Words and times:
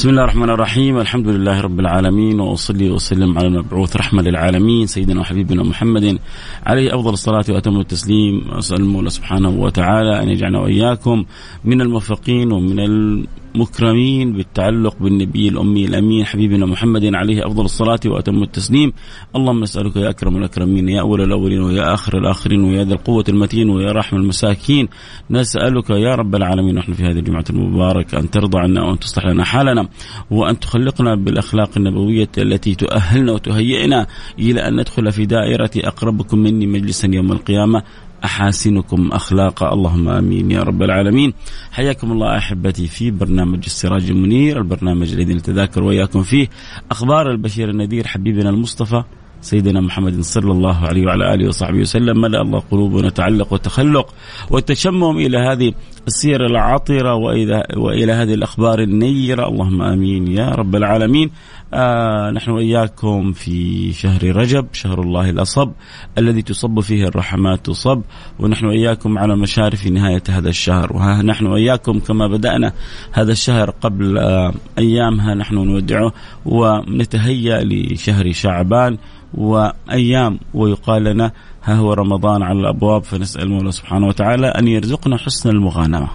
بسم 0.00 0.08
الله 0.08 0.24
الرحمن 0.24 0.50
الرحيم 0.50 0.98
الحمد 0.98 1.28
لله 1.28 1.60
رب 1.60 1.80
العالمين 1.80 2.40
واصلي 2.40 2.90
واسلم 2.90 3.38
على 3.38 3.46
المبعوث 3.46 3.96
رحمه 3.96 4.22
للعالمين 4.22 4.86
سيدنا 4.86 5.20
وحبيبنا 5.20 5.62
محمد 5.62 6.18
عليه 6.66 6.94
افضل 6.94 7.12
الصلاه 7.12 7.44
واتم 7.48 7.80
التسليم 7.80 8.50
اسال 8.50 8.80
المولى 8.80 9.10
سبحانه 9.10 9.48
وتعالى 9.48 10.22
ان 10.22 10.28
يجعلنا 10.28 10.60
واياكم 10.60 11.24
من 11.64 11.80
الموفقين 11.80 12.52
ومن 12.52 13.24
مكرمين 13.54 14.32
بالتعلق 14.32 14.96
بالنبي 15.00 15.48
الأمي 15.48 15.84
الأمين 15.84 16.24
حبيبنا 16.24 16.66
محمد 16.66 17.14
عليه 17.14 17.46
أفضل 17.46 17.64
الصلاة 17.64 18.00
وأتم 18.06 18.42
التسليم. 18.42 18.92
اللهم 19.36 19.60
نسألك 19.60 19.96
يا 19.96 20.10
أكرم 20.10 20.36
الأكرمين 20.36 20.88
يا 20.88 21.00
أول 21.00 21.20
الأولين 21.20 21.60
ويا 21.60 21.94
آخر 21.94 22.18
الآخرين 22.18 22.64
ويا 22.64 22.84
ذا 22.84 22.94
القوة 22.94 23.24
المتين 23.28 23.70
ويا 23.70 23.92
رحم 23.92 24.16
المساكين. 24.16 24.88
نسألك 25.30 25.90
يا 25.90 26.14
رب 26.14 26.34
العالمين 26.34 26.74
نحن 26.74 26.92
في 26.92 27.02
هذه 27.02 27.18
الجمعة 27.18 27.44
المباركة 27.50 28.18
أن 28.18 28.30
ترضى 28.30 28.58
عنا 28.58 28.84
وأن 28.84 28.98
تصلح 28.98 29.26
لنا 29.26 29.44
حالنا 29.44 29.88
وأن 30.30 30.60
تخلقنا 30.60 31.14
بالأخلاق 31.14 31.70
النبوية 31.76 32.28
التي 32.38 32.74
تؤهلنا 32.74 33.32
وتهيئنا 33.32 34.06
إلى 34.38 34.68
أن 34.68 34.80
ندخل 34.80 35.12
في 35.12 35.26
دائرة 35.26 35.70
أقربكم 35.76 36.38
مني 36.38 36.66
مجلسا 36.66 37.08
يوم 37.12 37.32
القيامة. 37.32 37.82
أحاسنكم 38.24 39.12
اخلاقا 39.12 39.72
اللهم 39.72 40.08
آمين 40.08 40.50
يا 40.50 40.62
رب 40.62 40.82
العالمين. 40.82 41.32
حياكم 41.72 42.12
الله 42.12 42.38
أحبتي 42.38 42.86
في 42.86 43.10
برنامج 43.10 43.62
السراج 43.66 44.10
المنير 44.10 44.58
البرنامج 44.58 45.12
الذي 45.12 45.34
نتذاكر 45.34 45.82
وإياكم 45.82 46.22
فيه. 46.22 46.48
أخبار 46.90 47.30
البشير 47.30 47.70
النذير 47.70 48.06
حبيبنا 48.06 48.50
المصطفى 48.50 49.02
سيدنا 49.40 49.80
محمد 49.80 50.20
صلى 50.20 50.52
الله 50.52 50.76
عليه 50.76 51.06
وعلى 51.06 51.34
آله 51.34 51.48
وصحبه 51.48 51.78
وسلم. 51.78 52.20
ملأ 52.20 52.40
الله 52.42 52.58
قلوبنا 52.70 53.08
تعلق 53.10 53.52
وتخلق 53.52 54.14
والتشمم 54.50 55.18
إلى 55.18 55.38
هذه 55.38 55.72
السير 56.06 56.46
العطرة 56.46 57.14
والى 57.14 57.66
وإلى 57.76 58.12
هذه 58.12 58.34
الأخبار 58.34 58.82
النيرة. 58.82 59.48
اللهم 59.48 59.82
آمين 59.82 60.28
يا 60.28 60.48
رب 60.48 60.76
العالمين. 60.76 61.30
آه 61.74 62.30
نحن 62.30 62.50
وإياكم 62.50 63.32
في 63.32 63.92
شهر 63.92 64.36
رجب 64.36 64.66
شهر 64.72 65.00
الله 65.02 65.30
الأصب 65.30 65.72
الذي 66.18 66.42
تصب 66.42 66.80
فيه 66.80 67.04
الرحمات 67.04 67.66
تصب 67.66 68.02
ونحن 68.38 68.66
وإياكم 68.66 69.18
على 69.18 69.36
مشارف 69.36 69.86
نهاية 69.86 70.22
هذا 70.28 70.48
الشهر 70.48 70.92
وها 70.92 71.22
نحن 71.22 71.46
وإياكم 71.46 71.98
كما 71.98 72.26
بدأنا 72.26 72.72
هذا 73.12 73.32
الشهر 73.32 73.70
قبل 73.70 74.18
آه 74.18 74.52
أيامها 74.78 75.34
نحن 75.34 75.54
نودعه 75.54 76.12
ونتهيأ 76.46 77.64
لشهر 77.64 78.32
شعبان 78.32 78.98
وأيام 79.34 80.38
ويقال 80.54 81.04
لنا 81.04 81.32
ها 81.64 81.74
هو 81.74 81.92
رمضان 81.92 82.42
على 82.42 82.60
الأبواب 82.60 83.04
فنسأل 83.04 83.42
المولى 83.42 83.72
سبحانه 83.72 84.06
وتعالى 84.06 84.46
أن 84.46 84.68
يرزقنا 84.68 85.16
حسن 85.16 85.50
المغانمة. 85.50 86.08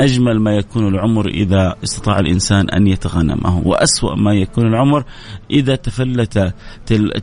أجمل 0.00 0.40
ما 0.40 0.56
يكون 0.56 0.88
العمر 0.88 1.28
إذا 1.28 1.76
استطاع 1.84 2.18
الإنسان 2.18 2.70
أن 2.70 2.86
يتغنمه 2.86 3.62
وأسوأ 3.64 4.14
ما 4.14 4.34
يكون 4.34 4.66
العمر 4.66 5.04
إذا 5.50 5.76
تفلت 5.76 6.54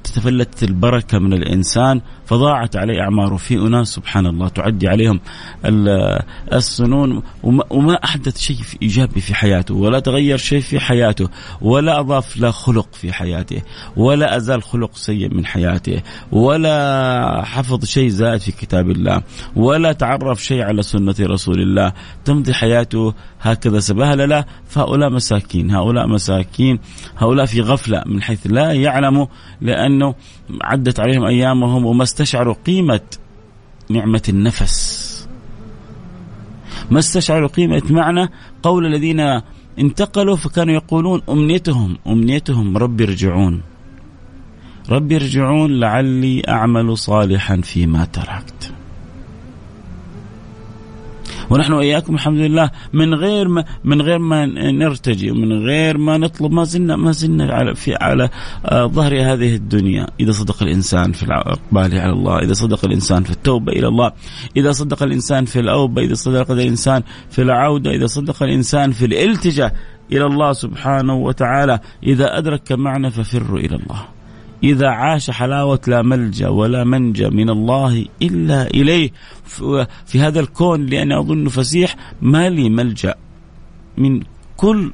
تفلتت 0.04 0.64
البركة 0.64 1.20
من 1.20 1.34
الإنسان 1.34 2.02
فضاعت 2.26 2.76
عليه 2.76 3.02
أعماره 3.02 3.36
في 3.36 3.56
أناس 3.56 3.88
سبحان 3.88 4.26
الله 4.26 4.48
تعدي 4.48 4.88
عليهم 4.88 5.20
السنون 6.54 7.24
وما 7.70 7.94
أحدث 8.04 8.38
شيء 8.38 8.58
إيجابي 8.82 9.22
في 9.22 9.36
حياته 9.36 9.76
ولا 9.76 10.00
تغير 10.00 10.38
شيء 10.38 10.60
في 10.60 10.80
حياته 10.80 11.30
ولا 11.62 12.00
أضاف 12.00 12.38
لا 12.38 12.52
خلق 12.52 12.88
في 12.94 13.14
حياته 13.14 13.62
ولا 13.98 14.38
أزال 14.38 14.64
خلق 14.64 14.96
سيء 14.96 15.34
من 15.34 15.46
حياته 15.46 16.02
ولا 16.32 17.44
حفظ 17.46 17.86
شيء 17.86 18.08
زائد 18.08 18.42
في 18.42 18.52
كتاب 18.52 18.92
الله 18.92 19.22
ولا 19.56 19.92
تعرف 19.92 20.44
شيء 20.44 20.62
على 20.62 20.84
سنة 20.84 21.16
رسول 21.22 21.62
الله. 21.62 21.94
تمضي 22.26 22.54
حياته 22.54 22.67
حياته 22.68 23.14
هكذا 23.42 23.80
سبهللة 23.80 24.46
فهؤلاء 24.68 25.10
مساكين 25.10 25.72
هؤلاء 25.72 26.08
مساكين 26.08 26.80
هؤلاء 27.18 27.46
في 27.46 27.62
غفلة 27.62 28.04
من 28.06 28.22
حيث 28.22 28.40
لا 28.46 28.72
يعلموا 28.72 29.26
لأنه 29.62 30.16
عدت 30.62 31.00
عليهم 31.00 31.24
أيامهم 31.24 31.86
وما 31.86 32.04
استشعروا 32.04 32.56
قيمة 32.66 33.08
نعمة 33.90 34.22
النفس. 34.30 35.08
ما 36.92 37.00
استشعروا 37.00 37.48
قيمة 37.48 37.84
معنى 37.90 38.30
قول 38.64 38.86
الذين 38.86 39.42
انتقلوا 39.80 40.36
فكانوا 40.36 40.74
يقولون 40.74 41.22
أمنيتهم 41.30 41.98
أمنيتهم 42.08 42.78
ربي 42.78 43.04
ارجعون. 43.04 43.62
ربي 44.90 45.16
ارجعون 45.16 45.80
لعلي 45.80 46.42
أعمل 46.50 46.98
صالحا 46.98 47.62
فيما 47.62 48.06
تركت. 48.06 48.57
ونحن 51.50 51.74
وإياكم 51.74 52.16
الحمد 52.16 52.38
لله 52.38 52.72
من 52.94 53.14
غير 53.14 53.48
ما 53.48 53.66
من 53.84 54.02
غير 54.02 54.20
ما 54.20 54.46
نرتجي 54.72 55.32
ومن 55.32 55.52
غير 55.66 55.98
ما 55.98 56.18
نطلب 56.18 56.52
ما 56.52 56.64
زلنا 56.64 56.96
ما 56.96 57.12
زلنا 57.12 57.54
على 57.54 57.76
في 57.76 57.96
على 57.96 58.30
آه، 58.66 58.86
ظهر 58.86 59.14
هذه 59.14 59.56
الدنيا 59.56 60.08
إذا 60.20 60.32
صدق 60.32 60.64
الإنسان 60.64 61.12
في 61.12 61.24
الإقبال 61.24 62.00
على 62.00 62.14
الله، 62.14 62.40
إذا 62.40 62.54
صدق 62.54 62.86
الإنسان 62.86 63.24
في 63.24 63.32
التوبة 63.32 63.72
إلى 63.72 63.88
الله، 63.88 64.12
إذا 64.58 64.72
صدق 64.72 65.04
الإنسان 65.04 65.46
في 65.46 65.60
الأوبة، 65.60 66.02
إذا 66.02 66.14
صدق 66.14 66.52
الإنسان 66.52 67.04
في 67.30 67.42
العودة، 67.42 67.92
إذا 67.92 68.06
صدق 68.06 68.44
الإنسان 68.44 68.92
في 68.92 69.06
الالتجاء 69.06 69.76
إلى 70.12 70.26
الله 70.26 70.54
سبحانه 70.54 71.16
وتعالى، 71.16 71.80
إذا 72.04 72.38
أدرك 72.38 72.72
معنى 72.72 73.12
ففروا 73.12 73.60
إلى 73.60 73.76
الله. 73.76 74.17
إذا 74.64 74.88
عاش 74.88 75.32
حلاوة 75.32 75.80
لا 75.88 76.02
ملجأ 76.02 76.50
ولا 76.50 76.84
منجى 76.84 77.30
من 77.30 77.50
الله 77.50 78.06
إلا 78.22 78.68
إليه. 78.68 79.12
في 80.06 80.20
هذا 80.20 80.40
الكون 80.40 80.86
لأني 80.86 81.20
أظن 81.20 81.48
فسيح 81.48 81.96
ما 82.22 82.50
لي 82.50 82.70
ملجأ 82.70 83.16
من 83.98 84.22
كل 84.58 84.92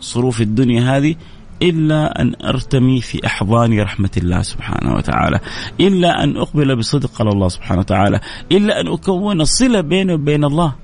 صروف 0.00 0.40
الدنيا 0.40 0.96
هذه 0.96 1.14
إلا 1.62 2.22
أن 2.22 2.34
أرتمي 2.44 3.00
في 3.00 3.26
أحضان 3.26 3.80
رحمة 3.80 4.10
الله 4.16 4.42
سبحانه 4.42 4.94
وتعالى. 4.94 5.40
إلا 5.80 6.24
أن 6.24 6.36
أقبل 6.36 6.76
بصدق 6.76 7.20
على 7.20 7.30
الله 7.30 7.48
سبحانه 7.48 7.80
وتعالى. 7.80 8.20
إلا 8.52 8.80
أن 8.80 8.88
أكون 8.88 9.44
صلة 9.44 9.80
بيني 9.80 10.14
وبين 10.14 10.44
الله. 10.44 10.74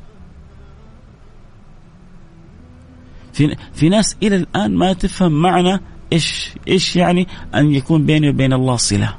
في, 3.32 3.56
في 3.72 3.88
ناس 3.88 4.16
إلى 4.22 4.36
الآن 4.36 4.74
ما 4.74 4.92
تفهم 4.92 5.32
معنى 5.32 5.80
إيش 6.12 6.50
إيش 6.68 6.96
يعني 6.96 7.28
أن 7.54 7.74
يكون 7.74 8.06
بيني 8.06 8.28
وبين 8.28 8.52
الله 8.52 8.76
صلة؟ 8.76 9.14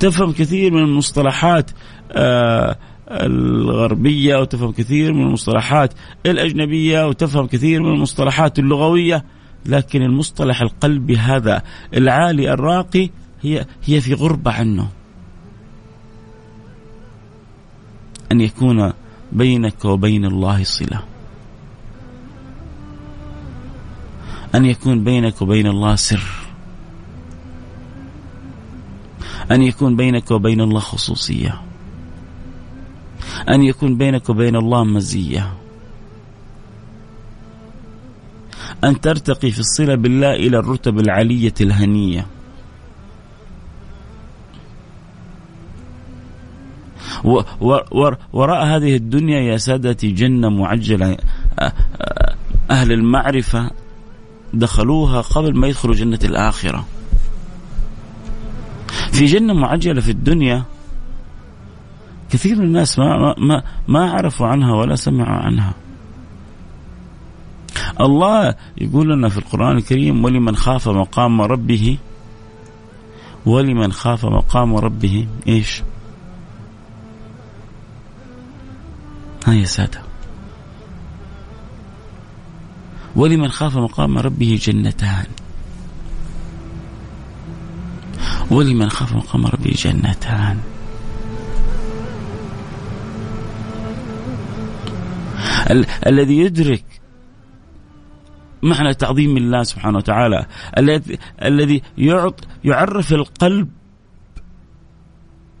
تفهم 0.00 0.32
كثير 0.32 0.72
من 0.72 0.82
المصطلحات 0.82 1.70
آه 2.12 2.76
الغربية 3.10 4.36
وتفهم 4.36 4.72
كثير 4.72 5.12
من 5.12 5.22
المصطلحات 5.22 5.94
الأجنبية 6.26 7.08
وتفهم 7.08 7.46
كثير 7.46 7.82
من 7.82 7.88
المصطلحات 7.88 8.58
اللغوية 8.58 9.24
لكن 9.66 10.02
المصطلح 10.02 10.62
القلبي 10.62 11.16
هذا 11.16 11.62
العالي 11.94 12.52
الراقي 12.52 13.10
هي 13.42 13.66
هي 13.84 14.00
في 14.00 14.14
غربة 14.14 14.50
عنه. 14.50 14.88
أن 18.32 18.40
يكون 18.40 18.92
بينك 19.32 19.84
وبين 19.84 20.24
الله 20.24 20.64
صلة. 20.64 21.11
أن 24.54 24.64
يكون 24.64 25.04
بينك 25.04 25.42
وبين 25.42 25.66
الله 25.66 25.94
سر. 25.94 26.22
أن 29.50 29.62
يكون 29.62 29.96
بينك 29.96 30.30
وبين 30.30 30.60
الله 30.60 30.80
خصوصية. 30.80 31.60
أن 33.48 33.62
يكون 33.62 33.96
بينك 33.96 34.28
وبين 34.28 34.56
الله 34.56 34.84
مزية. 34.84 35.52
أن 38.84 39.00
ترتقي 39.00 39.50
في 39.50 39.58
الصلة 39.58 39.94
بالله 39.94 40.32
إلى 40.32 40.58
الرتب 40.58 40.98
العلية 40.98 41.54
الهنية. 41.60 42.26
وراء 48.32 48.66
هذه 48.66 48.96
الدنيا 48.96 49.40
يا 49.40 49.56
سادتي 49.56 50.10
جنة 50.10 50.48
معجلة. 50.48 51.16
أهل 52.70 52.92
المعرفة 52.92 53.70
دخلوها 54.54 55.20
قبل 55.20 55.58
ما 55.58 55.66
يدخلوا 55.68 55.94
جنة 55.94 56.18
الآخرة 56.24 56.86
في 59.12 59.24
جنة 59.24 59.52
معجلة 59.52 60.00
في 60.00 60.10
الدنيا 60.10 60.64
كثير 62.30 62.56
من 62.56 62.64
الناس 62.64 62.98
ما 62.98 63.34
ما 63.38 63.62
ما 63.88 64.10
عرفوا 64.10 64.46
عنها 64.46 64.74
ولا 64.74 64.94
سمعوا 64.94 65.36
عنها. 65.36 65.74
الله 68.00 68.54
يقول 68.78 69.10
لنا 69.10 69.28
في 69.28 69.38
القرآن 69.38 69.76
الكريم 69.76 70.24
ولمن 70.24 70.56
خاف 70.56 70.88
مقام 70.88 71.42
ربه 71.42 71.98
ولمن 73.46 73.92
خاف 73.92 74.24
مقام 74.26 74.76
ربه 74.76 75.26
إيش؟ 75.48 75.82
ها 79.46 79.54
يا 79.54 79.64
ساده 79.64 80.11
ولمن 83.16 83.48
خاف 83.48 83.76
مقام 83.76 84.18
ربه 84.18 84.58
جنتان. 84.62 85.26
ولمن 88.50 88.88
خاف 88.90 89.12
مقام 89.12 89.46
ربه 89.46 89.70
جنتان. 89.70 90.58
ال- 95.70 95.86
الذي 96.06 96.38
يدرك 96.38 96.84
معنى 98.62 98.94
تعظيم 98.94 99.36
الله 99.36 99.62
سبحانه 99.62 99.98
وتعالى 99.98 100.46
الذي 100.78 101.18
الذي 101.44 101.82
يعرف 102.64 103.12
القلب 103.12 103.68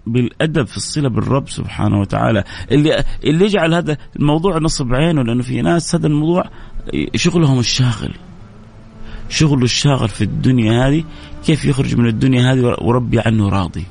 بالأدب 0.06 0.66
في 0.66 0.76
الصلة 0.76 1.08
بالرب 1.08 1.48
سبحانه 1.48 2.00
وتعالى. 2.00 2.44
اللي 2.70 3.04
اللي 3.24 3.44
يجعل 3.44 3.74
هذا 3.74 3.96
الموضوع 4.16 4.58
نصب 4.58 4.94
عينه 4.94 5.22
لأنه 5.22 5.42
في 5.42 5.62
ناس 5.62 5.94
هذا 5.94 6.06
الموضوع 6.06 6.44
شغلهم 7.16 7.58
الشاغل. 7.58 8.14
شغله 9.28 9.64
الشاغل 9.64 10.08
في 10.08 10.24
الدنيا 10.24 10.88
هذه 10.88 11.04
كيف 11.44 11.64
يخرج 11.64 11.94
من 11.94 12.06
الدنيا 12.06 12.52
هذه 12.52 12.76
وربي 12.80 13.20
عنه 13.20 13.48
راضي. 13.48 13.86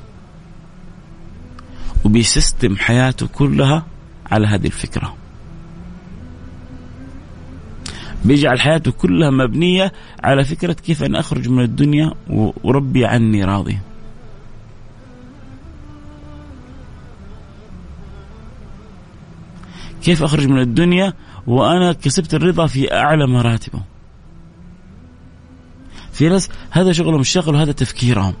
وبيسيستم 2.04 2.76
حياته 2.76 3.26
كلها 3.26 3.86
على 4.30 4.46
هذه 4.46 4.66
الفكرة. 4.66 5.14
بيجعل 8.24 8.60
حياته 8.60 8.90
كلها 8.90 9.30
مبنية 9.30 9.92
على 10.24 10.44
فكرة 10.44 10.72
كيف 10.72 11.02
أن 11.02 11.16
أخرج 11.16 11.48
من 11.48 11.62
الدنيا 11.62 12.14
وربي 12.64 13.06
عني 13.06 13.44
راضي. 13.44 13.78
كيف 20.02 20.22
أخرج 20.22 20.46
من 20.46 20.58
الدنيا؟ 20.58 21.12
وأنا 21.46 21.92
كسبت 21.92 22.34
الرضا 22.34 22.66
في 22.66 22.94
أعلى 22.94 23.26
مراتبه. 23.26 23.82
في 26.12 26.28
ناس 26.28 26.50
هذا 26.70 26.92
شغلهم 26.92 27.20
الشغل 27.20 27.54
وهذا 27.54 27.72
تفكيرهم. 27.72 28.34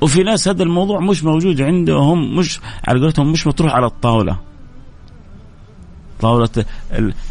وفي 0.00 0.22
ناس 0.22 0.48
هذا 0.48 0.62
الموضوع 0.62 1.00
مش 1.00 1.24
موجود 1.24 1.60
عندهم 1.60 2.36
مش 2.36 2.60
على 2.84 3.00
قولتهم 3.00 3.32
مش 3.32 3.46
مطروح 3.46 3.74
على 3.74 3.86
الطاولة. 3.86 4.38
طاولة 6.20 6.48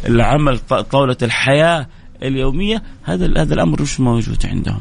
العمل 0.06 0.58
طاولة 0.90 1.16
الحياة 1.22 1.86
اليومية 2.22 2.82
هذا 3.02 3.42
هذا 3.42 3.54
الأمر 3.54 3.82
مش 3.82 4.00
موجود 4.00 4.46
عندهم. 4.46 4.80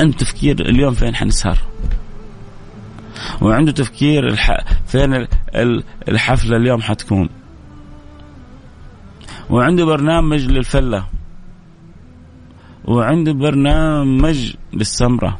أنت 0.00 0.20
تفكير 0.20 0.60
اليوم 0.60 0.94
فين 0.94 1.14
حنسهر؟ 1.14 1.58
وعنده 3.42 3.72
تفكير 3.72 4.28
الح... 4.28 4.64
فين 4.86 5.26
الحفلة 6.08 6.56
اليوم 6.56 6.82
حتكون. 6.82 7.28
وعنده 9.50 9.84
برنامج 9.84 10.46
للفلة. 10.46 11.06
وعنده 12.84 13.32
برنامج 13.32 14.54
للسمرة. 14.72 15.38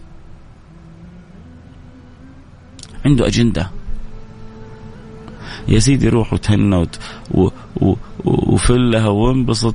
عنده 3.04 3.26
أجندة. 3.26 3.70
يا 5.68 5.78
سيدي 5.78 6.08
روح 6.08 6.32
وتهنى 6.32 6.76
وت... 6.76 6.98
و... 7.30 7.48
و... 7.80 7.94
وفلها 8.24 9.08
وانبسط. 9.08 9.74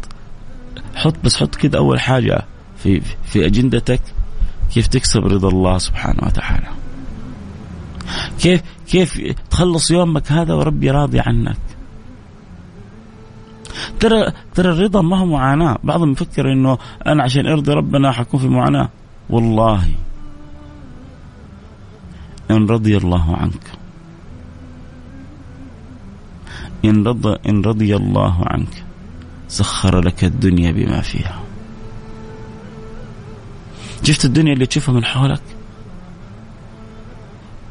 حط 0.96 1.16
بس 1.24 1.38
حط 1.38 1.56
كده 1.56 1.78
أول 1.78 2.00
حاجة 2.00 2.46
في 2.78 3.02
في 3.24 3.46
أجندتك 3.46 4.02
كيف 4.74 4.88
تكسب 4.88 5.26
رضا 5.26 5.50
الله 5.50 5.78
سبحانه 5.78 6.24
وتعالى. 6.24 6.68
كيف 8.42 8.62
كيف 8.88 9.36
تخلص 9.50 9.92
يومك 9.92 10.32
هذا 10.32 10.54
وربي 10.54 10.92
راضي 10.92 11.20
عنك. 11.20 11.58
ترى 14.00 14.32
ترى 14.56 14.70
الرضا 14.70 15.02
ما 15.02 15.18
هو 15.18 15.26
معاناة. 15.26 15.78
بعضهم 15.84 16.12
يفكر 16.12 16.54
إنه 16.54 16.78
أنا 17.08 17.24
عشان 17.24 17.48
أرضي 17.48 17.74
ربنا 17.74 18.12
حكون 18.12 18.40
في 18.40 18.48
معاناة. 18.48 18.90
والله 19.30 19.90
إن 22.52 22.66
رضي 22.66 22.98
الله 22.98 23.36
عنك. 23.36 23.72
إن 26.86 27.08
رضى 27.08 27.38
إن 27.50 27.62
رضي 27.62 27.96
الله 27.96 28.46
عنك. 28.46 28.84
سخر 29.48 30.00
لك 30.00 30.24
الدنيا 30.24 30.72
بما 30.72 31.02
فيها. 31.02 31.40
شفت 34.04 34.26
الدنيا 34.26 34.54
اللي 34.54 34.66
تشوفها 34.66 34.96
من 34.96 35.06
حولك؟ 35.06 35.42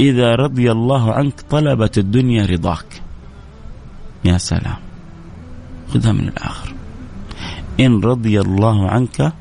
إذا 0.00 0.34
رضي 0.34 0.72
الله 0.72 1.12
عنك 1.12 1.40
طلبت 1.50 1.98
الدنيا 1.98 2.46
رضاك. 2.46 3.02
يا 4.24 4.38
سلام. 4.38 4.80
خذها 5.92 6.12
من 6.12 6.28
الآخر. 6.28 6.74
إن 7.80 8.00
رضي 8.00 8.40
الله 8.40 8.90
عنك 8.90 9.32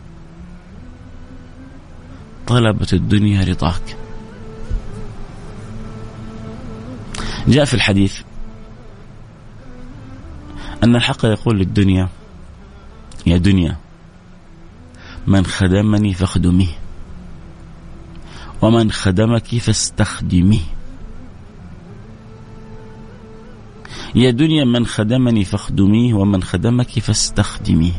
طلبت 2.48 2.94
الدنيا 2.94 3.44
رضاك. 3.44 3.98
جاء 7.48 7.66
في 7.66 7.74
الحديث 7.74 8.22
أن 10.84 10.96
الحق 10.96 11.26
يقول 11.26 11.60
للدنيا 11.60 12.10
يا 13.28 13.38
دنيا 13.38 13.78
من 15.28 15.46
خدمني 15.46 16.14
فاخدميه. 16.14 16.89
ومن 18.62 18.92
خدمك 18.92 19.58
فاستخدميه 19.58 20.80
يا 24.16 24.32
دنيا 24.32 24.66
من 24.66 24.86
خدمني 24.86 25.46
فاخدميه 25.46 26.14
ومن 26.14 26.44
خدمك 26.44 27.00
فاستخدميه. 27.00 27.94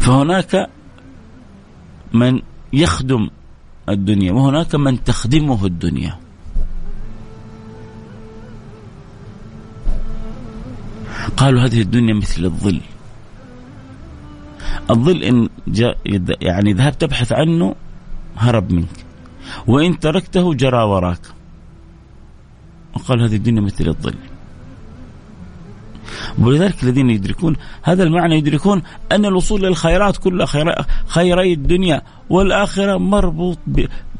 فهناك 0.00 0.70
من 2.12 2.42
يخدم 2.72 3.30
الدنيا 3.88 4.32
وهناك 4.32 4.74
من 4.74 5.04
تخدمه 5.04 5.66
الدنيا. 5.66 6.18
قالوا 11.36 11.60
هذه 11.60 11.80
الدنيا 11.80 12.14
مثل 12.14 12.44
الظل. 12.44 12.80
الظل 14.90 15.22
إن 15.22 15.48
يعني 16.40 16.72
ذهبت 16.72 17.00
تبحث 17.00 17.32
عنه 17.32 17.74
هرب 18.36 18.72
منك. 18.72 19.04
وإن 19.66 19.98
تركته 19.98 20.54
جرى 20.54 20.82
وراك. 20.82 21.20
وقال 22.94 23.22
هذه 23.22 23.36
الدنيا 23.36 23.60
مثل 23.60 23.88
الظل. 23.88 24.14
ولذلك 26.38 26.82
الذين 26.84 27.10
يدركون 27.10 27.56
هذا 27.82 28.02
المعنى 28.02 28.38
يدركون 28.38 28.82
أن 29.12 29.24
الوصول 29.24 29.62
للخيرات 29.62 30.16
كلها 30.16 30.86
خيري 31.06 31.52
الدنيا 31.52 32.02
والآخرة 32.30 32.98
مربوط 32.98 33.58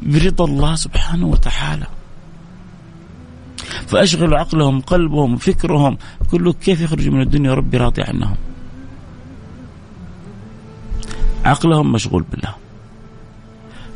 برضا 0.03 0.45
الله 0.45 0.75
سبحانه 0.75 1.27
وتعالى. 1.27 1.87
فأشغلوا 3.87 4.39
عقلهم 4.39 4.81
قلبهم 4.81 5.37
فكرهم. 5.37 5.99
كله 6.31 6.53
كيف 6.53 6.81
يخرجوا 6.81 7.15
من 7.15 7.21
الدنيا 7.21 7.55
ربي 7.55 7.77
راضي 7.77 8.03
عنهم. 8.03 8.37
عقلهم 11.45 11.93
مشغول 11.93 12.23
بالله. 12.23 12.55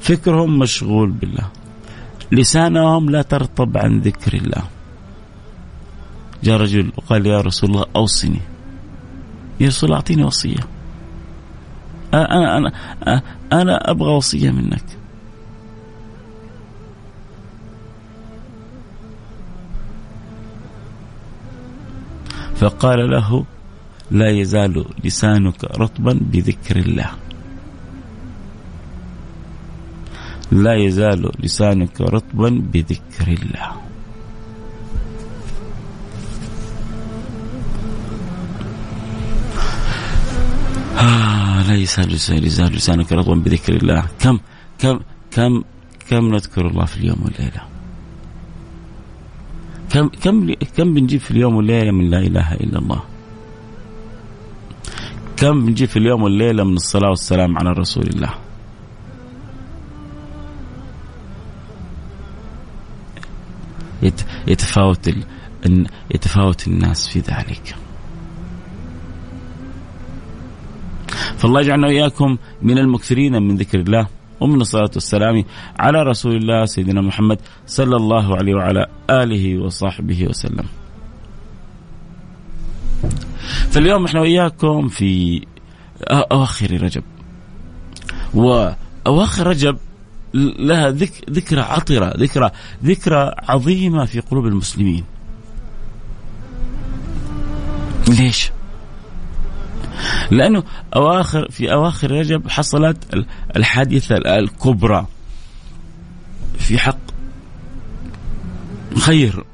فكرهم 0.00 0.58
مشغول 0.58 1.10
بالله. 1.10 1.48
لسانهم 2.32 3.10
لا 3.10 3.22
ترطب 3.22 3.76
عن 3.78 4.00
ذكر 4.00 4.34
الله. 4.34 4.62
جاء 6.44 6.56
رجل 6.56 6.92
وقال 6.96 7.26
يا 7.26 7.40
رسول 7.40 7.70
الله 7.70 7.84
أوصني. 7.96 8.40
يا 9.60 9.66
رسول 9.66 9.88
الله 9.88 9.96
أعطيني 9.96 10.24
وصية. 10.24 10.66
أنا 12.14 12.56
أنا 12.56 12.72
أنا 13.52 13.90
أبغى 13.90 14.10
وصية 14.10 14.50
منك. 14.50 14.84
فقال 22.56 23.10
له 23.10 23.44
لا 24.10 24.30
يزال 24.30 24.84
لسانك 25.04 25.64
رطبا 25.64 26.18
بذكر 26.20 26.76
الله. 26.76 27.10
لا 30.52 30.74
يزال 30.74 31.30
لسانك 31.40 32.00
رطبا 32.00 32.62
بذكر 32.72 33.28
الله. 33.28 33.70
آه 40.98 41.62
لا 41.68 41.74
يزال 41.74 42.12
يزال 42.12 42.72
لسانك 42.72 43.12
رطبا 43.12 43.34
بذكر 43.34 43.76
الله. 43.76 44.06
كم 44.18 44.38
كم 44.78 45.00
كم 45.30 45.62
كم 46.10 46.34
نذكر 46.34 46.66
الله 46.66 46.84
في 46.84 46.96
اليوم 46.96 47.18
والليلة؟ 47.24 47.62
كم 49.90 50.08
كم 50.08 50.54
كم 50.76 50.94
بنجيب 50.94 51.20
في 51.20 51.30
اليوم 51.30 51.56
والليلة 51.56 51.90
من 51.90 52.10
لا 52.10 52.18
إله 52.18 52.54
إلا 52.54 52.78
الله؟ 52.78 53.02
كم 55.36 55.66
بنجيب 55.66 55.88
في 55.88 55.96
اليوم 55.98 56.22
والليلة 56.22 56.64
من 56.64 56.74
الصلاة 56.74 57.10
والسلام 57.10 57.58
على 57.58 57.70
رسول 57.72 58.06
الله؟ 58.06 58.45
يتفاوت 64.46 65.10
يتفاوت 66.14 66.66
الناس 66.66 67.06
في 67.06 67.18
ذلك. 67.18 67.74
فالله 71.36 71.60
يجعلنا 71.60 71.86
وإياكم 71.86 72.36
من 72.62 72.78
المكثرين 72.78 73.42
من 73.42 73.56
ذكر 73.56 73.80
الله 73.80 74.06
ومن 74.40 74.60
الصلاة 74.60 74.90
والسلام 74.94 75.44
على 75.78 76.02
رسول 76.02 76.36
الله 76.36 76.64
سيدنا 76.64 77.00
محمد 77.00 77.38
صلى 77.66 77.96
الله 77.96 78.36
عليه 78.36 78.54
وعلى 78.54 78.86
آله 79.10 79.58
وصحبه 79.58 80.26
وسلم. 80.26 80.66
فاليوم 83.70 84.04
إحنا 84.04 84.20
وإياكم 84.20 84.88
في 84.88 85.42
أواخر 86.10 86.82
رجب. 86.82 87.02
وأواخر 88.34 89.46
رجب 89.46 89.76
لها 90.58 90.90
ذك 90.90 91.12
ذكرى 91.30 91.60
عطرة 91.60 92.14
ذكرى 92.16 92.50
ذكرى 92.84 93.32
عظيمة 93.38 94.04
في 94.04 94.20
قلوب 94.20 94.46
المسلمين. 94.46 95.04
ليش؟ 98.08 98.50
لأنه 100.30 100.62
أواخر 100.96 101.50
في 101.50 101.72
أواخر 101.72 102.10
رجب 102.10 102.48
حصلت 102.48 103.24
الحادثة 103.56 104.16
الكبرى. 104.16 105.06
في 106.58 106.78
حق 106.78 106.98
خير 108.98 109.44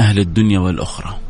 أهل 0.00 0.18
الدنيا 0.18 0.58
والأخرى. 0.58 1.23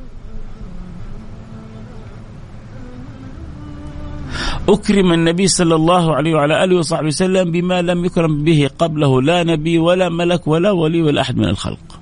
أكرم 4.68 5.12
النبي 5.12 5.46
صلى 5.46 5.74
الله 5.74 6.14
عليه 6.14 6.34
وعلى 6.34 6.64
آله 6.64 6.76
وصحبه 6.76 7.06
وسلم 7.06 7.50
بما 7.50 7.82
لم 7.82 8.04
يكرم 8.04 8.44
به 8.44 8.70
قبله 8.78 9.22
لا 9.22 9.44
نبي 9.44 9.78
ولا 9.78 10.08
ملك 10.08 10.46
ولا 10.48 10.70
ولي 10.70 11.02
ولا 11.02 11.20
أحد 11.20 11.36
من 11.36 11.48
الخلق. 11.48 12.00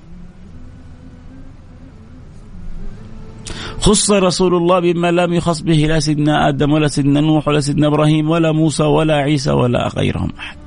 خص 3.79 4.11
رسول 4.11 4.55
الله 4.55 4.79
بما 4.79 5.11
لم 5.11 5.33
يخص 5.33 5.61
به 5.61 5.75
لا 5.75 5.99
سيدنا 5.99 6.47
آدم 6.47 6.71
ولا 6.71 6.87
سيدنا 6.87 7.21
نوح 7.21 7.47
ولا 7.47 7.59
سيدنا 7.59 7.87
إبراهيم 7.87 8.29
ولا 8.29 8.51
موسى 8.51 8.83
ولا 8.83 9.15
عيسى 9.15 9.51
ولا 9.51 9.87
غيرهم 9.87 10.31
أحد. 10.39 10.57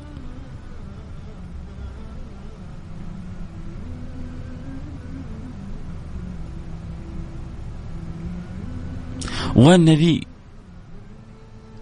والنبي 9.57 10.36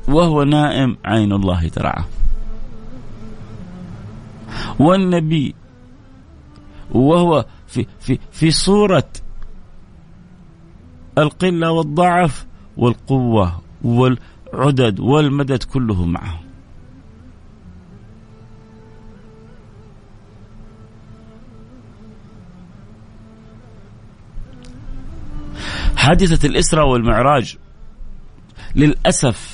وهو 0.09 0.43
نائم 0.43 0.97
عين 1.05 1.33
الله 1.33 1.69
ترعاه. 1.69 2.05
والنبي 4.79 5.55
وهو 6.91 7.45
في 7.67 7.87
في 8.01 8.19
في 8.33 8.51
صورة 8.51 9.09
القلة 11.19 11.71
والضعف 11.71 12.47
والقوة 12.77 13.61
والعدد 13.85 15.01
والمدد 15.01 15.63
كله 15.63 16.05
معه. 16.05 16.41
حادثة 25.97 26.49
الإسراء 26.49 26.87
والمعراج 26.87 27.57
للأسف 28.77 29.54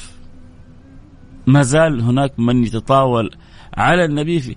ما 1.47 1.63
زال 1.63 2.01
هناك 2.01 2.41
من 2.41 2.65
يتطاول 2.65 3.31
على 3.75 4.05
النبي 4.05 4.41
في 4.41 4.55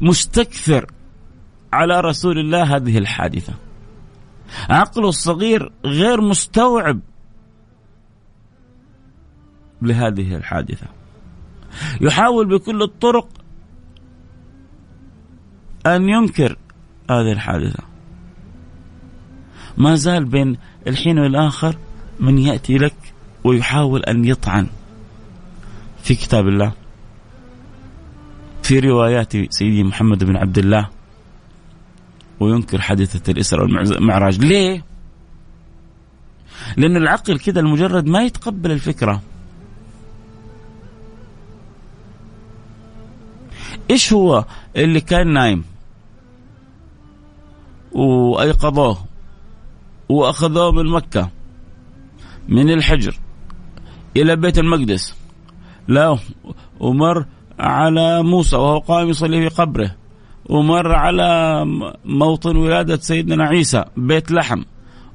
مستكثر 0.00 0.86
على 1.72 2.00
رسول 2.00 2.38
الله 2.38 2.76
هذه 2.76 2.98
الحادثة. 2.98 3.54
عقله 4.70 5.08
الصغير 5.08 5.72
غير 5.84 6.20
مستوعب 6.20 7.00
لهذه 9.82 10.36
الحادثة. 10.36 10.86
يحاول 12.00 12.58
بكل 12.58 12.82
الطرق 12.82 13.28
أن 15.86 16.08
ينكر 16.08 16.56
هذه 17.10 17.32
الحادثة. 17.32 17.82
ما 19.76 19.94
زال 19.94 20.24
بين 20.24 20.56
الحين 20.86 21.18
والآخر 21.18 21.76
من 22.20 22.38
يأتي 22.38 22.78
لك 22.78 23.14
ويحاول 23.44 24.02
أن 24.02 24.24
يطعن. 24.24 24.66
في 26.02 26.14
كتاب 26.14 26.48
الله 26.48 26.72
في 28.62 28.78
روايات 28.78 29.32
سيدي 29.52 29.84
محمد 29.84 30.24
بن 30.24 30.36
عبد 30.36 30.58
الله 30.58 30.88
وينكر 32.40 32.80
حادثة 32.80 33.32
الإسراء 33.32 33.62
والمعراج. 33.64 34.38
ليه؟ 34.38 34.84
لأن 36.76 36.96
العقل 36.96 37.38
كذا 37.38 37.60
المجرد 37.60 38.06
ما 38.06 38.22
يتقبل 38.22 38.70
الفكرة. 38.70 39.22
إيش 43.90 44.12
هو 44.12 44.44
اللي 44.76 45.00
كان 45.00 45.32
نايم؟ 45.32 45.64
وأيقظوه 47.92 49.04
وأخذوه 50.08 50.72
من 50.72 50.86
مكة 50.86 51.30
من 52.48 52.70
الحجر 52.70 53.18
إلى 54.16 54.36
بيت 54.36 54.58
المقدس. 54.58 55.17
لا 55.88 56.18
ومر 56.80 57.24
على 57.58 58.22
موسى 58.22 58.56
وهو 58.56 58.78
قائم 58.78 59.08
يصلي 59.08 59.48
في 59.48 59.62
قبره. 59.62 59.90
ومر 60.48 60.92
على 60.92 61.64
موطن 62.04 62.56
ولادة 62.56 62.96
سيدنا 62.96 63.44
عيسى 63.44 63.84
بيت 63.96 64.30
لحم. 64.30 64.62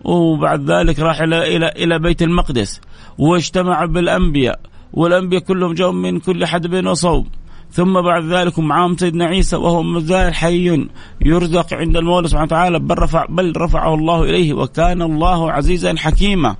وبعد 0.03 0.71
ذلك 0.71 0.99
راح 0.99 1.21
إلى 1.21 1.55
إلى 1.55 1.67
إلى 1.67 1.99
بيت 1.99 2.21
المقدس. 2.21 2.81
واجتمع 3.17 3.85
بالأنبياء 3.85 4.59
والأنبياء 4.93 5.41
كلهم 5.41 5.73
جاءوا 5.73 5.93
من 5.93 6.19
كل 6.19 6.45
حدب 6.45 6.87
وصوب. 6.87 7.27
ثم 7.71 8.01
بعد 8.01 8.23
ذلك 8.23 8.59
معهم 8.59 8.97
سيدنا 8.97 9.25
عيسى 9.25 9.55
وهو 9.55 9.83
مازال 9.83 10.35
حي 10.35 10.87
يرزق 11.21 11.73
عند 11.73 11.97
المولى 11.97 12.27
سبحانه 12.27 12.45
وتعالى. 12.45 12.79
بل 12.79 12.99
رفع 12.99 13.25
بل 13.25 13.53
رفعه 13.57 13.93
الله 13.93 14.23
إليه 14.23 14.53
وكان 14.53 15.01
الله 15.01 15.51
عزيزا 15.51 15.95
حكيما. 15.97 16.55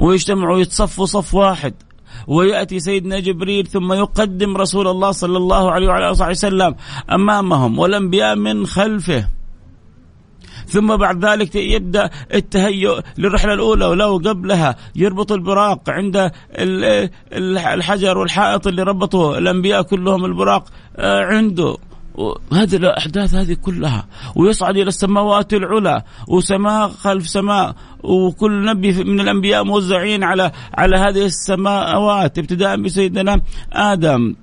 ويجتمعوا 0.00 0.60
يتصفوا 0.60 1.06
صف 1.06 1.34
واحد. 1.34 1.74
ويأتي 2.26 2.80
سيدنا 2.80 3.20
جبريل 3.20 3.66
ثم 3.66 3.92
يقدم 3.92 4.56
رسول 4.56 4.88
الله 4.88 5.10
صلى 5.10 5.36
الله 5.36 5.70
عليه 5.70 5.88
وعلى 5.88 6.10
آله 6.10 6.28
وسلم 6.30 6.74
أمامهم 7.10 7.78
والأنبياء 7.78 8.36
من 8.36 8.66
خلفه. 8.66 9.28
ثم 10.66 10.96
بعد 10.96 11.24
ذلك 11.24 11.54
يبدأ 11.56 12.10
التهيؤ 12.34 13.00
للرحلة 13.18 13.54
الأولى 13.54 13.86
ولو 13.86 14.16
قبلها. 14.16 14.76
يربط 14.96 15.32
البراق 15.32 15.90
عند 15.90 16.30
الحجر 17.66 18.18
والحائط 18.18 18.66
اللي 18.66 18.82
ربطوا 18.82 19.38
الأنبياء 19.38 19.82
كلهم 19.82 20.24
البراق 20.24 20.64
آه، 20.96 21.24
عنده. 21.24 21.76
هذه 22.52 22.76
الأحداث 22.76 23.34
هذه 23.34 23.54
كلها 23.54 24.06
ويصعد 24.36 24.76
إلى 24.76 24.88
السماوات 24.88 25.54
العلى 25.54 26.02
وسماء 26.28 26.88
خلف 26.88 27.28
سماء 27.28 27.74
وكل 28.02 28.64
نبي 28.64 29.04
من 29.04 29.20
الأنبياء 29.20 29.64
موزعين 29.64 30.24
على 30.24 30.52
على 30.74 30.96
هذه 30.96 31.24
السماوات 31.26 32.38
ابتداء 32.38 32.76
بسيدنا 32.76 33.40
آدم. 33.72 34.34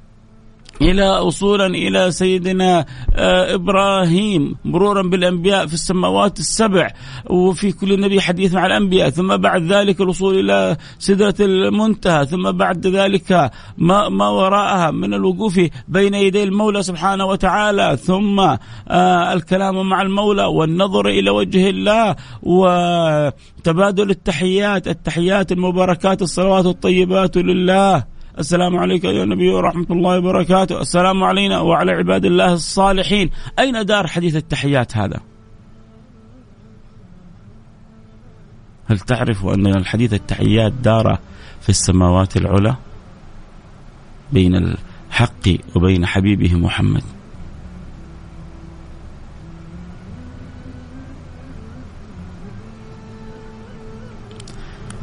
إلى 0.81 1.19
وصولا 1.19 1.65
إلى 1.65 2.11
سيدنا 2.11 2.85
آه، 3.15 3.55
إبراهيم 3.55 4.55
مرورا 4.65 5.01
بالأنبياء 5.01 5.67
في 5.67 5.73
السماوات 5.73 6.39
السبع 6.39 6.87
وفي 7.29 7.71
كل 7.71 8.01
نبي 8.01 8.21
حديث 8.21 8.53
مع 8.53 8.65
الأنبياء. 8.65 9.09
ثم 9.09 9.37
بعد 9.37 9.71
ذلك 9.71 10.01
الوصول 10.01 10.39
إلى 10.39 10.77
سدرة 10.99 11.35
المنتهى. 11.39 12.25
ثم 12.25 12.51
بعد 12.51 12.87
ذلك 12.87 13.51
ما, 13.77 14.09
ما 14.09 14.29
وراءها 14.29 14.91
من 14.91 15.13
الوقوف 15.13 15.59
بين 15.87 16.13
يدي 16.13 16.43
المولى 16.43 16.83
سبحانه 16.83 17.25
وتعالى. 17.25 17.97
ثم 17.97 18.39
آه، 18.39 19.33
الكلام 19.33 19.89
مع 19.89 20.01
المولى 20.01 20.45
والنظر 20.45 21.07
إلى 21.07 21.29
وجه 21.29 21.69
الله 21.69 22.15
وتبادل 22.43 24.09
التحيات 24.09 24.87
التحيات 24.87 25.51
المباركات 25.51 26.21
الصلوات 26.21 26.65
الطيبات 26.65 27.37
لله. 27.37 28.16
السلام 28.39 28.77
عليك 28.77 29.03
يا 29.03 29.25
نبي 29.25 29.49
ورحمة 29.49 29.85
الله 29.91 30.17
وبركاته. 30.17 30.81
السلام 30.81 31.23
علينا 31.23 31.59
وعلى 31.59 31.91
عباد 31.91 32.25
الله 32.25 32.53
الصالحين. 32.53 33.29
أين 33.59 33.85
دار 33.85 34.07
حديث 34.07 34.35
التحيات 34.35 34.97
هذا؟ 34.97 35.19
هل 38.87 38.99
تعرف 38.99 39.45
أن 39.45 39.67
الحديث 39.67 40.13
التحيات 40.13 40.71
دار 40.71 41.19
في 41.61 41.69
السماوات 41.69 42.37
العلى 42.37 42.75
بين 44.31 44.55
الحق 44.55 45.75
وبين 45.75 46.05
حبيبه 46.05 46.55
محمد؟ 46.55 47.03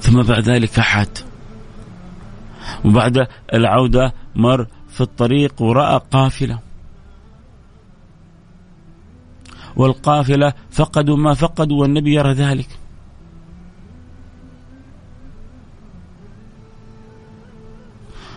ثم 0.01 0.23
بعد 0.23 0.49
ذلك 0.49 0.81
حات 0.81 1.19
وبعد 2.85 3.27
العودة 3.55 4.15
مر 4.35 4.67
في 4.89 5.01
الطريق 5.01 5.63
ورأى 5.63 6.01
قافلة. 6.11 6.59
والقافلة 9.77 10.53
فقدوا 10.71 11.17
ما 11.17 11.35
فقدوا 11.35 11.81
والنبي 11.81 12.15
يرى 12.15 12.33
ذلك. 12.33 12.69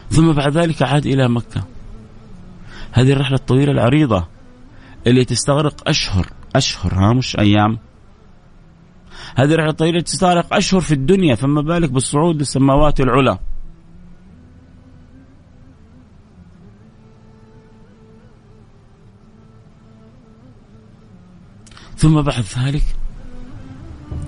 ثم 0.10 0.34
بعد 0.34 0.58
ذلك 0.58 0.82
عاد 0.82 1.06
إلى 1.06 1.30
مكة. 1.30 1.64
هذه 2.92 3.12
الرحلة 3.12 3.36
الطويلة 3.36 3.72
العريضة 3.72 4.28
اللي 5.08 5.26
تستغرق 5.26 5.90
أشهر 5.90 6.28
أشهر 6.56 6.94
ها 6.94 7.14
مش 7.14 7.40
أيام. 7.40 7.78
هذه 9.36 9.54
الرحلة 9.54 9.70
الطويلة 9.70 10.02
تستغرق 10.02 10.54
أشهر 10.54 10.82
في 10.82 10.92
الدنيا 10.92 11.36
فما 11.36 11.62
بالك 11.62 11.92
بالصعود 11.92 12.36
للسماوات 12.36 13.00
العلى. 13.00 13.40
ثم 21.98 22.22
بعد 22.22 22.44
ذلك. 22.58 22.84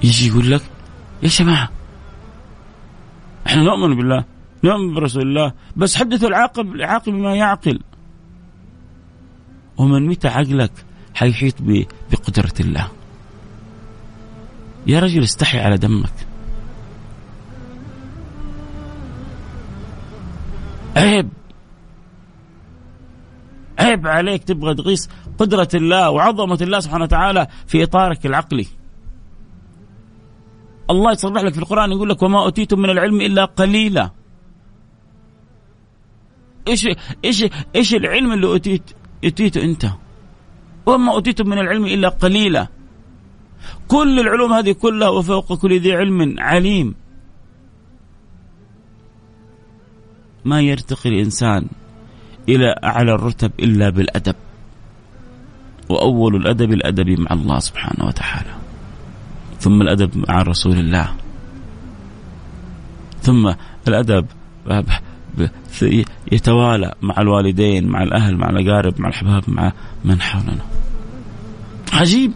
يجي 0.04 0.28
يقول 0.28 0.52
لك 0.52 0.62
يا 1.24 1.28
جماعة 1.28 1.70
إحنا 3.48 3.64
نؤمن 3.64 3.96
بالله 3.96 4.26
نؤمن 4.64 4.94
برسول 4.94 5.22
الله 5.22 5.54
بس 5.76 5.96
حدثوا 5.96 6.30
العاقل 6.30 6.76
العاقل 6.76 7.12
بما 7.12 7.36
يعقل. 7.36 7.80
ومن 9.78 10.08
متى 10.08 10.28
عقلك 10.28 10.72
حيحيط 11.14 11.56
بقدرة 12.12 12.54
الله؟ 12.60 12.92
يا 14.88 15.00
رجل 15.00 15.24
استحي 15.24 15.60
على 15.60 15.78
دمك. 15.78 16.14
عيب. 20.96 21.30
عيب 23.80 24.08
عليك 24.08 24.44
تبغى 24.44 24.76
تقيس 24.76 25.10
قدرة 25.40 25.70
الله 25.74 26.10
وعظمة 26.10 26.58
الله 26.62 26.80
سبحانه 26.80 27.04
وتعالى 27.04 27.48
في 27.68 27.84
إطارك 27.84 28.26
العقلي. 28.26 28.68
الله 30.90 31.12
يصرح 31.12 31.44
لك 31.44 31.54
في 31.54 31.60
القرآن 31.60 31.92
يقول 31.92 32.10
لك 32.10 32.24
وما 32.24 32.40
أوتيتم 32.44 32.80
من 32.80 32.90
العلم 32.90 33.22
إلا 33.22 33.46
قليلا. 33.46 34.12
إيش 36.68 36.88
إيش 37.26 37.46
إيش 37.76 37.96
العلم 37.96 38.32
اللي 38.34 38.48
أوتيت 38.48 38.92
أوتيته 39.24 39.64
أنت؟ 39.64 39.86
وما 40.86 41.14
أوتيتم 41.14 41.50
من 41.50 41.58
العلم 41.58 41.86
إلا 41.86 42.10
قليلا. 42.10 42.68
كل 43.88 44.20
العلوم 44.20 44.54
هذه 44.54 44.72
كلها 44.72 45.10
وفوق 45.10 45.54
كل 45.54 45.80
ذي 45.80 45.94
علم 45.94 46.36
عليم. 46.40 46.96
ما 50.46 50.62
يرتقي 50.62 51.10
الإنسان 51.10 51.68
إلى 52.50 52.76
أعلى 52.84 53.12
الرتب 53.12 53.52
إلا 53.60 53.90
بالأدب. 53.90 54.36
وأول 55.90 56.36
الأدب 56.36 56.74
الأدب 56.74 57.20
مع 57.20 57.28
الله 57.32 57.60
سبحانه 57.60 58.06
وتعالى. 58.06 58.54
ثم 59.60 59.82
الأدب 59.82 60.26
مع 60.30 60.42
رسول 60.42 60.78
الله. 60.78 61.10
ثم 63.22 63.54
الأدب 63.88 64.26
يتوالى 66.32 66.94
مع 67.02 67.16
الوالدين 67.22 67.88
مع 67.88 68.04
الأهل 68.04 68.38
مع 68.38 68.50
الأقارب 68.50 69.02
مع 69.02 69.10
الأحباب 69.10 69.44
مع 69.48 69.72
من 70.06 70.22
حولنا. 70.22 70.66
عجيب 71.94 72.32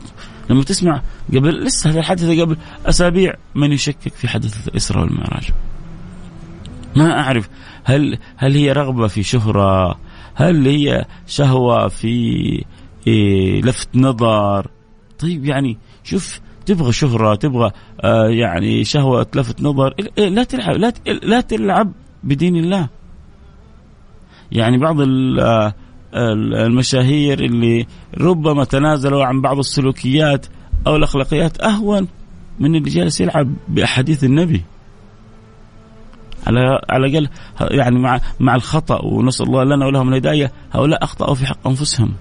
لما 0.49 0.63
تسمع 0.63 1.01
قبل 1.29 1.63
لسه 1.63 1.89
هذه 1.89 1.99
الحادثة 1.99 2.41
قبل 2.41 2.57
أسابيع 2.85 3.33
من 3.55 3.71
يشكك 3.71 4.13
في 4.13 4.27
حدث 4.27 4.67
الإسراء 4.67 5.03
والمعراج. 5.03 5.49
ما 6.95 7.19
أعرف 7.19 7.49
هل 7.83 8.17
هل 8.37 8.55
هي 8.55 8.71
رغبة 8.71 9.07
في 9.07 9.23
شهرة 9.23 9.99
هل 10.35 10.67
هي 10.67 11.05
شهوة 11.27 11.87
في 11.87 12.65
إيه 13.07 13.61
لفت 13.61 13.89
نظر. 13.95 14.67
طيب 15.19 15.45
يعني 15.45 15.77
شوف 16.03 16.39
تبغى 16.65 16.91
شهرة 16.91 17.35
تبغى 17.35 17.71
آه 18.01 18.27
يعني 18.27 18.83
شهوة 18.83 19.27
لفت 19.35 19.61
نظر. 19.61 19.93
إيه 20.17 20.29
لا 20.29 20.43
تلعب 20.43 20.75
لا 20.75 20.93
لا 21.23 21.41
تلعب 21.41 21.91
بدين 22.23 22.55
الله. 22.55 22.89
يعني 24.51 24.77
بعض 24.77 24.95
المشاهير 26.55 27.39
اللي 27.39 27.87
ربما 28.17 28.63
تنازلوا 28.63 29.25
عن 29.25 29.41
بعض 29.41 29.57
السلوكيات 29.57 30.45
أو 30.87 30.95
الأخلاقيات 30.95 31.61
أهون 31.61 32.07
من 32.59 32.75
اللي 32.75 32.89
جالس 32.89 33.21
يلعب 33.21 33.53
بأحاديث 33.67 34.23
النبي. 34.23 34.63
على 36.47 36.81
على 36.89 37.07
الأقل 37.07 37.29
يعني 37.61 37.99
مع 37.99 38.21
مع 38.39 38.55
الخطأ 38.55 39.05
ونسأل 39.05 39.45
الله 39.45 39.63
لنا 39.63 39.85
ولهم 39.85 40.09
الهداية 40.09 40.51
هؤلاء 40.71 41.03
أخطأوا 41.03 41.35
في 41.35 41.45
حق 41.45 41.67
أنفسهم. 41.67 42.13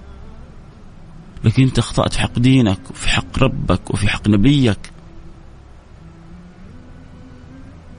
لكن 1.43 1.63
انت 1.63 1.79
اخطأت 1.79 2.13
في 2.13 2.19
حق 2.19 2.39
دينك 2.39 2.79
وفي 2.89 3.09
حق 3.09 3.39
ربك 3.43 3.91
وفي 3.91 4.09
حق 4.09 4.27
نبيك. 4.27 4.91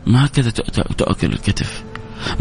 ما 0.07 0.27
هكذا 0.27 0.51
تؤكل 0.51 1.33
الكتف. 1.33 1.85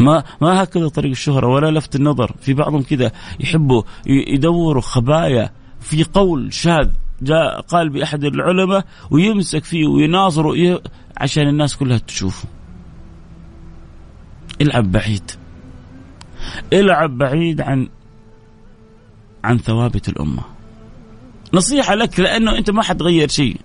ما 0.00 0.24
ما 0.40 0.62
هكذا 0.62 0.88
طريق 0.88 1.10
الشهرة 1.10 1.46
ولا 1.46 1.78
لفت 1.78 1.96
النظر. 1.96 2.34
في 2.40 2.54
بعضهم 2.54 2.82
كذا 2.82 3.12
يحبوا 3.40 3.82
يدوروا 4.06 4.82
خبايا 4.82 5.50
في 5.80 6.04
قول 6.04 6.52
شاذ 6.52 6.90
جاء 7.22 7.60
قال 7.60 7.88
بأحد 7.88 8.24
العلماء 8.24 8.84
ويمسك 9.10 9.64
فيه 9.64 9.86
ويناظره 9.86 10.80
عشان 11.16 11.48
الناس 11.48 11.76
كلها 11.76 11.98
تشوفه. 11.98 12.48
العب 14.60 14.92
بعيد. 14.92 15.30
العب 16.72 17.18
بعيد 17.18 17.60
عن 17.60 17.88
عن 19.44 19.58
ثوابت 19.58 20.08
الأمة. 20.08 20.53
نصيحة 21.54 21.94
لك 21.94 22.20
لأنه 22.20 22.58
أنت 22.58 22.70
ما 22.70 22.82
حتغير 22.82 23.28
شيء. 23.28 23.60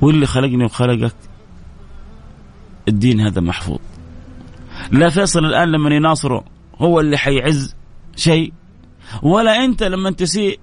واللي 0.00 0.26
خلقني 0.26 0.64
وخلقك 0.64 1.16
الدين 2.88 3.20
هذا 3.20 3.40
محفوظ. 3.40 3.78
لا 4.90 5.08
فيصل 5.08 5.44
الآن 5.44 5.68
لما 5.72 5.94
يناصره 5.94 6.44
هو 6.76 7.00
اللي 7.00 7.18
حيعز 7.18 7.74
شيء 8.16 8.52
ولا 9.22 9.64
أنت 9.64 9.82
لما 9.82 10.10
تسيء 10.10 10.60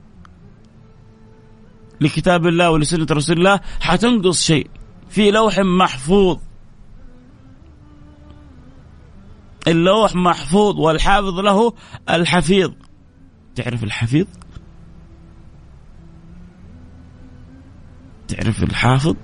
لكتاب 2.01 2.47
الله 2.47 2.71
ولسنة 2.71 3.07
رسول 3.11 3.37
الله 3.37 3.59
حتنقص 3.79 4.41
شيء. 4.41 4.67
في 5.09 5.31
لوح 5.31 5.59
محفوظ. 5.59 6.37
اللوح 9.67 10.15
محفوظ 10.15 10.79
والحافظ 10.79 11.39
له 11.39 11.73
الحفيظ. 12.09 12.71
تعرف 13.55 13.83
الحفيظ؟ 13.83 14.25
تعرف 18.27 18.63
الحافظ 18.63 19.15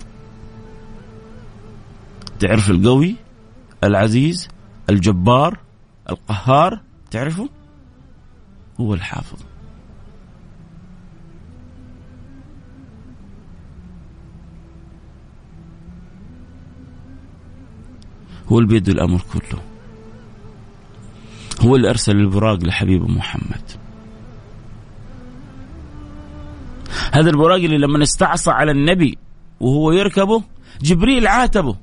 تعرف 2.40 2.70
القوي 2.70 3.16
العزيز 3.84 4.48
الجبار 4.90 5.60
القهار 6.10 6.82
تعرفه؟ 7.12 7.50
هو 8.80 8.94
الحافظ. 8.94 9.40
هو 18.48 18.60
اللي 18.60 18.92
الأمر 18.92 19.22
كله. 19.34 19.62
هو 21.62 21.76
اللي 21.76 21.90
ارسل 21.90 22.16
البراق 22.16 22.64
لحبيبه 22.64 23.08
محمد. 23.08 23.81
هذا 27.12 27.30
البراق 27.30 27.56
اللي 27.56 27.78
لما 27.78 28.04
استعصى 28.04 28.52
على 28.52 28.72
النبي 28.72 29.18
وهو 29.60 29.92
يركبه 29.92 30.44
جبريل 30.82 31.28
عاتبه. 31.28 31.76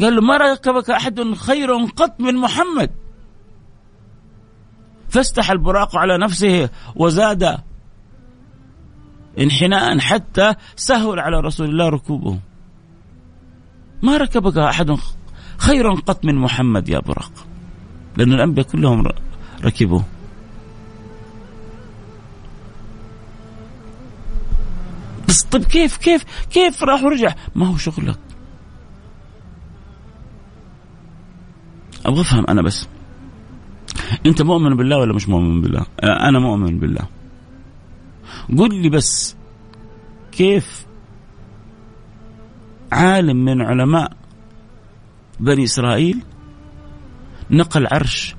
قال 0.00 0.14
له 0.14 0.20
ما 0.22 0.36
ركبك 0.36 0.90
أحد 0.90 1.34
خير 1.34 1.74
قط 1.96 2.20
من 2.20 2.36
محمد. 2.36 2.90
فاستح 5.08 5.50
البراق 5.50 5.96
على 5.96 6.18
نفسه 6.18 6.70
وزاد 6.96 7.58
انحناء 9.38 9.98
حتى 9.98 10.54
سهل 10.76 11.18
على 11.20 11.40
رسول 11.40 11.68
الله 11.68 11.88
ركوبه. 11.88 12.38
ما 14.02 14.16
ركبك 14.16 14.58
أحد 14.58 14.96
خير 15.58 15.90
قط 15.90 16.24
من 16.24 16.34
محمد 16.34 16.88
يا 16.88 16.98
براق. 16.98 17.32
لأن 18.16 18.32
الأنبياء 18.32 18.66
كلهم 18.66 19.08
ركبوا 19.64 20.00
بس 25.32 25.42
طيب 25.42 25.64
كيف 25.64 25.96
كيف 25.96 26.24
كيف 26.50 26.82
راح 26.82 27.02
ورجع؟ 27.02 27.34
ما 27.54 27.66
هو 27.66 27.76
شغلك. 27.76 28.18
أبغى 32.06 32.20
أفهم 32.20 32.44
أنا 32.48 32.62
بس. 32.62 32.88
أنت 34.26 34.42
مؤمن 34.42 34.76
بالله 34.76 34.98
ولا 34.98 35.14
مش 35.14 35.28
مؤمن 35.28 35.60
بالله؟ 35.62 35.86
أنا 36.02 36.38
مؤمن 36.38 36.78
بالله. 36.78 37.08
قل 38.58 38.82
لي 38.82 38.88
بس 38.90 39.36
كيف 40.32 40.86
عالم 42.92 43.36
من 43.44 43.62
علماء 43.62 44.12
بني 45.40 45.64
إسرائيل 45.64 46.22
نقل 47.50 47.86
عرش 47.92 48.34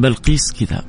بلقيس 0.00 0.52
كذا؟ 0.52 0.84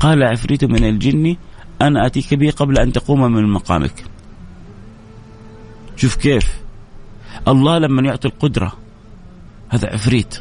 قال 0.00 0.22
عفريت 0.22 0.64
من 0.64 0.84
الجن 0.84 1.36
أنا 1.82 2.06
أتيك 2.06 2.34
به 2.34 2.50
قبل 2.50 2.78
أن 2.78 2.92
تقوم 2.92 3.32
من 3.32 3.52
مقامك. 3.52 4.04
شوف 5.96 6.16
كيف. 6.16 6.46
الله 7.48 7.78
لما 7.78 8.02
يعطي 8.02 8.28
القدرة 8.28 8.72
هذا 9.68 9.88
عفريت. 9.88 10.34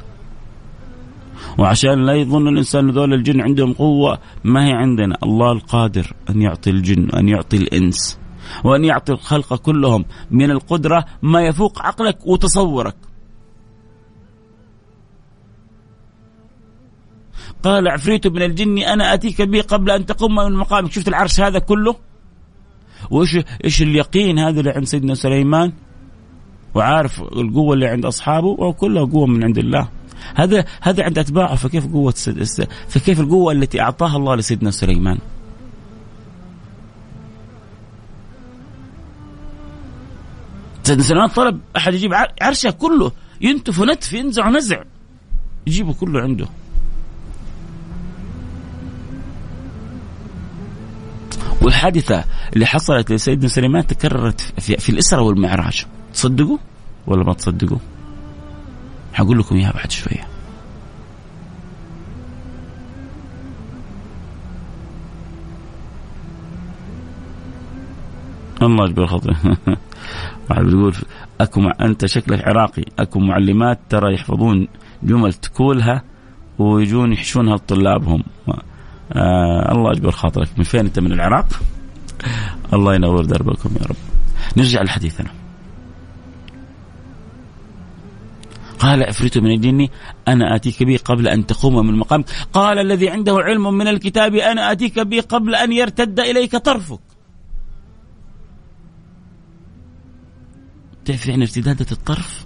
وعشان 1.57 2.05
لا 2.05 2.13
يظن 2.13 2.47
الإنسان 2.47 2.89
ذول 2.89 3.13
الجن 3.13 3.41
عندهم 3.41 3.73
قوة 3.73 4.19
ما 4.43 4.67
هي 4.67 4.71
عندنا. 4.71 5.17
الله 5.23 5.51
القادر 5.51 6.13
أن 6.29 6.41
يعطي 6.41 6.69
الجن 6.69 7.09
أن 7.09 7.29
يعطي 7.29 7.57
الإنس. 7.57 8.19
وأن 8.63 8.85
يعطي 8.85 9.13
الخلق 9.13 9.55
كلهم. 9.55 10.05
من 10.31 10.51
القدرة 10.51 11.05
ما 11.21 11.41
يفوق 11.41 11.81
عقلك 11.81 12.27
وتصورك. 12.27 12.95
قال 17.63 17.87
عفريت 17.87 18.27
من 18.27 18.41
الجن 18.41 18.77
أنا 18.77 19.13
أتيك 19.13 19.41
به 19.41 19.61
قبل 19.61 19.91
أن 19.91 20.05
تقوم 20.05 20.35
من 20.35 20.53
مقامك. 20.53 20.91
شفت 20.91 21.07
العرش 21.07 21.39
هذا 21.39 21.59
كله؟ 21.59 21.95
وإيش 23.11 23.37
إيش 23.63 23.81
اليقين 23.81 24.39
هذا 24.39 24.59
اللي 24.59 24.71
عند 24.71 24.85
سيدنا 24.85 25.15
سليمان؟ 25.15 25.73
وعارف 26.75 27.21
القوة 27.21 27.73
اللي 27.73 27.87
عند 27.87 28.05
أصحابه 28.05 28.47
وكلها 28.47 29.05
قوة 29.05 29.25
من 29.25 29.43
عند 29.43 29.57
الله. 29.57 29.89
هذا 30.35 30.65
هذا 30.81 31.03
عند 31.03 31.19
أتباعه 31.19 31.55
فكيف 31.55 31.87
قوة 31.93 32.13
فكيف 32.87 33.19
القوة 33.19 33.51
التي 33.53 33.81
أعطاها 33.81 34.17
الله 34.17 34.35
لسيدنا 34.35 34.71
سليمان؟ 34.71 35.17
سيدنا 40.83 41.03
سليمان 41.03 41.27
طلب 41.27 41.59
أحد 41.77 41.93
يجيب 41.93 42.11
عرشه 42.41 42.69
كله. 42.69 43.11
ينتف 43.41 43.79
ونتف 43.79 44.13
ينزع 44.13 44.47
ونزع. 44.47 44.83
يجيبه 45.67 45.93
كله 45.93 46.21
عنده. 46.21 46.47
والحادثة 51.67 52.23
اللي 52.53 52.65
حصلت 52.65 53.11
لسيدنا 53.11 53.47
سليمان 53.47 53.87
تكررت 53.87 54.41
في, 54.41 54.77
في 54.77 54.89
الإسرة 54.89 55.21
والمعراج. 55.21 55.85
تصدقوا 56.13 56.57
ولا 57.07 57.23
ما 57.23 57.33
تصدقوا؟ 57.33 57.77
حقول 59.13 59.39
لكم 59.39 59.55
إياها 59.55 59.71
بعد 59.71 59.91
شوية. 59.91 60.27
الله 68.61 68.85
يجبر 68.85 69.07
خطي 69.07 69.29
واحد 70.49 70.63
بيقول 70.63 70.95
أكو 71.41 71.61
مع... 71.61 71.73
أنت 71.81 72.05
شكلك 72.05 72.47
عراقي. 72.47 72.83
أكو 72.99 73.19
معلمات 73.19 73.79
ترى 73.89 74.13
يحفظون 74.13 74.67
جمل 75.03 75.33
تقولها 75.33 76.03
ويجون 76.59 77.13
يحشونها 77.13 77.55
لطلابهم. 77.55 78.23
آه 79.13 79.71
الله 79.71 79.91
يجبر 79.91 80.11
خاطرك. 80.11 80.49
من 80.57 80.63
فين 80.63 80.79
أنت؟ 80.79 80.99
من 80.99 81.11
العراق. 81.11 81.47
الله 82.73 82.95
ينور 82.95 83.25
دربكم 83.25 83.69
يا 83.81 83.85
رب. 83.85 83.95
نرجع 84.57 84.81
لحديثنا. 84.83 85.29
قال 88.79 89.03
عفريت 89.03 89.37
من 89.37 89.51
الجن 89.51 89.87
أنا 90.27 90.55
آتيك 90.55 90.83
به 90.83 90.99
قبل 91.05 91.27
أن 91.27 91.45
تقوم 91.45 91.87
من 91.87 91.97
مقام. 91.99 92.23
قال 92.53 92.79
الذي 92.79 93.09
عنده 93.09 93.33
علم 93.33 93.73
من 93.77 93.87
الكتاب 93.87 94.35
أنا 94.35 94.71
آتيك 94.71 94.99
به 94.99 95.21
قبل 95.21 95.55
أن 95.55 95.71
يرتد 95.71 96.19
إليك 96.19 96.55
طرفك. 96.55 96.99
تعرف 101.05 101.27
يعني 101.27 101.43
ارتدادة 101.43 101.85
الطرف؟ 101.91 102.45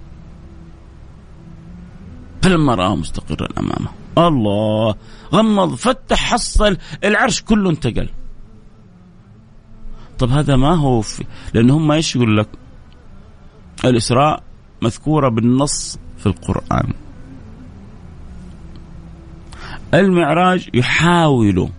فلما 2.42 2.76
رآه 2.76 2.96
مستقرا 2.96 3.48
أمامه. 3.60 4.01
الله. 4.18 4.96
غمض 5.34 5.76
فتح 5.76 6.18
حصل 6.18 6.78
العرش 7.04 7.42
كله 7.42 7.70
انتقل. 7.70 8.10
طب 10.20 10.30
هذا 10.30 10.56
ما 10.56 10.76
هو 10.76 11.02
في 11.02 11.26
لأن 11.54 11.70
هم 11.70 11.92
إيش 11.92 12.16
يقول 12.16 12.38
لك. 12.38 12.48
الإسراء 13.86 14.44
مذكورة 14.82 15.30
بالنص 15.30 16.00
في 16.18 16.26
القرآن. 16.26 16.94
المعراج 19.94 20.70
يحاول 20.74 21.70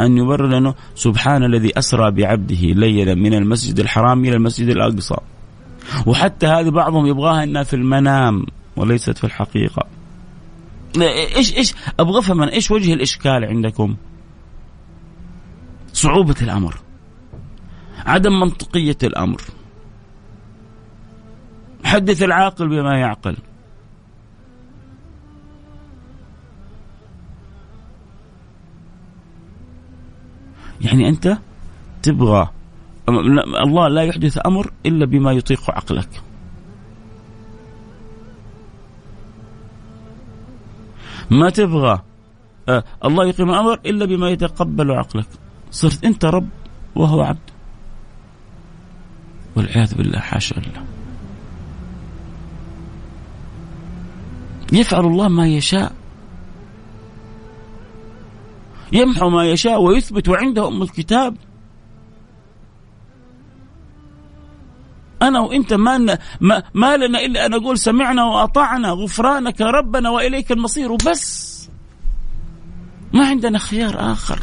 أن 0.00 0.16
يبرر 0.16 0.46
لأنه 0.46 0.74
سبحان 0.94 1.44
الذي 1.44 1.78
أسرى 1.78 2.10
بعبده 2.10 2.60
ليلا 2.60 3.14
من 3.14 3.34
المسجد 3.34 3.80
الحرام 3.80 4.24
إلى 4.24 4.36
المسجد 4.36 4.68
الأقصى. 4.68 5.16
وحتى 6.06 6.46
هذه 6.46 6.68
بعضهم 6.68 7.06
يبغاها 7.06 7.44
أنها 7.44 7.62
في 7.62 7.76
المنام 7.76 8.46
وليست 8.76 9.18
في 9.18 9.24
الحقيقة. 9.24 9.99
إيش 10.96 11.56
إيش 11.56 11.74
أبغى 12.00 12.18
أفهم 12.18 12.42
إيش 12.42 12.70
وجه 12.70 12.92
الإشكال 12.92 13.44
عندكم؟ 13.44 13.96
صعوبة 15.92 16.36
الأمر. 16.42 16.76
عدم 18.06 18.40
منطقية 18.40 18.98
الأمر. 19.02 19.42
حدث 21.84 22.22
العاقل 22.22 22.68
بما 22.68 22.98
يعقل. 22.98 23.36
يعني 30.80 31.08
أنت 31.08 31.38
تبغى 32.02 32.50
الله 33.64 33.88
لا 33.88 34.02
يحدث 34.02 34.38
أمر 34.46 34.72
إلا 34.86 35.06
بما 35.06 35.32
يطيق 35.32 35.70
عقلك. 35.70 36.29
ما 41.30 41.50
تبغى. 41.50 42.02
آه 42.68 42.84
الله 43.04 43.26
يقيم 43.26 43.50
الأمر 43.50 43.80
إلا 43.86 44.04
بما 44.04 44.30
يتقبل 44.30 44.90
عقلك. 44.90 45.26
صرت 45.70 46.04
أنت 46.04 46.24
رب 46.24 46.48
وهو 46.94 47.20
عبد. 47.20 47.50
والعياذ 49.56 49.94
بالله 49.94 50.18
حاشا 50.18 50.54
لله. 50.54 50.84
يفعل 54.72 55.04
الله 55.04 55.28
ما 55.28 55.46
يشاء. 55.46 55.92
يمحو 58.92 59.28
ما 59.30 59.44
يشاء 59.44 59.82
ويثبت 59.82 60.28
وعنده 60.28 60.68
أم 60.68 60.82
الكتاب. 60.82 61.36
أنا 65.22 65.40
وإنت 65.40 65.72
ما 65.72 66.18
ما, 66.40 66.62
ما 66.74 66.96
لنا 66.96 67.20
إلا 67.20 67.46
أن 67.46 67.50
نقول 67.50 67.78
سمعنا 67.78 68.24
وأطعنا 68.24 68.88
غفرانك 68.90 69.60
ربنا 69.60 70.10
وإليك 70.10 70.52
المصير 70.52 70.92
وبس. 70.92 71.50
ما 73.12 73.26
عندنا 73.26 73.58
خيار 73.58 74.12
آخر. 74.12 74.38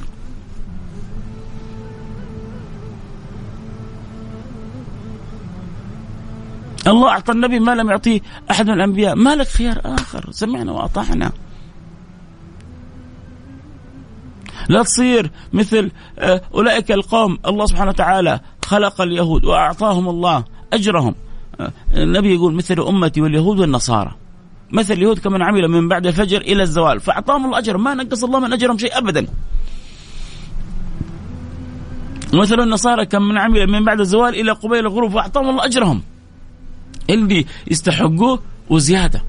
الله 6.87 7.09
أعطى 7.09 7.31
النبي 7.31 7.59
ما 7.59 7.75
لم 7.75 7.89
يعطيه 7.89 8.21
أحد 8.51 8.67
من 8.67 8.73
الأنبياء. 8.73 9.15
ما 9.15 9.35
لك 9.35 9.47
خيار 9.47 9.81
آخر؟ 9.85 10.31
سمعنا 10.31 10.71
وأطعنا. 10.71 11.31
لا 14.69 14.83
تصير 14.83 15.31
مثل 15.53 15.91
آه، 16.19 16.41
أولئك 16.53 16.91
القوم. 16.91 17.39
الله 17.45 17.65
سبحانه 17.65 17.89
وتعالى 17.89 18.39
خلق 18.65 19.01
اليهود 19.01 19.45
وأعطاهم 19.45 20.09
الله. 20.09 20.43
أجرهم. 20.73 21.15
آه، 21.59 21.71
النبي 21.93 22.33
يقول 22.33 22.53
مثل 22.55 22.79
أمتي 22.79 23.21
واليهود 23.21 23.59
والنصارى. 23.59 24.11
مثل 24.71 24.93
اليهود 24.93 25.19
كمن 25.19 25.41
عمل 25.41 25.67
من 25.67 25.87
بعد 25.87 26.07
الفجر 26.07 26.41
إلى 26.41 26.63
الزوال. 26.63 26.99
فأعطاهم 26.99 27.45
الله 27.45 27.57
اجر 27.57 27.77
ما 27.77 27.93
نقص 27.93 28.23
الله 28.23 28.39
من 28.39 28.53
أجرهم 28.53 28.77
شيء 28.77 28.97
ابدا. 28.97 29.27
مثل 32.33 32.59
النصارى 32.59 33.05
كم 33.05 33.21
من 33.21 33.37
عمل 33.37 33.67
من 33.67 33.85
بعد 33.85 33.99
الزوال 33.99 34.35
إلى 34.35 34.51
قبيل 34.51 34.79
الغروب 34.79 35.11
فأعطاهم 35.11 35.49
الله 35.49 35.65
أجرهم. 35.65 36.01
اللي 37.09 37.45
يستحقوه 37.67 38.39
وزيادة. 38.69 39.23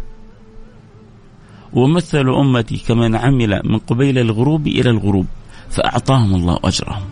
ومثل 1.73 2.29
أمتي 2.29 2.77
كمن 2.77 3.17
عمل 3.17 3.61
من 3.65 3.79
قبيل 3.79 4.19
الغروب 4.19 4.67
إلى 4.67 4.91
الغروب 4.91 5.27
فأعطاهم 5.71 6.35
الله 6.35 6.59
أجرهم. 6.65 7.03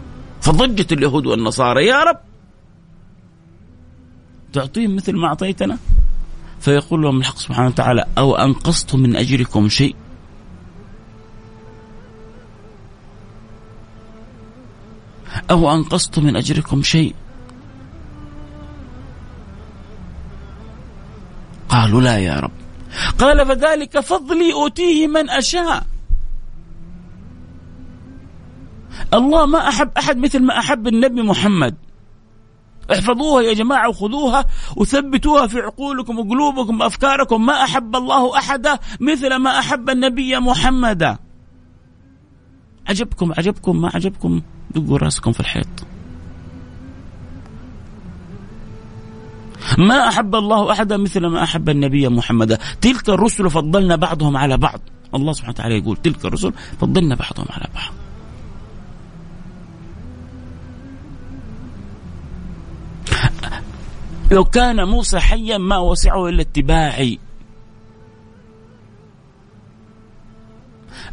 فضجت 0.40 0.92
اليهود 0.92 1.26
والنصارى. 1.26 1.86
يا 1.86 2.02
رب! 2.02 2.35
تعطيهم 4.56 4.96
مثل 4.96 5.16
ما 5.16 5.26
أعطيتنا؟ 5.26 5.78
فيقول 6.60 7.02
لهم 7.02 7.20
الحق 7.20 7.38
سبحانه 7.38 7.68
وتعالى 7.68 8.04
أو 8.18 8.36
أنقصت 8.36 8.94
من 8.94 9.16
أجركم 9.16 9.68
شيء؟ 9.68 9.96
أو 15.50 15.74
أنقصت 15.74 16.18
من 16.18 16.36
أجركم 16.36 16.82
شيء؟ 16.82 17.14
قالوا 21.68 22.00
لا 22.00 22.18
يا 22.18 22.40
رب. 22.40 22.50
قال 23.18 23.46
فذلك 23.46 24.00
فضلي 24.00 24.52
أوتيه 24.52 25.06
من 25.06 25.30
أشاء. 25.30 25.86
الله 29.14 29.46
ما 29.46 29.68
أحب 29.68 29.90
أحد 29.98 30.16
مثل 30.16 30.42
ما 30.42 30.58
أحب 30.58 30.86
النبي 30.86 31.22
محمد. 31.22 31.74
احفظوها 32.92 33.42
يا 33.42 33.54
جماعة 33.54 33.88
وخذوها 33.88 34.44
وثبتوها 34.76 35.46
في 35.46 35.58
عقولكم 35.58 36.18
وقلوبكم 36.18 36.80
وأفكاركم. 36.80 37.46
ما 37.46 37.52
أحب 37.52 37.96
الله 37.96 38.38
أحدا 38.38 38.78
مثل 39.00 39.36
ما 39.36 39.58
أحب 39.58 39.90
النبي 39.90 40.38
محمدا 40.38 41.18
عجبكم 42.88 43.32
عجبكم 43.38 43.80
ما 43.80 43.90
عجبكم؟ 43.94 44.42
دقوا 44.74 44.98
راسكم 44.98 45.32
في 45.32 45.40
الحيط. 45.40 45.66
ما 49.78 50.08
أحب 50.08 50.34
الله 50.34 50.72
أحدا 50.72 50.96
مثل 50.96 51.26
ما 51.26 51.42
أحب 51.42 51.68
النبي 51.68 52.08
محمدا 52.08 52.58
تلك 52.80 53.08
الرسل 53.08 53.50
فضلنا 53.50 53.96
بعضهم 53.96 54.36
على 54.36 54.56
بعض. 54.56 54.80
الله 55.14 55.32
سبحانه 55.32 55.52
وتعالى 55.52 55.78
يقول 55.78 55.96
تلك 55.96 56.24
الرسل 56.24 56.52
فضلنا 56.80 57.14
بعضهم 57.14 57.46
على 57.50 57.66
بعض. 57.74 58.05
لو 64.30 64.44
كان 64.44 64.88
موسى 64.88 65.20
حيا 65.20 65.58
ما 65.58 65.78
وسعه 65.78 66.28
إلا 66.28 66.42
اتباعي. 66.42 67.18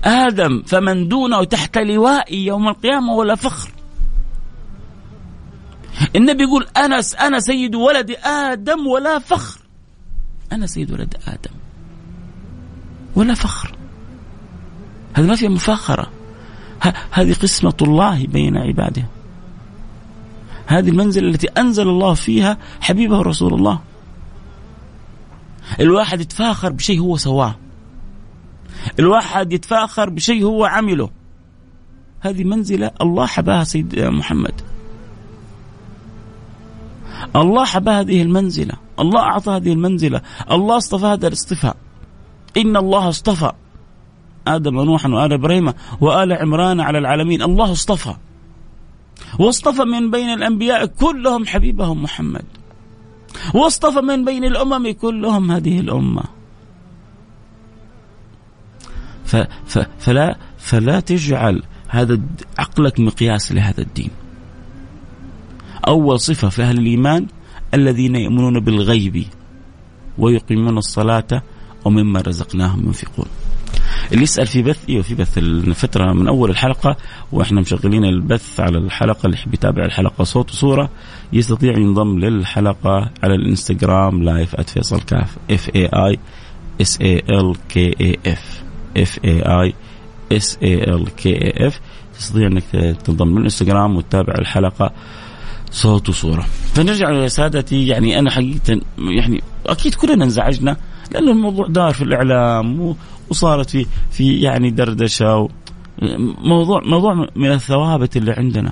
آدم 0.04 0.63
فمن 0.63 1.08
دونه 1.08 1.43
تحت 1.43 1.78
لوائي 1.78 2.45
يوم 2.45 2.67
القيامة 2.67 3.13
ولا 3.13 3.36
فخر. 3.36 3.71
النبي 6.15 6.43
يقول 6.43 6.67
أنا 6.78 7.02
أنا 7.21 7.39
سيد 7.39 7.76
ولد 7.76 8.12
آدم 8.23 8.88
ولا 8.88 9.19
فخر. 9.19 9.60
أنا 10.52 10.67
سيد 10.67 10.91
ولد 10.91 11.15
آدم 11.28 11.56
ولا 13.15 13.34
فخر. 13.34 13.76
هذا 15.13 15.28
ما 15.28 15.36
فيها 15.36 15.49
مفاخرة. 15.49 16.12
هذه 17.12 17.34
قسمة 17.34 17.78
الله 17.82 18.28
بين 18.28 18.58
عباده. 18.58 19.06
هذه 20.65 20.89
المنزلة 20.89 21.30
التي 21.30 21.47
أنزل 21.47 21.89
الله 21.89 22.13
فيها 22.13 22.58
حبيبه 22.82 23.21
رسول 23.21 23.54
الله. 23.54 23.80
الواحد 25.80 26.21
يتفاخر 26.21 26.71
بشيء 26.71 26.99
هو 26.99 27.17
سواه. 27.17 27.56
الواحد 28.99 29.54
يتفاخر 29.54 30.10
بشيء 30.10 30.43
هو 30.43 30.65
عمله. 30.65 31.10
هذه 32.21 32.43
منزلة 32.43 32.91
الله 33.02 33.26
حباها 33.26 33.63
سيد 33.63 33.99
محمد. 33.99 34.62
الله 37.36 37.65
حبى 37.65 37.91
هذه 37.91 38.21
المنزلة. 38.21 38.73
الله 38.99 39.19
أعطى 39.19 39.52
هذه 39.52 39.73
المنزلة. 39.73 40.21
الله 40.52 40.78
اصطفى 40.78 41.06
هذا 41.06 41.28
الاصطفاء. 41.28 41.76
إن 42.58 42.78
الله 42.78 43.10
اصطفى. 43.10 43.52
آدم 44.47 44.78
ونوحا 44.78 45.10
وآل 45.10 45.34
إبراهيم 45.34 45.73
وآل 46.02 46.34
عمران 46.34 46.80
على 46.80 46.97
العالمين. 46.97 47.41
الله 47.41 47.71
اصطفى. 47.71 48.13
واصطفى 49.39 49.84
من 49.84 50.12
بين 50.12 50.30
الأنبياء 50.30 50.86
كلهم 50.86 51.45
حبيبهم 51.45 52.04
محمد. 52.04 52.45
واصطفى 53.54 54.02
من 54.02 54.26
بين 54.26 54.43
الأمم 54.43 54.91
كلهم 54.91 55.52
هذه 55.52 55.80
الأمة. 55.80 56.23
ف 59.26 59.36
ف 59.65 59.80
فلا 59.99 60.38
فلا 60.58 60.99
تجعل 60.99 61.63
هذا 61.88 62.21
عقلك 62.60 62.99
مقياس 62.99 63.52
لهذا 63.52 63.82
الدين. 63.82 64.10
أول 65.88 66.19
صفة 66.19 66.49
في 66.49 66.63
أهل 66.63 66.78
الإيمان 66.78 67.28
الذين 67.73 68.15
يؤمنون 68.15 68.60
بالغيب 68.60 69.26
ويقيمون 70.17 70.78
الصلاة 70.78 71.41
ومما 71.86 72.21
رزقناهم 72.21 72.86
ينفقون. 72.86 73.26
اللي 74.12 74.24
يسأل 74.24 74.48
في 74.48 74.62
بث 74.62 74.80
إيوه 74.89 75.02
في 75.02 75.15
بث 75.15 75.38
الفترة 75.38 76.13
من 76.13 76.28
أول 76.28 76.50
الحلقة 76.50 76.98
وإحنا 77.32 77.62
مشغلين 77.62 78.06
البث 78.06 78.60
على 78.60 78.78
الحلقة 78.78 79.26
اللي 79.26 79.38
يحب 79.38 79.54
يتابع 79.54 79.86
الحلقة 79.86 80.24
صوت 80.24 80.52
وصورة 80.52 80.89
يستطيع 81.34 81.78
ينضم 81.78 82.19
للحلقة 82.19 83.10
على 83.24 83.36
الإنستغرام 83.36 84.24
live 84.23 84.62
@فيصل 84.62 85.02
كاف 85.02 85.38
F 85.52 85.69
A 85.76 85.86
I 85.86 86.19
S 86.82 87.02
A 87.02 87.23
L 87.30 87.56
K 87.69 87.95
A 88.02 88.19
F 88.28 88.63
F 88.97 89.19
A 89.26 89.41
I 89.41 89.73
S 90.32 90.58
A 90.63 90.84
L 90.84 91.15
K 91.15 91.30
A 91.30 91.67
F 91.67 91.80
تستطيع 92.19 92.48
إنك 92.48 92.98
تنضم 93.04 93.38
للإنستغرام 93.38 93.96
وتتابع 93.96 94.34
الحلقة 94.39 94.91
صوت 95.72 96.10
وصورة. 96.10 96.46
فنرجع 96.74 97.12
يا 97.12 97.28
سادتي 97.28 97.88
يعني 97.88 98.19
أنا 98.19 98.32
حقيقة 98.32 98.82
يعني 98.98 99.41
أكيد 99.65 99.96
كلنا 99.96 100.24
انزعجنا 100.26 100.78
لأن 101.12 101.30
الموضوع 101.30 101.67
دار 101.67 101.93
في 101.93 102.04
الإعلام 102.04 102.96
وصارت 103.34 103.69
في 103.69 103.86
في 104.12 104.39
يعني 104.39 104.69
دردشة 104.69 105.50
موضوع 106.43 106.82
موضوع 106.86 107.28
من 107.36 107.52
الثوابت 107.52 108.17
اللي 108.17 108.32
عندنا. 108.32 108.72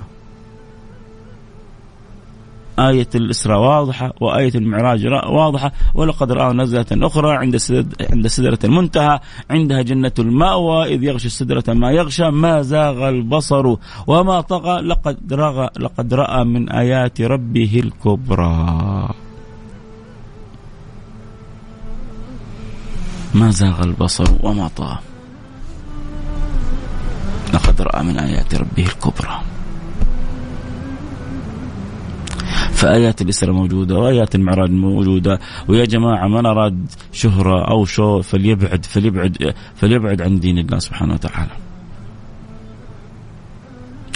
آية 2.78 3.08
الإسراء 3.14 3.58
واضحة 3.58 4.12
وآية 4.20 4.54
المعراج 4.54 5.06
واضحة. 5.06 5.72
ولقد 5.94 6.32
رأى 6.32 6.54
نزلة 6.54 6.86
أخرى 6.92 7.36
عند 7.36 7.58
عند 8.10 8.26
سدرة 8.26 8.58
المنتهى. 8.64 9.20
عندها 9.50 9.82
جنة 9.82 10.12
المأوى 10.18 10.94
إذ 10.94 11.02
يغشى 11.02 11.26
السدرة 11.26 11.64
ما 11.68 11.90
يغشى 11.90 12.30
ما 12.30 12.62
زاغ 12.62 13.08
البصر. 13.08 13.76
وما 14.06 14.40
طغى 14.40 14.80
لقد 14.80 15.32
رغى 15.32 15.68
لقد 15.78 16.14
رأى 16.14 16.44
من 16.44 16.68
آيات 16.70 17.20
ربه 17.20 17.80
الكبرى. 17.84 19.08
ما 23.34 23.50
زاغ 23.50 23.82
البصر 23.82 24.24
وما 24.42 24.68
طغى. 24.68 24.98
لقد 27.54 27.82
رأى 27.82 28.02
من 28.04 28.18
آيات 28.18 28.54
ربه 28.54 28.86
الكبرى. 28.86 29.40
فآيات 32.72 33.22
الإسراء 33.22 33.52
موجودة 33.52 33.94
وآيات 33.94 34.34
المعراج 34.34 34.70
موجودة. 34.70 35.40
ويا 35.68 35.84
جماعة 35.84 36.28
من 36.28 36.46
أراد 36.46 36.86
شهرة 37.12 37.70
أو 37.70 37.84
شو 37.84 38.22
فليبعد 38.22 38.84
فليبعد 38.84 39.54
فليبعد 39.74 40.22
عن 40.22 40.40
دين 40.40 40.58
الله 40.58 40.78
سبحانه 40.78 41.14
وتعالى. 41.14 41.56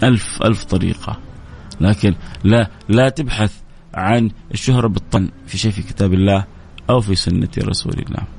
ألف 0.03 0.43
ألف 0.43 0.65
طريقة. 0.65 1.17
لكن 1.81 2.15
لا 2.45 2.71
لا 2.89 3.09
تبحث 3.09 3.53
عن 3.95 4.31
الشهرة 4.55 4.87
بالطن 4.87 5.29
في 5.47 5.59
شيء 5.59 5.71
في 5.71 5.83
كتاب 5.83 6.15
الله 6.15 6.45
أو 6.91 7.01
في 7.01 7.15
سنة 7.15 7.49
رسول 7.59 7.93
الله. 7.93 8.36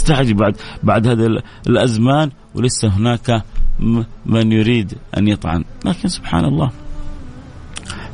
تستعجب 0.00 0.36
بعد 0.36 0.56
بعد 0.82 1.06
هذه 1.06 1.42
الأزمان 1.66 2.30
ولسه 2.54 2.88
هناك 2.88 3.42
من 4.26 4.52
يريد 4.52 4.94
أن 5.16 5.28
يطعن. 5.28 5.64
لكن 5.84 6.08
سبحان 6.08 6.44
الله. 6.44 6.70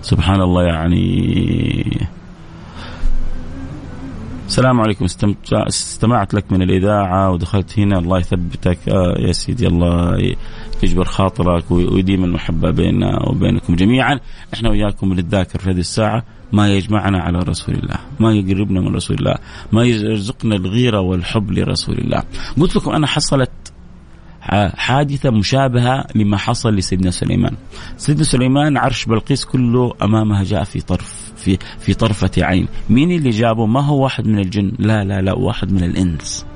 سبحان 0.03 0.41
الله 0.41 0.63
يعني. 0.63 2.09
السلام 4.47 4.81
عليكم. 4.81 5.07
استمعت 5.53 6.35
لك 6.35 6.53
من 6.53 6.63
الإذاعة 6.63 7.31
ودخلت 7.31 7.79
هنا. 7.79 7.99
الله 7.99 8.19
يثبتك. 8.19 8.79
آه 8.89 9.15
يا 9.19 9.33
سيدي 9.33 9.67
الله. 9.67 10.35
يجبر 10.83 11.05
خاطرك 11.05 11.71
ويديم 11.71 12.25
المحبة 12.25 12.71
بيننا 12.71 13.29
وبينكم 13.29 13.77
جميعا. 13.77 14.21
إحنا 14.55 14.71
وياكم 14.71 15.13
نتذاكر 15.13 15.59
في 15.59 15.71
هذه 15.71 15.79
الساعة. 15.79 16.25
ما 16.53 16.69
يجمعنا 16.69 17.19
على 17.19 17.39
رسول 17.39 17.75
الله 17.75 17.97
ما 18.21 18.33
يقربنا 18.33 18.81
من 18.81 18.95
رسول 18.95 19.17
الله 19.17 19.35
ما 19.73 19.85
يرزقنا 19.85 20.57
الغيرة 20.57 21.01
والحب 21.01 21.51
لرسول 21.51 21.99
الله. 21.99 22.23
قلت 22.61 22.77
لكم 22.77 22.91
أنا 22.91 23.07
حصلت 23.07 23.51
حادثة 24.77 25.31
مشابهة 25.31 26.05
لما 26.15 26.37
حصل 26.37 26.75
لسيدنا 26.75 27.11
سليمان. 27.11 27.57
سيدنا 27.97 28.25
سليمان 28.25 28.77
عرش 28.77 29.05
بلقيس 29.05 29.45
كله 29.45 29.93
أمامها 30.03 30.45
جاء 30.45 30.65
في 30.65 30.81
طرف 30.81 31.33
في 31.37 31.59
في 31.79 31.95
طرفة 31.95 32.31
عين. 32.39 32.69
مين 32.91 33.11
اللي 33.11 33.31
جابه؟ 33.31 33.67
ما 33.67 33.81
هو 33.81 34.03
واحد 34.03 34.27
من 34.27 34.39
الجن؟ 34.39 34.73
لا 34.79 35.05
لا 35.05 35.21
لا 35.21 35.33
واحد 35.33 35.73
من 35.73 35.83
الإنس. 35.83 36.47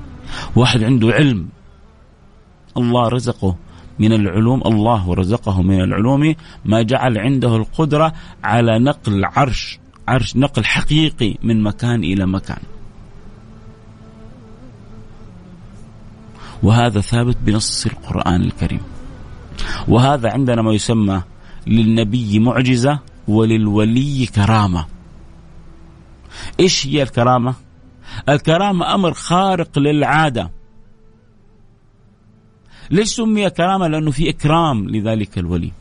واحد 0.56 0.82
عنده 0.82 1.10
علم. 1.10 1.48
الله 2.76 3.08
رزقه. 3.08 3.56
من 4.00 4.12
العلوم 4.12 4.62
الله 4.66 5.14
رزقه 5.14 5.62
من 5.62 5.80
العلوم 5.80 6.34
ما 6.64 6.82
جعل 6.82 7.18
عنده 7.18 7.56
القدرة 7.56 8.12
على 8.44 8.78
نقل 8.78 9.24
عرش 9.24 9.78
عرش 10.08 10.36
نقل 10.36 10.64
حقيقي 10.64 11.34
من 11.42 11.62
مكان 11.62 12.04
إلى 12.04 12.26
مكان. 12.26 12.58
وهذا 16.62 17.00
ثابت 17.00 17.36
بنص 17.42 17.86
القرآن 17.86 18.42
الكريم. 18.42 18.80
وهذا 19.88 20.30
عندنا 20.30 20.62
ما 20.62 20.72
يسمى 20.72 21.22
للنبي 21.66 22.38
معجزة 22.38 22.98
وللولي 23.28 24.26
كرامة. 24.26 24.86
إيش 26.60 26.86
هي 26.86 27.02
الكرامة؟ 27.02 27.54
الكرامة 28.28 28.94
أمر 28.94 29.12
خارق 29.12 29.78
للعادة. 29.78 30.50
ليش 32.90 33.08
سمي 33.08 33.50
كرامة 33.50 33.88
لأنه 33.88 34.10
في 34.10 34.30
إكرام 34.30 34.88
لذلك 34.88 35.38
الولي. 35.38 35.72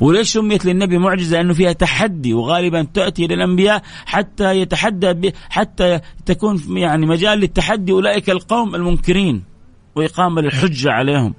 وليش 0.00 0.32
سميت 0.32 0.64
للنبي 0.64 0.98
معجزة؟ 0.98 1.36
لأنه 1.36 1.54
فيها 1.54 1.72
تحدي 1.72 2.34
وغالبا 2.34 2.82
تأتي 2.82 3.26
للأنبياء 3.26 3.82
حتى 4.06 4.60
يتحدى 4.60 5.32
حتى 5.50 6.00
تكون 6.26 6.78
يعني 6.78 7.06
مجال 7.06 7.38
للتحدي 7.38 7.92
أولئك 7.92 8.30
القوم 8.30 8.74
المنكرين 8.74 9.42
وإقامة 9.94 10.40
الحجة 10.40 10.90
عليهم. 10.90 11.34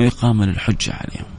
وإقامة 0.00 0.46
للحجة 0.46 0.92
عليهم. 0.92 1.31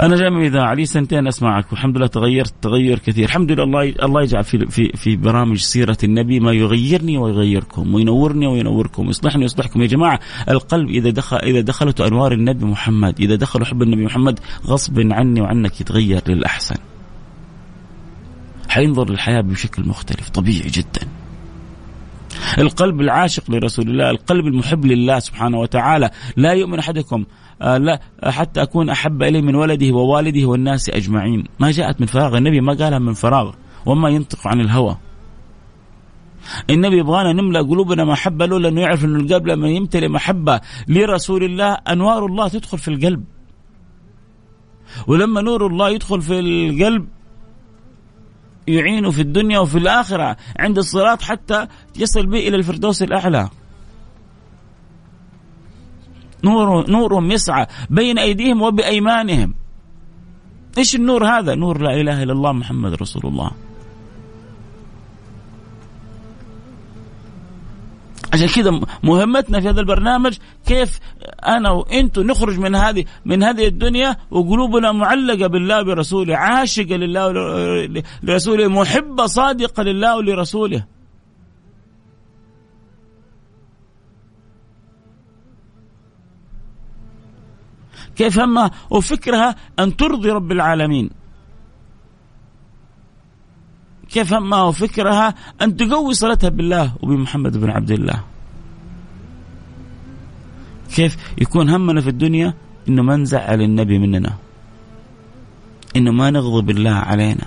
أنا 0.00 0.16
جاي 0.16 0.30
من 0.30 0.44
إذاعة 0.44 0.74
لي 0.74 0.86
سنتين 0.86 1.26
أسمعك 1.26 1.72
والحمد 1.72 1.96
لله 1.96 2.06
تغيرت 2.06 2.54
تغير 2.62 2.98
كثير. 2.98 3.24
الحمد 3.24 3.52
لله 3.52 3.64
الله 3.64 3.94
الله 4.02 4.22
يجعل 4.22 4.44
في 4.44 4.66
في 4.66 4.92
في 4.94 5.16
برامج 5.16 5.56
سيرة 5.56 5.98
النبي 6.04 6.40
ما 6.40 6.52
يغيرني 6.52 7.18
ويغيركم 7.18 7.94
وينورني 7.94 8.46
وينوركم. 8.46 9.06
ويصلحني 9.06 9.42
ويصلحكم 9.42 9.82
يا 9.82 9.86
جماعة. 9.86 10.20
القلب 10.48 10.88
إذا 10.88 11.10
دخل 11.10 11.36
إذا 11.36 11.60
دخلت 11.60 12.00
أنوار 12.00 12.32
النبي 12.32 12.64
محمد 12.64 13.20
إذا 13.20 13.34
دخل 13.34 13.66
حب 13.66 13.82
النبي 13.82 14.04
محمد 14.04 14.40
غصب 14.66 15.00
عني 15.12 15.40
وعنك 15.40 15.80
يتغير 15.80 16.22
للأحسن. 16.28 16.76
حينظر 18.68 19.10
للحياة 19.10 19.40
بشكل 19.40 19.88
مختلف 19.88 20.28
طبيعي 20.28 20.68
جدا. 20.68 21.19
القلب 22.58 23.00
العاشق 23.00 23.50
لرسول 23.50 23.88
الله 23.88 24.10
القلب 24.10 24.46
المحب 24.46 24.86
لله 24.86 25.18
سبحانه 25.18 25.58
وتعالى. 25.58 26.10
لا 26.36 26.52
يؤمن 26.52 26.78
أحدكم 26.78 27.24
آه، 27.62 27.78
لا 27.78 28.00
حتى 28.24 28.62
أكون 28.62 28.90
أحب 28.90 29.22
إليه 29.22 29.40
من 29.40 29.54
ولده 29.54 29.92
ووالده 29.92 30.46
والناس 30.46 30.90
أجمعين. 30.90 31.44
ما 31.60 31.70
جاءت 31.70 32.00
من 32.00 32.06
فراغ 32.06 32.36
النبي 32.36 32.60
ما 32.60 32.72
قالها 32.72 32.98
من 32.98 33.14
فراغ. 33.14 33.52
وما 33.86 34.08
ينطق 34.08 34.48
عن 34.48 34.60
الهوى. 34.60 34.96
النبي 36.70 36.98
يبغانا 36.98 37.32
نملأ 37.32 37.62
قلوبنا 37.62 38.04
محبة 38.04 38.46
له 38.46 38.58
لأنه 38.58 38.80
يعرف 38.80 39.04
انه 39.04 39.18
القلب 39.18 39.46
لما 39.46 39.68
يمتلئ 39.68 40.08
محبة 40.08 40.60
لرسول 40.88 41.44
الله 41.44 41.72
أنوار 41.72 42.26
الله 42.26 42.48
تدخل 42.48 42.78
في 42.78 42.88
القلب. 42.88 43.24
ولما 45.06 45.40
نور 45.40 45.66
الله 45.66 45.90
يدخل 45.90 46.22
في 46.22 46.40
القلب 46.40 47.08
يعينه 48.70 49.10
في 49.10 49.22
الدنيا 49.22 49.58
وفي 49.58 49.78
الآخرة 49.78 50.36
عند 50.58 50.78
الصراط 50.78 51.22
حتى 51.22 51.66
يصل 51.96 52.26
به 52.26 52.38
إلى 52.48 52.56
الفردوس 52.56 53.02
الأعلى. 53.02 53.48
نور 56.44 56.90
نورهم 56.90 57.30
يسعى 57.30 57.66
بين 57.90 58.18
أيديهم 58.18 58.62
وبأيمانهم. 58.62 59.54
إيش 60.78 60.94
النور 60.94 61.26
هذا؟ 61.26 61.54
نور 61.54 61.82
لا 61.82 62.00
إله 62.00 62.22
إلا 62.22 62.32
الله 62.32 62.52
محمد 62.52 62.94
رسول 62.94 63.22
الله. 63.24 63.50
عشان 68.32 68.48
كذا 68.48 68.80
مهمتنا 69.02 69.60
في 69.60 69.68
هذا 69.68 69.80
البرنامج 69.80 70.38
كيف 70.66 71.00
أنا 71.46 71.70
وأنتم 71.70 72.22
نخرج 72.22 72.58
من 72.58 72.74
هذه 72.74 73.04
من 73.24 73.42
هذه 73.42 73.66
الدنيا 73.66 74.16
وقلوبنا 74.30 74.92
معلقة 74.92 75.46
بالله 75.46 75.82
برسوله 75.82 76.36
عاشقة 76.36 76.96
لله 76.96 77.26
ولرسوله 78.22 78.68
محبة 78.68 79.26
صادقة 79.26 79.82
لله 79.82 80.16
ولرسوله. 80.16 80.84
كيف 88.16 88.38
همها 88.38 88.70
وفكرها 88.90 89.56
أن 89.78 89.96
ترضي 89.96 90.30
رب 90.30 90.52
العالمين. 90.52 91.19
كيف 94.10 94.32
همها 94.32 94.62
وفكرها 94.62 95.34
أن 95.62 95.76
تقوي 95.76 96.14
صلتها 96.14 96.48
بالله 96.48 96.92
وبمحمد 97.02 97.56
بن 97.56 97.70
عبد 97.70 97.90
الله. 97.90 98.20
كيف 100.94 101.16
يكون 101.38 101.70
همنا 101.70 102.00
في 102.00 102.08
الدنيا 102.08 102.54
إنه 102.88 103.02
ما 103.02 103.16
نزعل 103.16 103.62
النبي 103.62 103.98
مننا. 103.98 104.32
إنه 105.96 106.12
ما 106.12 106.30
نغضب 106.30 106.70
الله 106.70 106.90
علينا. 106.90 107.46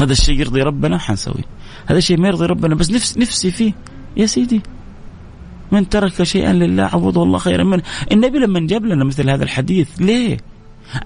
هذا 0.00 0.12
الشيء 0.12 0.40
يرضي 0.40 0.62
ربنا 0.62 0.98
حنسويه 0.98 1.44
هذا 1.86 1.98
الشيء 1.98 2.18
ما 2.18 2.28
يرضي 2.28 2.46
ربنا 2.46 2.74
بس 2.74 2.90
نفس 2.90 3.18
نفسي 3.18 3.50
فيه. 3.50 3.72
يا 4.16 4.26
سيدي 4.26 4.62
من 5.72 5.88
ترك 5.88 6.22
شيئا 6.22 6.52
لله 6.52 6.82
عوضه 6.82 7.22
الله 7.22 7.38
خيرا 7.38 7.64
منه. 7.64 7.82
النبي 8.12 8.38
لما 8.38 8.60
جاب 8.60 8.84
لنا 8.84 9.04
مثل 9.04 9.30
هذا 9.30 9.44
الحديث 9.44 9.88
ليه؟ 10.00 10.36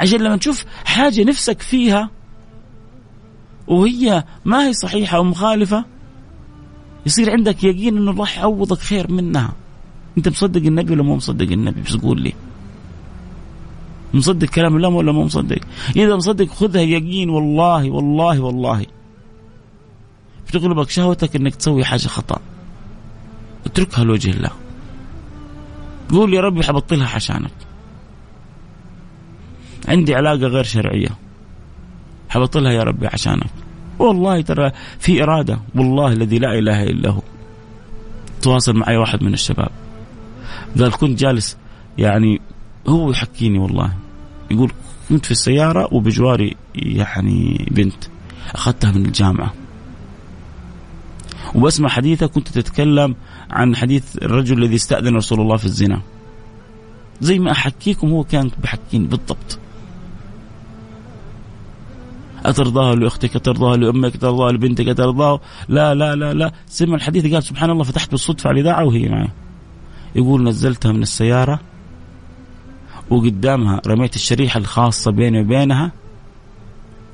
عشان 0.00 0.20
لما 0.20 0.36
تشوف 0.36 0.64
حاجة 0.84 1.24
نفسك 1.24 1.60
فيها 1.62 2.10
وهي 3.68 4.24
ما 4.44 4.66
هي 4.66 4.72
صحيحة 4.72 5.16
أو 5.16 5.24
مخالفة؟ 5.24 5.84
يصير 7.06 7.30
عندك 7.30 7.64
يقين 7.64 7.96
أنه 7.96 8.10
الله 8.10 8.28
يعوضك 8.36 8.78
خير 8.78 9.12
منها. 9.12 9.52
أنت 10.18 10.28
مصدق 10.28 10.60
النبي 10.66 10.92
ولا 10.92 11.02
مو 11.02 11.16
مصدق 11.16 11.52
النبي؟ 11.52 11.80
بس 11.80 11.96
قول 11.96 12.22
لي. 12.22 12.32
مصدق 14.14 14.48
كلام 14.48 14.76
الله 14.76 14.88
ولا 14.88 15.12
مو 15.12 15.24
مصدق؟ 15.24 15.58
إذا 15.96 16.16
مصدق 16.16 16.48
خذها 16.48 16.82
يقين. 16.82 17.30
والله 17.30 17.90
والله 17.90 18.40
والله. 18.40 18.86
بتغلبك 20.48 20.90
شهوتك 20.90 21.36
أنك 21.36 21.54
تسوي 21.54 21.84
حاجة 21.84 22.08
خطأ. 22.08 22.40
اتركها 23.66 24.04
لوجه 24.04 24.30
الله. 24.30 24.50
قول 26.10 26.34
يا 26.34 26.40
ربي 26.40 26.62
حبطلها 26.62 27.08
عشانك. 27.08 27.50
عندي 29.88 30.14
علاقة 30.14 30.36
غير 30.36 30.64
شرعية. 30.64 31.27
حبطلها 32.28 32.72
يا 32.72 32.82
ربي 32.82 33.06
عشانك؟ 33.06 33.50
والله 33.98 34.40
ترى 34.40 34.70
في 34.98 35.22
إرادة. 35.22 35.58
والله 35.74 36.12
الذي 36.12 36.38
لا 36.38 36.58
إله 36.58 36.82
إلا 36.82 37.10
هو. 37.10 37.22
تواصل 38.42 38.76
معي 38.76 38.96
واحد 38.96 39.22
من 39.22 39.34
الشباب. 39.34 39.70
قال 40.78 40.92
كنت 40.92 41.18
جالس 41.18 41.56
يعني 41.98 42.40
هو 42.88 43.10
يحكيني 43.10 43.58
والله. 43.58 43.92
يقول 44.50 44.72
كنت 45.08 45.24
في 45.24 45.30
السيارة 45.30 45.94
وبجواري 45.94 46.56
يعني 46.74 47.68
بنت 47.70 48.04
أخذتها 48.54 48.92
من 48.92 49.06
الجامعة. 49.06 49.54
وبسمع 51.54 51.88
حديثة 51.88 52.26
كنت 52.26 52.48
تتكلم 52.48 53.14
عن 53.50 53.76
حديث 53.76 54.16
الرجل 54.16 54.62
الذي 54.62 54.74
استأذن 54.74 55.16
رسول 55.16 55.40
الله 55.40 55.56
في 55.56 55.64
الزنا. 55.64 56.00
زي 57.20 57.38
ما 57.38 57.52
أحكيكم 57.52 58.10
هو 58.10 58.24
كان 58.24 58.50
بحكيني 58.62 59.06
بالضبط. 59.06 59.58
أترضاه 62.48 62.94
لأختك 62.94 63.36
أترضاه 63.36 63.76
لأمك 63.76 64.14
أترضاه 64.14 64.50
لبنتك 64.50 64.88
أترضاه. 64.88 65.40
لا 65.68 65.94
لا 65.94 66.16
لا 66.16 66.34
لا. 66.34 66.52
سمع 66.66 66.94
الحديث 66.94 67.32
قال 67.32 67.42
سبحان 67.42 67.70
الله 67.70 67.84
فتحت 67.84 68.10
بالصدفة 68.10 68.48
على 68.48 68.60
الإذاعة 68.60 68.84
وهي 68.84 69.08
معي. 69.08 69.28
يقول 70.14 70.42
نزلتها 70.42 70.92
من 70.92 71.02
السيارة 71.02 71.60
وقدامها 73.10 73.80
رميت 73.86 74.16
الشريحة 74.16 74.58
الخاصة 74.58 75.10
بيني 75.10 75.40
وبينها. 75.40 75.92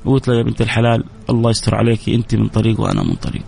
وقلت 0.05 0.27
لها 0.27 0.37
يا 0.37 0.43
بنت 0.43 0.61
الحلال 0.61 1.03
الله 1.29 1.49
يستر 1.49 1.75
عليك 1.75 2.09
أنت 2.09 2.35
من 2.35 2.47
طريق 2.47 2.79
وأنا 2.79 3.03
من 3.03 3.15
طريق. 3.15 3.45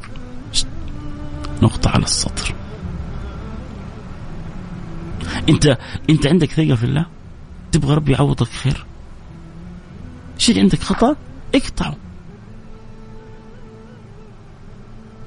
نقطة 1.61 1.89
على 1.89 2.03
السطر. 2.03 2.53
أنت 5.49 5.77
أنت 6.09 6.27
عندك 6.27 6.51
ثقة 6.51 6.75
في 6.75 6.83
الله؟ 6.83 7.05
تبغى 7.71 7.95
ربي 7.95 8.11
يعوضك 8.11 8.47
خير؟ 8.47 8.85
شيء 10.37 10.59
عندك 10.59 10.83
خطأ؟ 10.83 11.15
اقطعه 11.55 11.95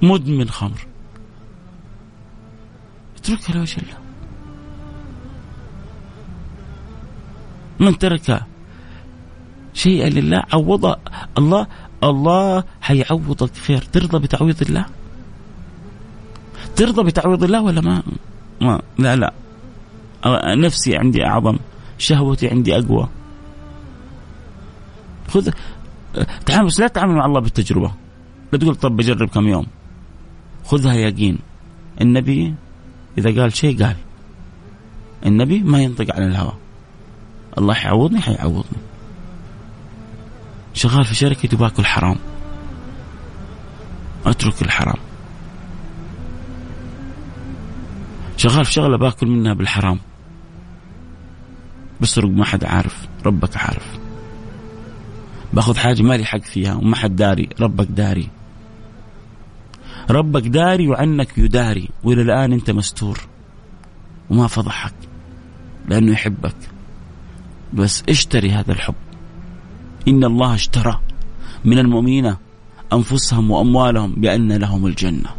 مدمن 0.02 0.48
خمر. 0.48 0.86
اتركها 3.16 3.54
لوجه 3.54 3.76
الله. 3.78 3.98
من 7.80 7.98
ترك 7.98 8.42
شيئا 9.74 10.08
لله 10.08 10.42
عوض 10.52 10.96
الله 11.38 11.66
الله 12.04 12.64
حيعوضك 12.80 13.54
خير. 13.54 13.82
ترضى 13.82 14.18
بتعويض 14.18 14.62
الله؟ 14.62 14.84
ترضى 16.76 17.02
بتعويض 17.02 17.44
الله 17.44 17.62
ولا 17.62 17.80
ما؟ 17.80 18.02
ما 18.60 18.82
لا 18.98 19.16
لا. 19.16 19.32
نفسي 20.54 20.96
عندي 20.96 21.24
أعظم 21.26 21.56
شهوتي 21.98 22.48
عندي 22.48 22.78
أقوى. 22.78 23.08
خذ 25.28 25.50
تعامل 26.46 26.66
بس 26.66 26.80
لا 26.80 26.88
تتعامل 26.88 27.14
مع 27.14 27.26
الله 27.26 27.40
بالتجربة. 27.40 27.92
لا 28.52 28.58
تقول 28.58 28.74
طب 28.74 28.96
بجرب 28.96 29.28
كم 29.28 29.48
يوم. 29.48 29.66
خذها 30.64 30.94
يقين. 30.94 31.38
النبي 32.00 32.54
إذا 33.18 33.42
قال 33.42 33.56
شيء 33.56 33.84
قال. 33.84 33.96
النبي 35.26 35.62
ما 35.62 35.82
ينطق 35.82 36.14
عن 36.14 36.22
الهوى. 36.22 36.52
الله 37.58 37.74
حيعوضني 37.74 38.20
حيعوضني. 38.20 38.80
شغال 40.74 41.04
في 41.04 41.14
شركة 41.14 41.56
باكل 41.56 41.84
حرام. 41.84 42.16
أترك 44.26 44.62
الحرام. 44.62 44.98
شغال 48.36 48.64
في 48.64 48.72
شغلة 48.72 48.98
باكل 48.98 49.26
منها 49.26 49.54
بالحرام. 49.54 49.98
بسرق 52.00 52.28
ما 52.28 52.44
حد 52.44 52.64
عارف 52.64 53.08
ربك 53.26 53.56
عارف. 53.56 53.99
باخذ 55.52 55.76
حاجة 55.76 56.02
مالي 56.02 56.24
حق 56.24 56.42
فيها 56.42 56.74
وما 56.74 56.96
حد 56.96 57.16
داري 57.16 57.48
ربك 57.60 57.86
داري. 57.86 58.28
ربك 60.10 60.42
داري 60.42 60.88
وعنك 60.88 61.38
يداري 61.38 61.88
وإلى 62.04 62.22
الآن 62.22 62.52
أنت 62.52 62.70
مستور. 62.70 63.20
وما 64.30 64.46
فضحك 64.46 64.94
لأنه 65.88 66.12
يحبك. 66.12 66.56
بس 67.74 68.02
اشتري 68.08 68.50
هذا 68.50 68.72
الحب. 68.72 68.94
إن 70.08 70.24
الله 70.24 70.54
اشترى 70.54 71.00
من 71.64 71.78
المؤمنين 71.78 72.36
أنفسهم 72.92 73.50
وأموالهم 73.50 74.14
بأن 74.14 74.52
لهم 74.52 74.86
الجنة. 74.86 75.30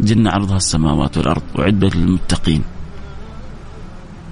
جنة 0.00 0.30
عرضها 0.30 0.56
السماوات 0.56 1.18
والأرض 1.18 1.42
وعدت 1.58 1.96
للمتقين. 1.96 2.62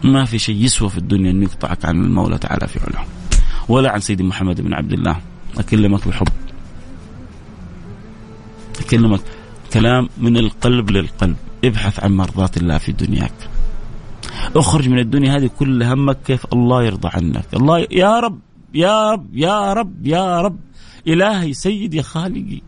ما 0.05 0.25
في 0.25 0.39
شيء 0.39 0.65
يسوى 0.65 0.91
في 0.91 0.99
الدنيا 0.99 1.31
أن 1.31 1.43
يقطعك 1.43 1.85
عن 1.85 2.05
المولى 2.05 2.39
تعالى 2.39 2.69
في 2.69 2.81
علاه 2.81 3.07
ولا 3.69 3.91
عن 3.91 4.01
سيدي 4.01 4.23
محمد 4.23 4.61
بن 4.61 4.75
عبد 4.75 4.93
الله. 4.93 5.17
أكلمك 5.59 6.09
بحب 6.09 6.29
أكلمك. 8.81 9.21
كلام 9.73 10.09
من 10.19 10.37
القلب 10.37 10.91
للقلب. 10.91 11.37
ابحث 11.65 12.01
عن 12.01 12.17
مرضاة 12.17 12.51
الله 12.57 12.79
في 12.79 12.93
دنياك. 12.93 13.33
اخرج 14.57 14.89
من 14.89 14.99
الدنيا 14.99 15.37
هذه 15.37 15.51
كل 15.59 15.83
همك 15.83 16.19
كيف 16.27 16.47
الله 16.53 16.85
يرضى 16.85 17.09
عنك. 17.15 17.45
الله 17.55 17.87
يا 17.91 18.21
رب 18.21 18.39
يا 18.75 19.11
رب 19.11 19.37
يا 19.37 19.73
رب 19.73 20.07
يا 20.07 20.41
رب. 20.41 20.59
إلهي 21.07 21.53
سيدي 21.53 22.03
خالقي. 22.03 22.61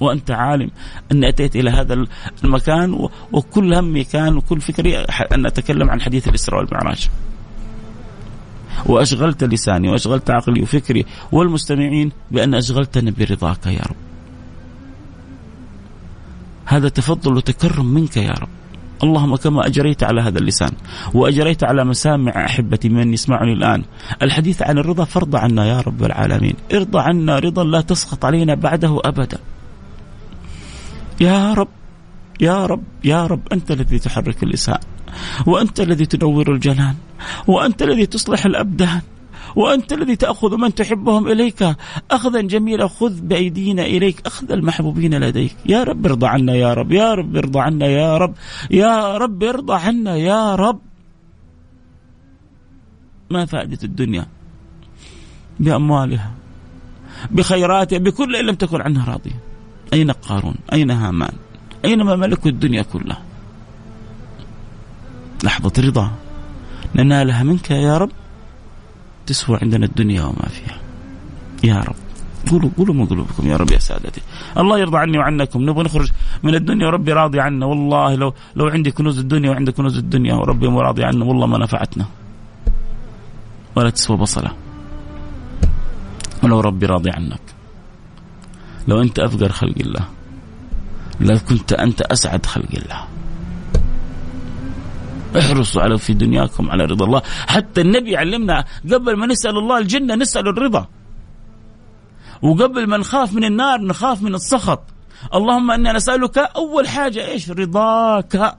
وأنت 0.00 0.30
عالم 0.30 0.70
أني 1.12 1.28
أتيت 1.28 1.56
إلى 1.56 1.70
هذا 1.70 2.06
المكان 2.44 3.08
وكل 3.32 3.74
همي 3.74 4.04
كان 4.04 4.36
وكل 4.36 4.60
فكري 4.60 4.98
أن 5.32 5.46
أتكلم 5.46 5.90
عن 5.90 6.00
حديث 6.00 6.28
الإسراء 6.28 6.60
والمعراج. 6.60 7.10
وأشغلت 8.86 9.44
لساني 9.44 9.88
وأشغلت 9.88 10.30
عقلي 10.30 10.62
وفكري 10.62 11.06
والمستمعين 11.32 12.12
بأن 12.30 12.54
أشغلتني 12.54 13.10
برضاك 13.10 13.66
يا 13.66 13.80
رب. 13.80 13.96
هذا 16.64 16.88
تفضل 16.88 17.36
وتكرم 17.36 17.86
منك 17.86 18.16
يا 18.16 18.32
رب. 18.32 18.48
اللهم 19.02 19.36
كما 19.36 19.66
أجريت 19.66 20.02
على 20.02 20.20
هذا 20.20 20.38
اللسان 20.38 20.70
وأجريت 21.14 21.64
على 21.64 21.84
مسامع 21.84 22.44
أحبتي 22.44 22.88
من 22.88 23.12
يسمعني 23.12 23.52
الآن. 23.52 23.82
الحديث 24.22 24.62
عن 24.62 24.78
الرضا 24.78 25.04
فرض 25.04 25.36
عنا 25.36 25.66
يا 25.66 25.80
رب 25.80 26.04
العالمين. 26.04 26.54
ارضى 26.74 26.98
عنا 26.98 27.38
رضا 27.38 27.64
لا 27.64 27.80
تسخط 27.80 28.24
علينا 28.24 28.54
بعده 28.54 29.00
أبدا. 29.04 29.38
يا 31.20 31.54
رب 31.54 31.68
يا 32.40 32.66
رب 32.66 32.82
يا 33.04 33.26
رب 33.26 33.52
أنت 33.52 33.70
الذي 33.70 33.98
تحرك 33.98 34.42
اللسان 34.42 34.78
وأنت 35.46 35.80
الذي 35.80 36.06
تنور 36.06 36.52
الجنان 36.52 36.94
وأنت 37.46 37.82
الذي 37.82 38.06
تصلح 38.06 38.46
الأبدان 38.46 39.00
وأنت 39.56 39.92
الذي 39.92 40.16
تأخذ 40.16 40.56
من 40.56 40.74
تحبهم 40.74 41.28
إليك. 41.28 41.76
أخذا 42.10 42.40
جميلا 42.40 42.88
خذ 42.88 43.20
بأيدينا 43.20 43.82
إليك 43.82 44.26
أخذ 44.26 44.52
المحبوبين 44.52 45.14
لديك. 45.14 45.56
يا 45.66 45.82
رب 45.82 46.06
ارضى 46.06 46.26
عنا 46.26 46.54
يا 46.54 46.74
رب 46.74 46.92
يا 46.92 47.14
رب 47.14 47.36
ارضى 47.36 47.60
عنا 47.60 47.86
يا 47.86 48.18
رب 48.18 48.34
يا 48.70 49.16
رب 49.16 49.44
ارضى 49.44 49.74
عنا 49.74 50.16
يا 50.16 50.54
رب. 50.54 50.80
ما 53.30 53.46
فائدة 53.46 53.78
الدنيا 53.84 54.26
بأموالها 55.60 56.30
بخيراتها 57.30 57.98
بكل 57.98 58.36
إن 58.36 58.44
لم 58.46 58.54
تكن 58.54 58.80
عنها 58.80 59.12
راضية. 59.12 59.43
أين 59.94 60.10
قارون؟ 60.10 60.54
أين 60.72 60.90
هامان؟ 60.90 61.34
أين 61.84 62.02
ما 62.02 62.14
ملكوا 62.16 62.50
الدنيا 62.50 62.82
كلها 62.82 63.22
لحظة 65.44 65.72
رضا 65.78 66.06
ننالها 66.94 67.42
منك 67.42 67.70
يا 67.70 67.98
رب. 68.02 68.10
تسوى 69.26 69.58
عندنا 69.62 69.86
الدنيا 69.86 70.22
وما 70.22 70.48
فيها. 70.56 70.76
يا 71.70 71.78
رب. 71.88 72.00
قولوا 72.50 72.70
قولوا 72.78 72.94
من 72.94 73.06
قلوبكم 73.06 73.42
يا 73.52 73.56
رب 73.56 73.70
يا 73.76 73.78
سادتي. 73.78 74.22
الله 74.60 74.76
يرضى 74.78 74.98
عني 74.98 75.18
وعنكم. 75.18 75.60
نبغى 75.68 75.82
نخرج 75.84 76.08
من 76.42 76.54
الدنيا 76.54 76.86
وربي 76.86 77.12
راضي 77.12 77.40
عنا. 77.40 77.66
والله 77.66 78.14
لو 78.14 78.28
لو 78.56 78.64
عندي 78.74 78.90
كنوز 78.90 79.18
الدنيا 79.18 79.50
وعندي 79.50 79.72
كنوز 79.72 79.96
الدنيا 79.98 80.34
وربي 80.34 80.68
مو 80.68 80.80
راضي 80.80 81.04
عنا. 81.04 81.24
والله 81.24 81.46
ما 81.46 81.58
نفعتنا. 81.58 82.06
ولا 83.76 83.90
تسوى 83.90 84.16
بصلة. 84.16 84.52
ولو 86.42 86.60
ربي 86.60 86.86
راضي 86.86 87.10
عنك. 87.10 87.43
لو 88.88 89.02
أنت 89.02 89.18
أفقر 89.18 89.52
خلق 89.52 89.74
الله 89.80 90.08
لو 91.20 91.38
كنت 91.48 91.72
أنت 91.72 92.00
أسعد 92.00 92.46
خلق 92.46 92.70
الله. 92.72 93.06
احرصوا 95.38 95.82
على 95.82 95.98
في 95.98 96.14
دنياكم 96.14 96.70
على 96.70 96.84
رضا 96.84 97.04
الله. 97.04 97.22
حتى 97.46 97.80
النبي 97.80 98.16
علمنا 98.16 98.64
قبل 98.92 99.16
ما 99.16 99.26
نسأل 99.26 99.58
الله 99.58 99.78
الجنة 99.78 100.14
نسأل 100.14 100.48
الرضا. 100.48 100.88
وقبل 102.42 102.86
ما 102.86 102.96
نخاف 102.96 103.34
من 103.34 103.44
النار 103.44 103.80
نخاف 103.80 104.22
من 104.22 104.34
السخط. 104.34 104.82
اللهم 105.34 105.70
أنا 105.70 105.92
نسالك 105.92 106.38
أول 106.38 106.88
حاجة 106.88 107.26
إيش؟ 107.26 107.50
رضاك 107.50 108.56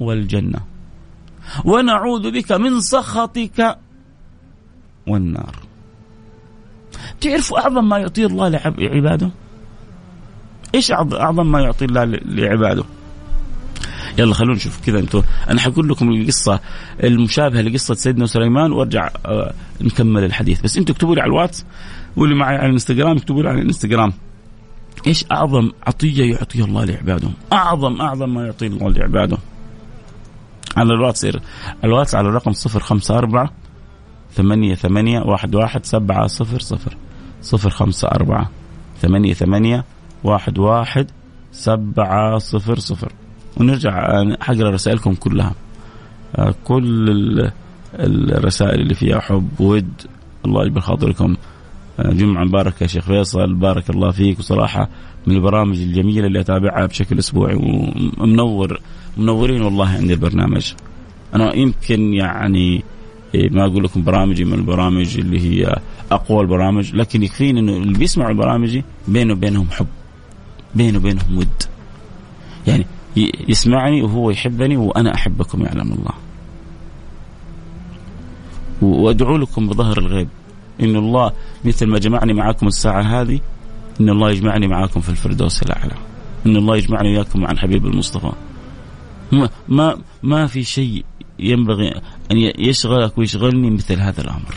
والجنة. 0.00 0.60
ونعوذ 1.64 2.30
بك 2.30 2.52
من 2.52 2.80
سخطك 2.80 3.78
والنار. 5.06 5.69
تعرفوا 7.20 7.58
أعظم 7.58 7.88
ما 7.88 7.98
يعطيه 7.98 8.26
الله 8.26 8.48
لعباده؟ 8.48 9.30
إيش 10.74 10.92
أعظم 10.92 11.52
ما 11.52 11.60
يعطي 11.60 11.84
الله 11.84 12.04
لعباده؟ 12.04 12.84
يلا 14.18 14.34
خلونا 14.34 14.54
نشوف. 14.54 14.80
كذا 14.86 14.98
أنتم 14.98 15.22
أنا 15.50 15.60
حقول 15.60 15.88
لكم 15.88 16.10
القصة 16.12 16.60
المشابهة 17.04 17.60
لقصة 17.60 17.94
سيدنا 17.94 18.26
سليمان 18.26 18.72
وأرجع 18.72 19.10
آه، 19.26 19.52
نكمل 19.80 20.24
الحديث. 20.24 20.60
بس 20.60 20.76
أنتم 20.76 20.92
اكتبوا 20.92 21.14
لي 21.14 21.20
على 21.20 21.28
الواتس 21.28 21.64
واللي 22.16 22.34
معي 22.34 22.56
على 22.56 22.66
الإنستغرام 22.66 23.16
اكتبوا 23.16 23.42
لي 23.42 23.48
على 23.48 23.60
الإنستغرام. 23.60 24.12
إيش 25.06 25.24
أعظم 25.32 25.70
عطية 25.86 26.34
يعطيها 26.34 26.64
الله 26.64 26.84
لعباده؟ 26.84 27.28
اعظم 27.52 28.00
أعظم 28.00 28.34
ما 28.34 28.46
يعطيه 28.46 28.66
الله 28.66 28.90
لعباده. 28.90 29.38
على 30.76 30.94
الواتس 30.94 31.26
الواتس 31.84 32.14
على 32.14 32.28
الرقم 32.28 32.52
054 32.52 33.50
ثمانية 34.32 34.74
ثمانية 34.74 35.20
واحد 35.20 35.54
واحد 35.54 35.86
سبعة 35.86 36.26
صفر 36.26 36.60
صفر. 36.60 36.96
صفر 37.42 37.70
خمسة 37.70 38.08
أربعة 38.08 38.50
ثمانية 39.00 39.32
ثمانية 39.32 39.84
واحد 40.24 40.58
واحد 40.58 41.10
سبعة 41.52 42.38
صفر 42.38 42.78
صفر. 42.78 43.12
ونرجع 43.56 44.24
حقرا 44.40 44.70
رسائلكم 44.70 45.14
كلها. 45.14 45.54
آه، 46.36 46.54
كل 46.64 47.50
الرسائل 47.94 48.80
اللي 48.80 48.94
فيها 48.94 49.20
حب 49.20 49.60
ود 49.60 49.92
الله 50.44 50.64
يجبر 50.66 50.80
خاطركم. 50.80 51.36
آه، 52.00 52.12
جمعة 52.12 52.44
مباركة 52.44 52.82
يا 52.82 52.86
شيخ 52.86 53.04
فيصل 53.04 53.54
بارك 53.54 53.90
الله 53.90 54.10
فيك. 54.10 54.38
وصراحة 54.38 54.88
من 55.26 55.36
البرامج 55.36 55.80
الجميلة 55.80 56.26
اللي 56.26 56.40
أتابعها 56.40 56.86
بشكل 56.86 57.18
أسبوعي 57.18 57.54
ومنور 57.54 58.80
منورين 59.16 59.62
والله 59.62 59.88
عندي 59.88 60.12
البرنامج. 60.12 60.72
أنا 61.34 61.56
يمكن 61.56 62.14
يعني 62.14 62.84
ما 63.34 63.64
أقول 63.66 63.84
لكم 63.84 64.04
برامجي 64.04 64.44
من 64.44 64.52
البرامج 64.52 65.18
اللي 65.18 65.40
هي 65.40 65.76
أقوى 66.12 66.40
البرامج 66.40 66.94
لكن 66.94 67.22
يكفيني 67.22 67.60
أنه 67.60 67.72
اللي 67.76 67.98
بيسمعوا 67.98 68.34
برامجي 68.34 68.84
بينه 69.08 69.32
وبينهم 69.32 69.66
حب 69.70 69.86
بينه 70.74 70.98
وبينهم 70.98 71.38
ود. 71.38 71.62
يعني 72.66 72.86
يسمعني 73.48 74.02
وهو 74.02 74.30
يحبني 74.30 74.76
وأنا 74.76 75.14
أحبكم 75.14 75.62
يعلم 75.62 75.92
الله. 75.92 76.12
وأدعو 78.82 79.36
لكم 79.36 79.68
بظهر 79.68 79.98
الغيب. 79.98 80.28
إن 80.80 80.96
الله 80.96 81.32
مثل 81.64 81.86
ما 81.86 81.98
جمعني 81.98 82.32
معكم 82.32 82.66
الساعة 82.66 83.02
هذه 83.02 83.40
إن 84.00 84.08
الله 84.08 84.30
يجمعني 84.30 84.68
معكم 84.68 85.00
في 85.00 85.08
الفردوس 85.08 85.62
الأعلى. 85.62 85.94
إن 86.46 86.56
الله 86.56 86.76
يجمعني 86.76 87.08
وياكم 87.08 87.40
مع 87.40 87.50
الحبيب 87.50 87.86
المصطفى. 87.86 88.32
ما 89.32 89.48
ما 89.68 89.98
ما 90.22 90.46
في 90.46 90.62
شيء 90.64 91.04
ينبغي 91.38 91.94
أن 92.30 92.52
يشغلك 92.58 93.18
ويشغلني 93.18 93.70
مثل 93.70 94.00
هذا 94.00 94.20
الأمر 94.20 94.54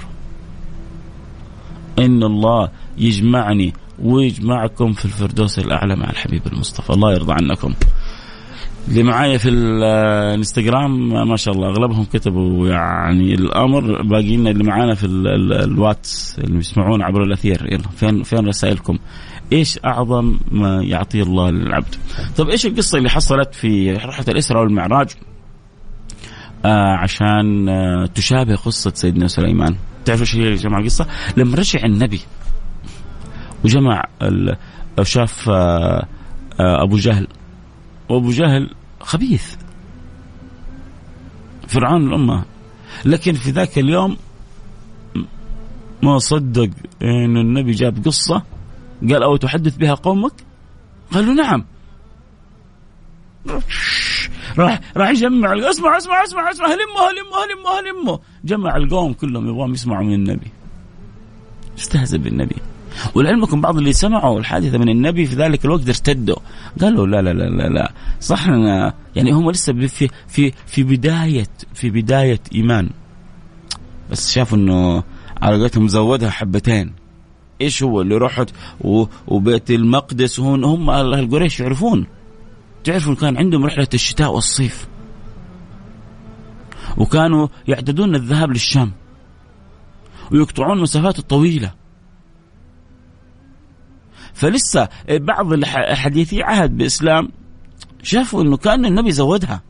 إن 1.99 2.23
الله 2.23 2.69
يجمعني 2.97 3.73
ويجمعكم 3.99 4.93
في 4.93 5.05
الفردوس 5.05 5.59
الأعلى 5.59 5.95
مع 5.95 6.09
الحبيب 6.09 6.41
المصطفى 6.47 6.89
الله 6.89 7.13
يرضى 7.13 7.33
عنكم 7.33 7.73
اللي 8.87 9.03
معايا 9.03 9.37
في 9.37 9.49
الانستغرام 9.49 11.09
ما 11.29 11.35
شاء 11.35 11.53
الله 11.53 11.67
أغلبهم 11.67 12.03
كتبوا 12.03 12.67
يعني 12.67 13.33
الأمر 13.33 14.01
باقي 14.01 14.37
لنا 14.37 14.49
اللي 14.49 14.63
معانا 14.63 14.95
في 14.95 15.05
الواتس 15.05 16.39
اللي 16.39 16.57
يسمعون 16.57 17.01
عبر 17.01 17.23
الأثير 17.23 17.73
يلا 17.73 17.87
فين 17.97 18.23
فين 18.23 18.47
رسائلكم؟ 18.47 18.97
إيش 19.53 19.79
أعظم 19.85 20.39
ما 20.51 20.83
يعطيه 20.83 21.23
الله 21.23 21.49
للعبد؟ 21.49 21.95
طيب 22.37 22.49
إيش 22.49 22.65
القصة 22.65 22.97
اللي 22.97 23.09
حصلت 23.09 23.55
في 23.55 23.91
رحله 23.91 24.25
الإسراء 24.27 24.63
والمعراج؟ 24.63 25.09
آه 26.65 26.97
عشان 26.97 27.69
آه 27.69 28.05
تشابه 28.05 28.55
قصة 28.55 28.91
سيدنا 28.95 29.27
سليمان. 29.27 29.75
تعرفوا 30.05 30.25
إيش 30.25 30.35
هي 30.35 30.55
جمع 30.55 30.77
القصة؟ 30.79 31.07
لما 31.37 31.55
رجع 31.55 31.85
النبي 31.85 32.21
وجمع 33.65 34.03
شاف 35.01 35.49
آه 35.49 36.07
آه 36.59 36.83
أبو 36.83 36.97
جهل 36.97 37.27
وأبو 38.09 38.31
جهل 38.31 38.69
خبيث 39.01 39.55
فرعون 41.67 42.07
الأمة 42.07 42.45
لكن 43.05 43.33
في 43.33 43.51
ذاك 43.51 43.79
اليوم 43.79 44.17
ما 46.03 46.17
صدق 46.17 46.69
إن 47.01 47.37
النبي 47.37 47.71
جاب 47.71 48.05
قصة 48.05 48.43
قال 49.01 49.23
أو 49.23 49.35
تحدث 49.35 49.77
بها 49.77 49.93
قومك 49.93 50.33
قالوا 51.13 51.33
نعم 51.33 51.65
راح 54.57 54.79
راح 54.97 55.09
يجمع 55.09 55.53
اسمع 55.69 55.97
اسمع 55.97 56.23
اسمع 56.23 56.51
اسمع 56.51 56.65
هلموا 56.65 57.01
هلموا 57.09 57.37
هلموا 57.45 57.79
هلموا 57.79 58.17
جمع 58.45 58.75
القوم 58.75 59.13
كلهم 59.13 59.49
يبغون 59.49 59.73
يسمعوا 59.73 60.03
من 60.03 60.13
النبي. 60.13 60.47
استهزأ 61.79 62.17
بالنبي. 62.17 62.55
ولعلمكم 63.15 63.61
بعض 63.61 63.77
اللي 63.77 63.93
سمعوا 63.93 64.39
الحادثة 64.39 64.77
من 64.77 64.89
النبي 64.89 65.25
في 65.25 65.35
ذلك 65.35 65.65
الوقت 65.65 65.87
ارتدوا. 65.87 66.35
قالوا 66.81 67.07
لا 67.07 67.21
لا 67.21 67.33
لا 67.33 67.43
لا, 67.43 67.69
لا. 67.69 67.91
صح 68.19 68.47
يعني 69.15 69.31
هم 69.31 69.51
لسه 69.51 69.73
في 69.73 70.09
في 70.27 70.51
في 70.67 70.83
بدايه 70.83 71.47
في 71.73 71.89
بداية 71.89 72.39
إيمان. 72.55 72.89
بس 74.11 74.31
شافوا 74.31 74.57
إنه 74.57 75.03
علاقتهم 75.41 75.87
زودها 75.87 76.29
حبتين. 76.29 76.93
إيش 77.61 77.83
هو 77.83 78.01
اللي 78.01 78.17
رحت 78.17 78.49
وبيت 79.27 79.71
المقدس 79.71 80.39
هون؟ 80.39 80.63
هم 80.63 80.89
أهل 80.89 81.31
قريش 81.31 81.59
يعرفون. 81.59 82.05
تعرفوا 82.83 83.15
كان 83.15 83.37
عندهم 83.37 83.65
رحلة 83.65 83.87
الشتاء 83.93 84.33
والصيف. 84.33 84.87
وكانوا 86.97 87.47
يعتدون 87.67 88.15
الذهاب 88.15 88.51
للشام. 88.51 88.91
ويقطعون 90.31 90.77
المسافات 90.77 91.19
الطويله 91.19 91.73
فلسه 94.33 94.89
بعض 95.09 95.53
الحديثي 95.53 96.43
عهد 96.43 96.77
بإسلام 96.77 97.29
شافوا 98.03 98.41
إنه 98.43 98.57
كأن 98.57 98.85
النبي 98.85 99.11
زودها. 99.11 99.61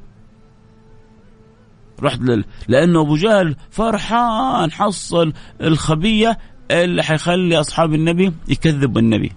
رحت 2.01 2.19
لل... 2.19 2.45
لأنه 2.67 3.01
أبو 3.01 3.15
جهل 3.15 3.55
فرحان 3.71 4.71
حصل 4.71 5.33
الخبية 5.61 6.37
اللي 6.71 7.03
حيخلي 7.03 7.59
أصحاب 7.59 7.93
النبي 7.93 8.33
يكذبوا 8.47 9.01
النبي. 9.01 9.31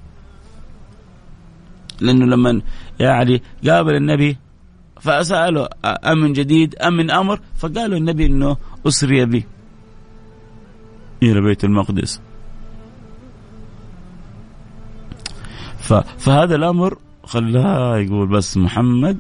لأنه 2.01 2.27
لما 2.27 2.63
يعني 3.01 3.43
قابل 3.69 3.95
النبي 3.95 4.37
فساله 5.01 5.69
امن 5.85 6.33
جديد 6.33 6.75
امن 6.75 7.11
أمر؟ 7.11 7.41
فقالوا 7.57 7.99
النبي 7.99 8.27
إنه 8.27 8.57
أسري 8.87 9.25
بي 9.25 9.45
إلى 11.23 11.41
بيت 11.41 11.65
المقدس. 11.65 12.21
فهذا 16.19 16.55
الأمر 16.55 16.99
خلاه 17.25 17.99
يقول 17.99 18.27
بس 18.27 18.57
محمد 18.57 19.19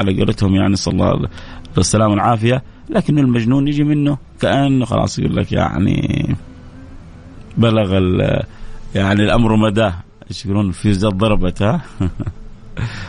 على 0.00 0.18
قولتهم 0.18 0.54
يعني 0.54 0.76
صلى 0.76 0.92
الله 0.92 1.28
والسلام 1.76 2.10
والعافية 2.10 2.62
لكن 2.90 3.18
المجنون 3.18 3.68
يجي 3.68 3.84
منه 3.84 4.18
كأنه 4.40 4.84
خلاص 4.84 5.18
يقول 5.18 5.36
لك 5.36 5.52
يعني 5.52 6.36
بلغ 7.56 7.92
يعني 8.94 9.22
الأمر 9.22 9.56
مداه. 9.56 9.94
يقولون 10.44 10.70
في 10.70 10.92
ضربت 10.92 11.62
ها؟ 11.62 11.82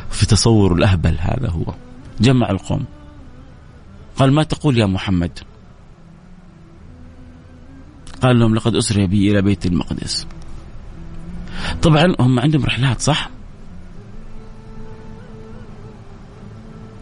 في 0.09 0.25
تصور 0.25 0.73
الأهبل 0.73 1.17
هذا 1.19 1.49
هو. 1.49 1.73
جمع 2.21 2.49
القوم. 2.49 2.85
قال 4.15 4.33
ما 4.33 4.43
تقول 4.43 4.77
يا 4.77 4.85
محمد؟ 4.85 5.39
قال 8.21 8.39
لهم 8.39 8.55
لقد 8.55 8.75
أسري 8.75 9.07
بي 9.07 9.31
إلى 9.31 9.41
بيت 9.41 9.65
المقدس. 9.65 10.27
طبعا 11.81 12.15
هم 12.19 12.39
عندهم 12.39 12.65
رحلات 12.65 13.01
صح؟ 13.01 13.29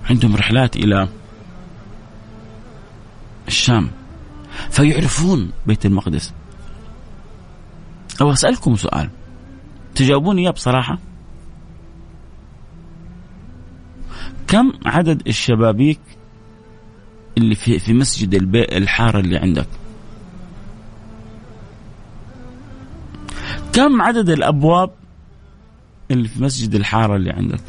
عندهم 0.09 0.35
رحلات 0.35 0.75
إلى 0.75 1.07
الشام. 3.47 3.91
فيعرفون 4.69 5.51
بيت 5.67 5.85
المقدس. 5.85 6.33
أو 8.21 8.31
أسألكم 8.31 8.75
سؤال. 8.75 9.09
تجاوبوني 9.95 10.41
إياه 10.41 10.51
بصراحة؟ 10.51 10.97
كم 14.47 14.73
عدد 14.85 15.27
الشبابيك 15.27 15.99
اللي 17.37 17.55
في 17.55 17.79
في 17.79 17.93
مسجد 17.93 18.33
البيت 18.33 18.73
الحارة 18.73 19.19
اللي 19.19 19.37
عندك؟ 19.37 19.67
كم 23.73 24.01
عدد 24.01 24.29
الأبواب 24.29 24.91
اللي 26.11 26.27
في 26.27 26.43
مسجد 26.43 26.75
الحارة 26.75 27.15
اللي 27.15 27.31
عندك؟ 27.31 27.61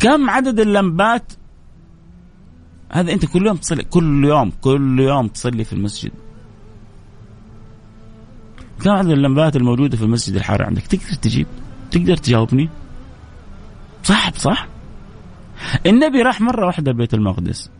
كم 0.00 0.30
عدد 0.30 0.60
اللمبات؟ 0.60 1.32
هذا 2.90 3.12
أنت 3.12 3.26
كل 3.26 3.46
يوم 3.46 3.56
تصلي 3.56 3.84
كل 3.84 4.24
يوم 4.24 4.52
كل 4.60 5.00
يوم 5.00 5.28
تصلي 5.28 5.64
في 5.64 5.72
المسجد. 5.72 6.12
كم 8.84 8.90
عدد 8.90 9.10
اللمبات 9.10 9.56
الموجودة 9.56 9.96
في 9.96 10.02
المسجد 10.02 10.36
الحرام 10.36 10.66
عندك؟ 10.66 10.82
تقدر 10.86 11.14
تجيب 11.14 11.46
تقدر 11.90 12.16
تجاوبني؟ 12.16 12.68
صح 14.04 14.32
صح؟ 14.36 14.68
النبي 15.86 16.22
راح 16.22 16.40
مرة 16.40 16.66
واحدة 16.66 16.92
بيت 16.92 17.14
المقدس. 17.14 17.70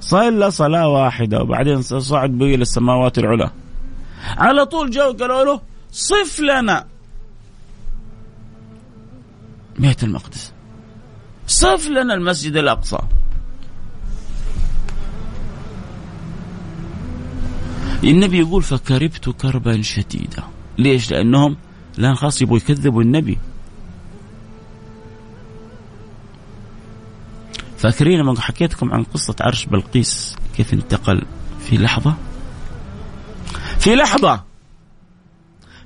صلى 0.00 0.50
صلاة 0.50 0.88
واحدة 0.88 1.42
وبعدين 1.42 1.82
صعد 1.82 2.30
به 2.30 2.54
إلى 2.54 2.62
السماوات 2.62 3.18
العلى. 3.18 3.50
على 4.38 4.66
طول 4.66 4.90
جو 4.90 5.12
قالوا 5.12 5.44
له 5.44 5.60
صف 5.90 6.40
لنا. 6.40 6.86
بيت 9.78 10.04
المقدس. 10.04 10.52
صف 11.46 11.88
لنا 11.88 12.14
المسجد 12.14 12.56
الأقصى. 12.56 12.98
النبي 18.04 18.38
يقول 18.38 18.62
فكربت 18.62 19.28
كربا 19.28 19.82
شديدا. 19.82 20.42
ليش؟ 20.78 21.10
لأنهم 21.10 21.56
الان 21.98 22.14
خلاص 22.14 22.42
يبغوا 22.42 22.56
يكذبوا 22.56 23.02
النبي. 23.02 23.38
فاكرين 27.78 28.20
لما 28.20 28.40
حكيت 28.40 28.74
لكم 28.74 28.92
عن 28.92 29.02
قصة 29.02 29.34
عرش 29.40 29.66
بلقيس؟ 29.66 30.36
كيف 30.56 30.74
انتقل؟ 30.74 31.22
في 31.60 31.76
لحظة؟ 31.76 32.14
في 33.78 33.94
لحظة! 33.94 34.44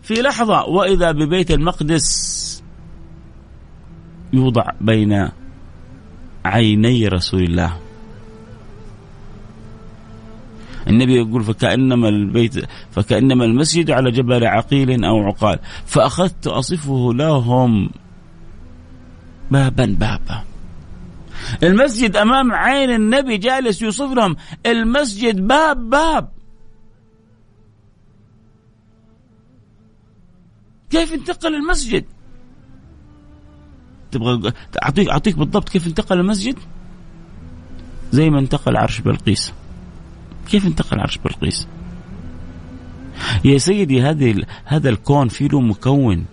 في 0.03 0.14
لحظة! 0.14 0.64
وإذا 0.64 1.12
ببيت 1.12 1.51
المقدس 1.51 2.62
يوضع 4.32 4.70
بين 4.80 5.28
عيني 6.45 7.09
رسول 7.09 7.43
الله. 7.43 7.78
النبي 10.88 11.16
يقول 11.16 11.45
فكأنما 11.45 12.09
البيت 12.09 12.55
فكأنما 12.90 13.45
المسجد 13.45 13.90
على 13.90 14.11
جبل 14.11 14.47
عقيل 14.47 15.05
أو 15.05 15.26
عقال 15.26 15.59
فأخذت 15.86 16.47
أصفه 16.47 17.11
لهم 17.14 17.90
بابا 19.51 19.86
بابا. 19.86 20.51
المسجد 21.62 22.16
أمام 22.16 22.53
عين 22.53 22.90
النبي 22.90 23.36
جالس 23.36 23.82
يوصف 23.82 24.12
لهم 24.12 24.36
المسجد 24.66 25.47
باب 25.47 25.90
باب. 25.90 26.32
كيف 30.90 31.12
انتقل 31.12 31.55
المسجد؟ 31.55 32.05
تبغى 34.11 34.53
اعطيك 34.82 35.09
أعطيك 35.09 35.38
بالضبط 35.38 35.68
كيف 35.68 35.86
انتقل 35.86 36.20
المسجد؟ 36.20 36.59
زي 38.12 38.30
ما 38.30 38.38
انتقل 38.38 38.76
عرش 38.76 39.01
بلقيس. 39.01 39.53
كيف 40.49 40.66
انتقل 40.66 41.01
عرش 41.01 41.18
بلقيس؟ 41.18 41.66
يا 43.45 43.59
سيدي 43.59 44.03
هذه 44.03 44.43
هذا 44.64 44.88
الكون 44.88 45.28
فيه 45.28 45.49
له 45.49 45.61
مكون. 45.61 46.26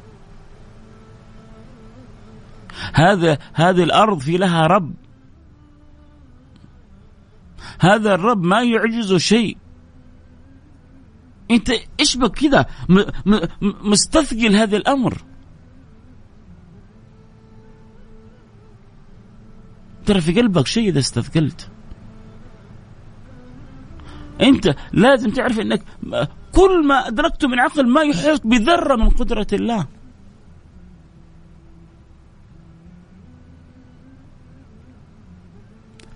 هذا 2.94 3.38
هذه 3.54 3.84
الأرض 3.84 4.20
في 4.20 4.38
لها 4.38 4.68
رب. 4.68 4.94
هذا 7.80 8.14
الرب 8.14 8.44
ما 8.44 8.64
يعجزه 8.64 9.18
شيء. 9.18 9.58
انت 11.52 11.70
إيش 12.00 12.18
بك 12.18 12.36
كذا 12.36 12.66
مستثقل 13.62 14.56
هذا 14.56 14.78
الأمر. 14.78 15.18
ترى 20.06 20.22
في 20.22 20.42
قلبك 20.42 20.68
شيء 20.68 20.90
إذا 20.90 21.00
استثقلت. 21.00 21.72
انت 24.42 24.76
لازم 24.94 25.30
تعرف 25.30 25.60
إنك 25.60 25.84
كل 26.52 26.88
ما 26.88 27.08
أدركته 27.08 27.48
من 27.48 27.60
عقل 27.60 27.90
ما 27.90 28.02
يحيط 28.02 28.48
بذرة 28.48 28.96
من 28.96 29.10
قدرة 29.10 29.48
الله. 29.54 29.88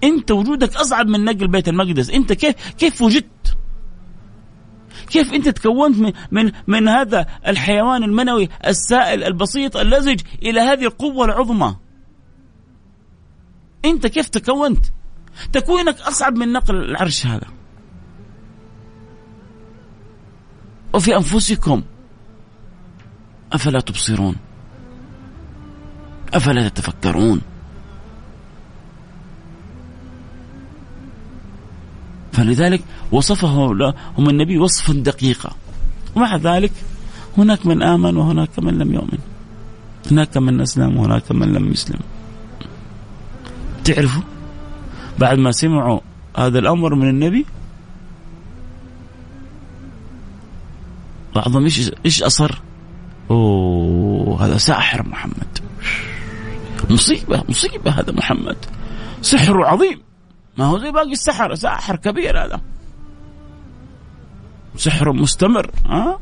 انت 0.04 0.32
وجودك 0.32 0.76
اصعب 0.76 1.08
من 1.08 1.26
نقل 1.26 1.48
بيت 1.48 1.68
المقدس. 1.68 2.10
انت 2.10 2.34
كيف 2.34 2.56
كيف 2.78 3.02
وجدت؟ 3.02 3.58
كيف 5.10 5.34
انت 5.34 5.50
تكونت 5.50 5.98
من 5.98 6.14
من 6.32 6.52
من 6.68 6.88
هذا 6.88 7.28
الحيوان 7.48 8.04
المنوي 8.04 8.50
السائل 8.68 9.24
البسيط 9.24 9.78
اللزج 9.78 10.20
إلى 10.42 10.60
هذه 10.60 10.86
القوة 10.86 11.26
العظمى؟ 11.26 11.76
انت 13.86 14.08
كيف 14.08 14.30
تكونت؟ 14.30 14.86
تكوينك 15.54 16.02
اصعب 16.02 16.38
من 16.38 16.52
نقل 16.52 16.76
العرش 16.76 17.26
هذا. 17.26 17.48
وفي 20.94 21.16
انفسكم 21.16 21.84
أفلا 23.54 23.80
تبصرون؟ 23.80 24.36
أفلا 26.34 26.70
تتفكرون؟ 26.70 27.42
فلذلك 32.34 32.84
وصفه 33.12 33.74
لهم 33.74 34.30
النبي 34.30 34.58
وصفا 34.58 34.94
دقيقا. 34.94 35.52
ومع 36.16 36.36
ذلك 36.38 36.72
هناك 37.38 37.66
من 37.66 37.84
آمن 37.84 38.18
وهناك 38.18 38.60
من 38.60 38.78
لم 38.78 38.94
يؤمن. 38.94 39.20
هناك 40.12 40.38
من 40.38 40.62
أسلم 40.62 40.98
وهناك 40.98 41.32
من 41.32 41.54
لم 41.54 41.72
يسلم. 41.72 42.00
تعرفوا 43.84 44.22
بعد 45.20 45.38
ما 45.38 45.52
سمعوا 45.52 46.00
هذا 46.38 46.60
الأمر 46.60 46.96
من 46.96 47.10
النبي 47.10 47.46
بعضهم 51.36 51.64
إيش 51.64 51.92
إيش 52.06 52.24
أصر؟ 52.24 52.62
أوه 53.32 54.46
هذا 54.46 54.58
ساحر 54.58 55.08
محمد. 55.08 55.60
مصيبة 56.90 57.44
مصيبة 57.50 57.92
هذا 57.92 58.12
محمد. 58.12 58.58
سحر 59.22 59.64
عظيم. 59.64 60.00
ما 60.58 60.66
هو 60.66 60.78
زي 60.78 60.92
باقي 60.92 61.12
السحر 61.12 61.56
ساحر 61.56 61.96
كبير 61.96 62.46
هذا. 62.46 62.62
سحر 64.76 65.12
مستمر 65.14 65.72
ها؟ 65.86 66.20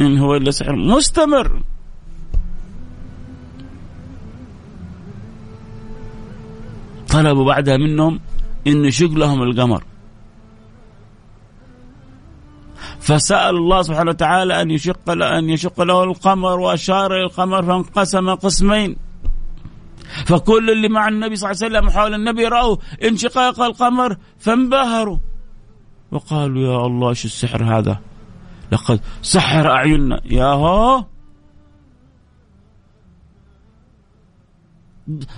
إن 0.00 0.18
هو 0.18 0.36
إلا 0.36 0.50
سحر 0.50 0.76
مستمر. 0.76 1.62
طلبوا 7.08 7.44
بعدها 7.44 7.76
منهم 7.76 8.20
أن 8.66 8.84
يشق 8.84 9.10
لهم 9.10 9.42
القمر. 9.42 9.84
فسأل 13.00 13.56
الله 13.56 13.82
سبحانه 13.82 14.10
وتعالى 14.10 14.62
أن 14.62 14.70
يشق 14.70 15.10
أن 15.10 15.50
يشق 15.50 15.82
له 15.82 16.04
القمر 16.04 16.60
وأشار 16.60 17.12
إلى 17.12 17.24
القمر 17.24 17.62
فانقسم 17.62 18.34
قسمين. 18.34 19.07
فكل 20.26 20.70
اللي 20.70 20.88
مع 20.88 21.08
النبي 21.08 21.36
صلى 21.36 21.50
الله 21.50 21.64
عليه 21.64 21.76
وسلم 21.76 21.90
حول 21.90 22.14
النبي 22.14 22.44
رأوا 22.44 22.76
انشقاق 23.04 23.60
القمر 23.60 24.16
فانبهروا. 24.38 25.18
وقالوا 26.12 26.62
يا 26.62 26.86
الله 26.86 27.12
شو 27.12 27.28
السحر 27.28 27.78
هذا؟ 27.78 28.00
لقد 28.72 29.00
سحر 29.22 29.70
أعيننا. 29.70 30.20
يا 30.24 30.44
هو 30.44 31.04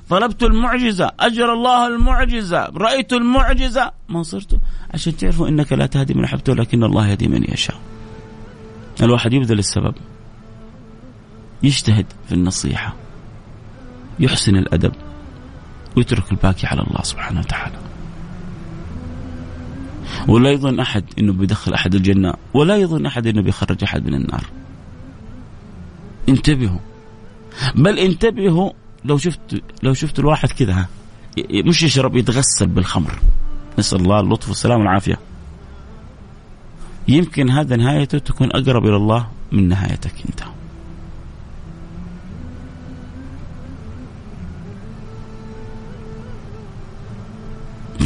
طلبت 0.08 0.42
المعجزة 0.42 1.10
أجر 1.20 1.52
الله 1.52 1.86
المعجزة. 1.86 2.64
رأيت 2.64 3.12
المعجزة. 3.12 3.92
ما 4.08 4.22
صرت. 4.22 4.60
عشان 4.94 5.16
تعرفوا 5.16 5.48
إنك 5.48 5.72
لا 5.72 5.86
تهدي 5.86 6.14
من 6.14 6.24
أحببته 6.24 6.54
لكن 6.54 6.84
الله 6.84 7.08
يهدي 7.08 7.28
من 7.28 7.44
يشاء. 7.52 7.76
الواحد 9.02 9.32
يبذل 9.32 9.58
السبب. 9.58 9.94
يجتهد 11.62 12.06
في 12.28 12.34
النصيحة. 12.34 12.94
يحسن 14.20 14.56
الأدب 14.56 14.92
ويترك 15.96 16.32
الباقي 16.32 16.68
على 16.68 16.80
الله 16.80 17.02
سبحانه 17.02 17.40
وتعالى. 17.40 17.78
ولا 20.28 20.50
يظن 20.50 20.80
أحد 20.80 21.04
أنه 21.18 21.32
بيدخل 21.32 21.74
أحد 21.74 21.94
الجنة 21.94 22.34
ولا 22.54 22.76
يظن 22.76 23.06
أحد 23.06 23.26
أنه 23.26 23.42
بيخرج 23.42 23.84
أحد 23.84 24.06
من 24.06 24.14
النار. 24.14 24.44
انتبهوا. 26.28 26.78
بل 27.74 27.98
انتبهوا 27.98 28.70
لو 29.04 29.18
شفت 29.18 29.62
لو 29.82 29.94
شفت 29.94 30.18
الواحد 30.18 30.48
كذا 30.48 30.86
مش 31.52 31.82
يشرب 31.82 32.16
يتغسل 32.16 32.66
بالخمر. 32.66 33.18
نسأل 33.78 34.00
الله 34.00 34.20
اللطف 34.20 34.48
والسلام 34.48 34.80
والعافية. 34.80 35.18
يمكن 37.08 37.50
هذا 37.50 37.76
نهايته 37.76 38.18
تكون 38.18 38.50
أقرب 38.50 38.86
إلى 38.86 38.96
الله 38.96 39.28
من 39.52 39.68
نهايتك 39.68 40.14
أنت. 40.28 40.59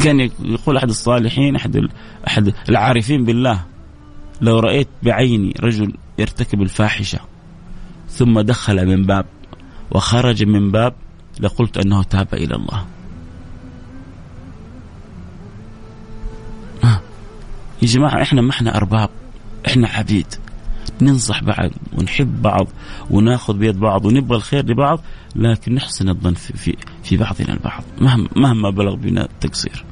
كان 0.03 0.19
يقول 0.19 0.77
أحد 0.77 0.89
الصالحين 0.89 1.55
أحد 1.55 1.87
أحد 2.27 2.53
العارفين 2.69 3.25
بالله 3.25 3.65
لو 4.41 4.59
رأيت 4.59 4.87
بعيني 5.03 5.53
رجل 5.59 5.93
يرتكب 6.17 6.61
الفاحشة 6.61 7.19
ثم 8.09 8.39
دخل 8.39 8.85
من 8.85 9.03
باب 9.05 9.25
وخرج 9.91 10.43
من 10.43 10.71
باب 10.71 10.93
لقلت 11.39 11.77
أنه 11.77 12.03
تاب 12.03 12.27
إلى 12.33 12.55
الله. 12.55 12.85
آه. 16.83 17.01
يا 17.81 17.87
جماعة 17.87 18.21
إحنا 18.21 18.41
ما 18.41 18.51
إحنا 18.51 18.77
أرباب 18.77 19.09
إحنا 19.67 19.87
عبيد 19.87 20.27
ننصح 21.01 21.43
بعض 21.43 21.69
ونحب 21.93 22.41
بعض 22.41 22.67
وناخذ 23.09 23.57
بيد 23.57 23.79
بعض 23.79 24.05
ونبغى 24.05 24.37
الخير 24.37 24.65
لبعض 24.65 24.99
لكن 25.35 25.75
نحسن 25.75 26.09
الظن 26.09 26.33
في, 26.33 26.57
في, 26.57 26.75
في 27.03 27.17
بعضنا 27.17 27.53
البعض 27.53 27.83
مهما, 28.01 28.27
مهما 28.35 28.69
بلغ 28.69 28.95
بنا 28.95 29.25
التقصير. 29.25 29.85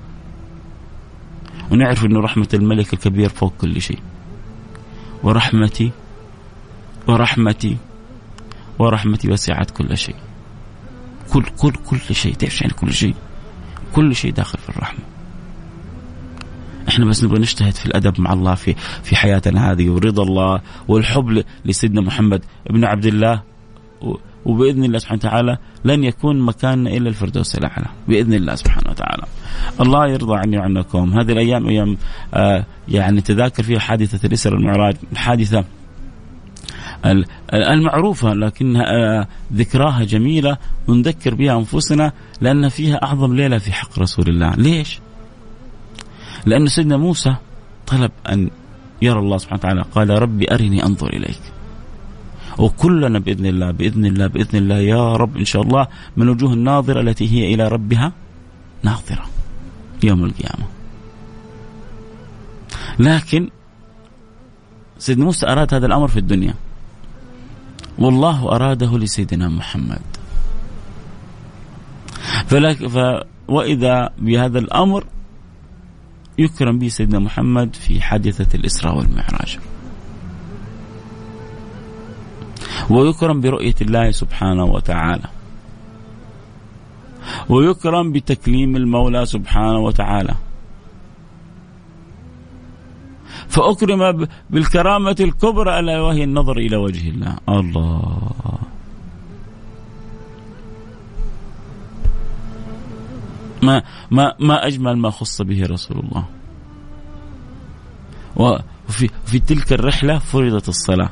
ونعرف 1.71 2.05
أن 2.05 2.17
رحمة 2.17 2.47
الملك 2.53 2.93
الكبير 2.93 3.29
فوق 3.29 3.53
كل 3.61 3.81
شيء. 3.81 3.99
ورحمتي 5.23 5.91
ورحمتي 7.07 7.77
ورحمتي 8.79 9.31
وسعت 9.31 9.71
كل 9.71 9.97
شيء. 9.97 10.15
كل 11.33 11.43
كل 11.43 11.71
كل 11.71 12.15
شيء 12.15 12.33
تعرف 12.33 12.61
يعني 12.61 12.73
كل 12.73 12.93
شيء؟ 12.93 13.15
كل 13.95 14.15
شيء 14.15 14.31
داخل 14.31 14.57
في 14.59 14.69
الرحمة. 14.69 15.12
إحنا 16.89 17.05
بس 17.05 17.23
نبغى 17.23 17.39
نجتهد 17.39 17.73
في 17.73 17.85
الأدب 17.85 18.21
مع 18.21 18.33
الله 18.33 18.55
في 18.55 18.75
في 19.03 19.15
حياتنا 19.15 19.71
هذه 19.71 19.89
ورضا 19.89 20.23
الله 20.23 20.61
والحب 20.87 21.43
لسيدنا 21.65 22.01
محمد 22.01 22.41
ابن 22.69 22.85
عبد 22.85 23.05
الله 23.05 23.41
وبإذن 24.45 24.83
الله 24.83 24.97
سبحانه 24.97 25.19
وتعالى 25.19 25.57
لن 25.85 26.03
يكون 26.03 26.39
مكاننا 26.39 26.89
إلا 26.89 27.09
الفردوس 27.09 27.55
الأعلى 27.55 27.85
بإذن 28.07 28.33
الله 28.33 28.55
سبحانه 28.55 28.89
وتعالى. 28.89 29.23
الله 29.81 30.07
يرضى 30.07 30.35
عني 30.35 30.57
وعنكم، 30.57 31.19
هذه 31.19 31.31
الأيام 31.31 31.67
أيام 31.67 31.97
آه 32.33 32.65
يعني 32.87 33.21
تذاكر 33.21 33.63
فيها 33.63 33.79
حادثة 33.79 34.27
الاسره 34.27 34.53
والمعراج، 34.53 34.95
حادثة 35.15 35.63
المعروفة 37.53 38.33
لكنها 38.33 38.83
آه، 38.83 39.27
ذكراها 39.53 40.03
جميلة 40.03 40.57
ونذكر 40.87 41.35
بها 41.35 41.57
أنفسنا 41.57 42.11
لأن 42.41 42.69
فيها 42.69 43.03
أعظم 43.03 43.35
ليلة 43.35 43.57
في 43.57 43.73
حق 43.73 43.99
رسول 43.99 44.29
الله 44.29 44.55
ليش؟ 44.55 44.99
لأن 46.45 46.67
سيدنا 46.67 46.97
موسى 46.97 47.35
طلب 47.87 48.11
أن 48.29 48.49
يرى 49.01 49.19
الله 49.19 49.37
سبحانه 49.37 49.59
وتعالى. 49.59 49.81
قال 49.95 50.09
ربي 50.09 50.53
أرني 50.53 50.85
أنظر 50.85 51.09
إليك. 51.09 51.41
وكلنا 52.57 53.19
بإذن 53.19 53.45
الله 53.45 53.71
بإذن 53.71 54.05
الله 54.05 54.27
بإذن 54.27 54.55
الله 54.55 54.75
يا 54.75 55.13
رب 55.15 55.37
إن 55.37 55.45
شاء 55.45 55.61
الله 55.61 55.87
من 56.17 56.29
وجوه 56.29 56.53
الناظرة 56.53 57.01
التي 57.01 57.31
هي 57.31 57.53
إلى 57.53 57.67
ربها 57.67 58.11
ناظرة 58.83 59.25
يوم 60.03 60.23
القيامة. 60.23 60.65
لكن 62.99 63.49
سيدنا 64.97 65.25
موسى 65.25 65.47
أراد 65.47 65.73
هذا 65.73 65.85
الأمر 65.85 66.07
في 66.07 66.19
الدنيا. 66.19 66.53
والله 67.99 68.55
أراده 68.55 68.97
لسيدنا 68.97 69.49
محمد. 69.49 70.01
فلك 72.47 72.87
ف 72.87 72.97
وإذا 73.47 74.09
بهذا 74.17 74.59
الأمر 74.59 75.05
يكرم 76.37 76.79
به 76.79 76.87
سيدنا 76.87 77.19
محمد 77.19 77.75
في 77.75 78.01
حادثة 78.01 78.55
الإسراء 78.55 78.97
والمعراج. 78.97 79.59
ويكرم 82.89 83.41
برؤية 83.41 83.75
الله 83.81 84.11
سبحانه 84.11 84.63
وتعالى. 84.63 85.29
ويكرم 87.49 88.11
بتكليم 88.11 88.75
المولى 88.75 89.25
سبحانه 89.25 89.79
وتعالى. 89.79 90.35
فأكرم 93.47 94.27
بالكرامة 94.49 95.15
الكبرى 95.19 95.79
ألا 95.79 96.01
وهي 96.01 96.23
النظر 96.23 96.57
إلى 96.57 96.77
وجه 96.77 97.09
الله. 97.09 97.37
الله. 97.49 98.33
ما 103.63 103.83
ما 104.11 104.33
ما 104.39 104.67
أجمل 104.67 104.97
ما 104.97 105.09
خص 105.09 105.41
به 105.41 105.65
رسول 105.65 105.99
الله. 105.99 106.25
وفي 108.35 109.09
في 109.25 109.39
تلك 109.39 109.73
الرحلة 109.73 110.19
فرضت 110.19 110.69
الصلاة. 110.69 111.09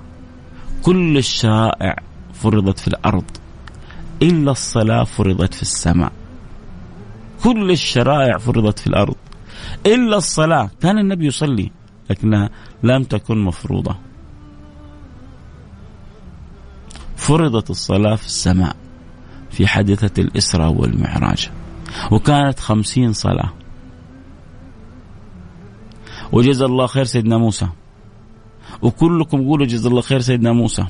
كل 0.83 1.17
الشرائع 1.17 1.95
فرضت 2.33 2.79
في 2.79 2.87
الأرض 2.87 3.23
إلا 4.21 4.51
الصلاة 4.51 5.03
فرضت 5.03 5.53
في 5.53 5.61
السماء. 5.61 6.11
كل 7.43 7.71
الشرائع 7.71 8.37
فرضت 8.37 8.79
في 8.79 8.87
الأرض 8.87 9.15
إلا 9.85 10.17
الصلاة، 10.17 10.69
كان 10.81 10.97
النبي 10.97 11.25
يصلي 11.27 11.71
لكنها 12.09 12.49
لم 12.83 13.03
تكن 13.03 13.37
مفروضة. 13.37 13.95
فرضت 17.15 17.69
الصلاة 17.69 18.15
في 18.15 18.25
السماء 18.25 18.75
في 19.51 19.67
حادثه 19.67 20.21
الإسراء 20.21 20.71
والمعراج. 20.73 21.51
وكانت 22.11 22.59
خمسين 22.59 23.13
صلاة. 23.13 23.53
وجزا 26.31 26.65
الله 26.65 26.87
خير 26.87 27.03
سيدنا 27.03 27.37
موسى. 27.37 27.67
وكلكم 28.81 29.47
قولوا 29.47 29.65
جزا 29.65 29.89
الله 29.89 30.01
خير 30.01 30.19
سيدنا 30.19 30.51
موسى. 30.51 30.85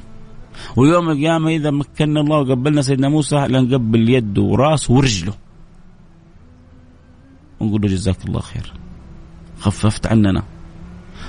ويوم 0.75 1.09
القيامة 1.09 1.49
إذا 1.49 1.71
مكنا 1.71 2.19
الله 2.21 2.37
وقبلنا 2.37 2.81
سيدنا 2.81 3.09
موسى 3.09 3.35
لنقبل 3.35 4.09
يده 4.09 4.41
ورأسه 4.41 4.93
ورجله. 4.93 5.33
ونقول 7.59 7.81
له 7.81 7.87
جزاك 7.87 8.25
الله 8.25 8.39
خير. 8.39 8.73
خففت 9.59 10.07
عننا. 10.07 10.43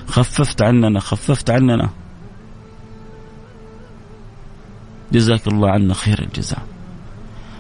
خففت 0.06 0.62
عننا. 0.62 1.00
خففت 1.00 1.50
عننا. 1.50 1.90
جزاك 5.12 5.48
الله 5.48 5.70
عنا 5.70 5.94
خير 5.94 6.22
الجزاء. 6.22 6.62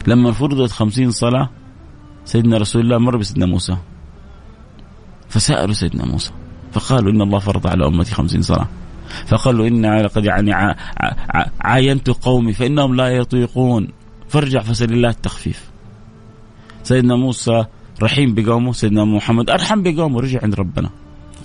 لما 0.06 0.32
فرضت 0.32 0.70
خمسين 0.70 1.10
صلاة 1.10 1.48
سيدنا 2.24 2.56
رسول 2.56 2.82
الله 2.82 2.98
مر 2.98 3.16
بسيدنا 3.16 3.46
موسى. 3.46 3.76
فسألوا 5.28 5.74
سيدنا 5.74 6.04
موسى. 6.04 6.32
فقالوا 6.72 7.12
إن 7.12 7.22
الله 7.22 7.38
فرض 7.38 7.66
على 7.66 7.86
أمتي 7.86 8.14
خمسين 8.14 8.42
صلاة. 8.42 8.68
فقالوا 9.26 9.68
إن 9.68 10.06
قد 10.06 10.24
يعني 10.24 10.76
عاينت 11.60 12.10
قومي 12.10 12.52
فإنهم 12.52 12.94
لا 12.94 13.08
يطيقون. 13.08 13.88
فارجع 14.28 14.60
فسأل 14.60 14.92
الله 14.92 15.08
التخفيف. 15.10 15.70
سيدنا 16.82 17.16
موسى 17.16 17.64
رحيم 18.02 18.34
بقومه 18.34 18.72
سيدنا 18.72 19.04
محمد 19.04 19.50
أرحم 19.50 19.82
بقومه 19.82 20.20
رجع 20.20 20.40
عند 20.42 20.54
ربنا. 20.54 20.90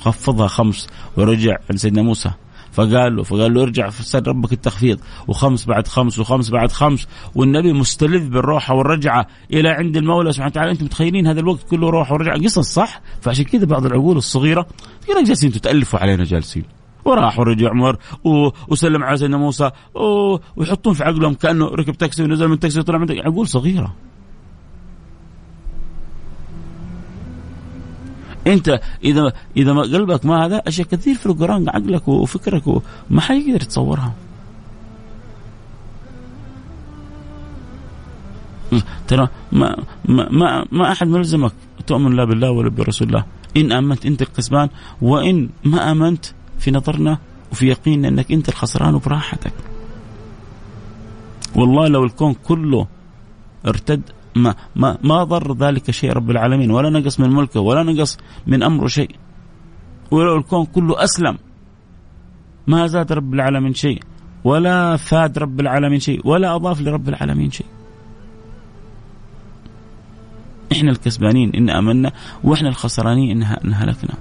خفضها 0.01 0.47
خمس 0.47 0.87
ورجع 1.17 1.57
عند 1.69 1.79
سيدنا 1.79 2.01
موسى. 2.01 2.31
فقال 2.77 3.15
له 3.15 3.23
فقال 3.23 3.53
له 3.53 3.61
ارجع 3.61 3.89
فسال 3.89 4.27
ربك 4.27 4.53
التخفيض. 4.53 4.99
وخمس 5.27 5.65
بعد 5.65 5.87
خمس 5.87 6.19
وخمس 6.19 6.49
بعد 6.49 6.71
خمس. 6.71 7.07
والنبي 7.35 7.73
مستلذ 7.73 8.29
بالروحة 8.29 8.75
والرجعة 8.75 9.27
إلى 9.53 9.69
عند 9.69 9.97
المولى 9.97 10.31
سبحانه 10.31 10.51
وتعالى. 10.51 10.71
أنتم 10.71 10.85
متخيلين 10.85 11.27
هذا 11.27 11.39
الوقت 11.39 11.63
كله 11.69 11.89
روحة 11.89 12.13
ورجعة؟ 12.13 12.37
قصص 12.43 12.73
صح؟ 12.73 13.01
فعشان 13.21 13.45
كذا 13.45 13.65
بعض 13.65 13.85
العقول 13.85 14.17
الصغيرة 14.17 14.67
كذا 15.07 15.23
جالسين 15.23 15.51
تتألفوا 15.51 15.99
علينا 15.99 16.23
جالسين. 16.23 16.63
وراح 17.05 17.39
ورجع 17.39 17.69
عمر 17.69 17.97
وسلم 18.67 19.03
على 19.03 19.17
سيدنا 19.17 19.37
موسى 19.37 19.71
ويحطون 20.55 20.93
في 20.93 21.03
عقلهم 21.03 21.33
كأنه 21.33 21.65
ركب 21.65 21.97
تاكسي 21.97 22.23
ونزل 22.23 22.47
من 22.47 22.59
تاكسي 22.59 22.79
وطلع 22.79 22.97
من 22.97 23.07
تاكسي. 23.07 23.23
عقول 23.23 23.47
صغيرة. 23.47 23.95
أنت 28.47 28.79
إذا 29.03 29.33
إذا 29.57 29.73
ما 29.73 29.81
قلبك 29.81 30.25
ما 30.25 30.45
هذا 30.45 30.57
أشياء 30.67 30.87
كثير 30.87 31.15
في 31.15 31.25
القرآن 31.25 31.69
عقلك 31.69 32.07
وفكرك 32.07 32.81
ما 33.09 33.21
حيقدر 33.21 33.61
يتصورها. 33.61 34.13
ترى 39.07 39.27
ما 39.51 39.77
ما 40.05 40.29
ما, 40.29 40.65
ما 40.71 40.91
أحد 40.91 41.07
ملزمك 41.07 41.51
تؤمن 41.87 42.15
لا 42.15 42.23
بالله 42.25 42.51
ولا 42.51 42.69
برسول 42.69 43.07
الله. 43.07 43.23
إن 43.57 43.71
آمنت 43.71 44.05
أنت 44.05 44.21
الكسبان 44.21 44.69
وإن 45.01 45.49
ما 45.63 45.91
آمنت 45.91 46.25
في 46.59 46.71
نظرنا 46.71 47.17
وفي 47.51 47.67
يقيننا 47.67 48.07
أنك 48.07 48.31
أنت 48.31 48.49
الخسران 48.49 48.95
وبراحتك 48.95 49.53
والله 51.55 51.87
لو 51.87 52.03
الكون 52.03 52.35
كله 52.47 52.87
ارتد 53.67 54.01
ما 54.37 54.55
ما 54.75 54.97
ما 55.03 55.23
ضر 55.23 55.53
ذلك 55.57 55.91
شيء 55.91 56.11
رب 56.11 56.31
العالمين. 56.31 56.71
ولا 56.71 56.89
نقص 56.89 57.19
من 57.19 57.29
ملكه 57.29 57.59
ولا 57.59 57.83
نقص 57.83 58.17
من 58.47 58.63
أمره 58.63 58.87
شيء. 58.87 59.15
ولو 60.11 60.37
الكون 60.37 60.65
كله 60.65 61.03
أسلم 61.03 61.37
ما 62.67 62.87
زاد 62.87 63.11
رب 63.11 63.33
العالمين 63.33 63.73
شيء. 63.73 64.03
ولا 64.43 64.97
فاد 64.97 65.39
رب 65.39 65.59
العالمين 65.59 65.99
شيء 65.99 66.27
ولا 66.27 66.55
أضاف 66.55 66.81
لرب 66.81 67.09
العالمين 67.09 67.51
شيء. 67.51 67.67
إحنا 70.71 70.91
الكسبانين 70.91 71.55
إن 71.55 71.69
آمنا 71.69 72.11
وإحنا 72.43 72.69
الخسرانين 72.69 73.43
ان 73.43 73.73
هلكنا. 73.73 74.13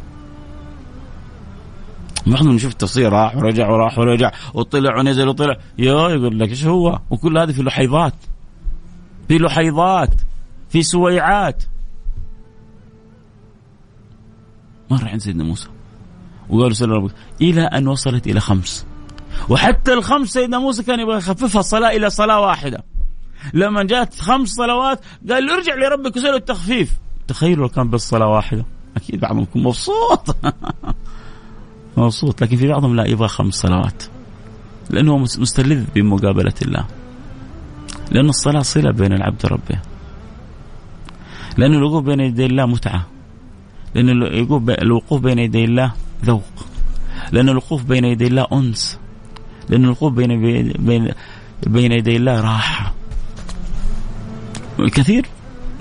بعضهم 2.27 2.55
نشوف 2.55 2.73
التفسير 2.73 3.13
راح 3.13 3.37
ورجع 3.37 3.71
وراح 3.71 3.99
ورجع. 3.99 4.33
وطلع 4.55 4.99
ونزل 4.99 5.29
وطلع 5.29 5.57
يا 5.79 6.09
يقول 6.09 6.39
لك 6.39 6.49
إيش 6.49 6.67
هو؟ 6.67 6.99
وكل 7.11 7.39
هذه 7.39 7.53
في 7.53 7.63
لحيظات 7.63 8.15
في 9.29 9.39
لحيضات 9.39 10.15
في 10.69 10.83
سويعات. 10.83 11.63
مر 14.91 15.09
عند 15.09 15.21
سيدنا 15.21 15.45
موسى. 15.45 15.69
وقالوا 16.49 16.73
سيدنا 16.73 16.95
ربك 16.95 17.15
إلى 17.41 17.63
أن 17.63 17.89
وصلت 17.89 18.27
إلى 18.27 18.41
خمس. 18.41 18.87
وحتى 19.49 19.93
الخمس 19.93 20.29
سيدنا 20.29 20.59
موسى 20.59 20.83
كان 20.83 21.01
يبغى 21.01 21.17
يخففها 21.17 21.61
الصلاة 21.61 21.91
إلى 21.91 22.11
صلاة 22.11 22.41
واحدة. 22.41 22.85
لما 23.55 23.83
جاءت 23.83 24.15
خمس 24.15 24.49
صلوات 24.49 25.01
قال 25.29 25.51
ارجع 25.51 25.75
لربك 25.75 26.17
وسأله 26.17 26.37
التخفيف. 26.37 26.99
تخيلوا 27.29 27.67
لو 27.67 27.69
كان 27.69 27.91
بس 27.91 28.09
صلاة 28.09 28.29
واحدة. 28.29 28.65
أكيد 28.97 29.21
بعضهم 29.21 29.43
يكون 29.43 29.63
مبسوط. 29.63 30.37
مبسوط. 31.97 32.43
لكن 32.43 32.57
في 32.57 32.69
بعضهم 32.69 32.97
لا 32.97 33.07
يبغى 33.07 33.29
خمس 33.29 33.55
صلوات. 33.55 34.03
لأنه 34.91 35.19
مستلذ 35.19 35.85
بمقابلة 35.95 36.55
الله. 36.63 36.87
لأن 38.11 38.29
الصلاة 38.29 38.63
صلة 38.63 38.91
بين 38.91 39.13
العبد 39.13 39.45
وربه. 39.45 39.81
لأن 41.59 41.75
الوقوف 41.75 42.05
بين 42.05 42.21
يدي 42.21 42.47
الله 42.47 42.67
متعة. 42.67 43.07
لأن 43.95 44.09
الوقوف 44.83 45.23
بين 45.23 45.39
يدي 45.39 45.65
الله 45.65 45.93
ذوق. 46.25 46.67
لأن 47.33 47.49
الوقوف 47.49 47.85
بين 47.85 48.05
يدي 48.05 48.27
الله 48.27 48.47
أنس. 48.53 48.99
لأن 49.69 49.85
الوقوف 49.85 50.13
بين 50.13 50.41
بين 50.79 51.13
بين 51.67 51.93
يدي 51.93 52.17
الله 52.17 52.41
راحة. 52.41 52.95
كثير. 54.79 55.27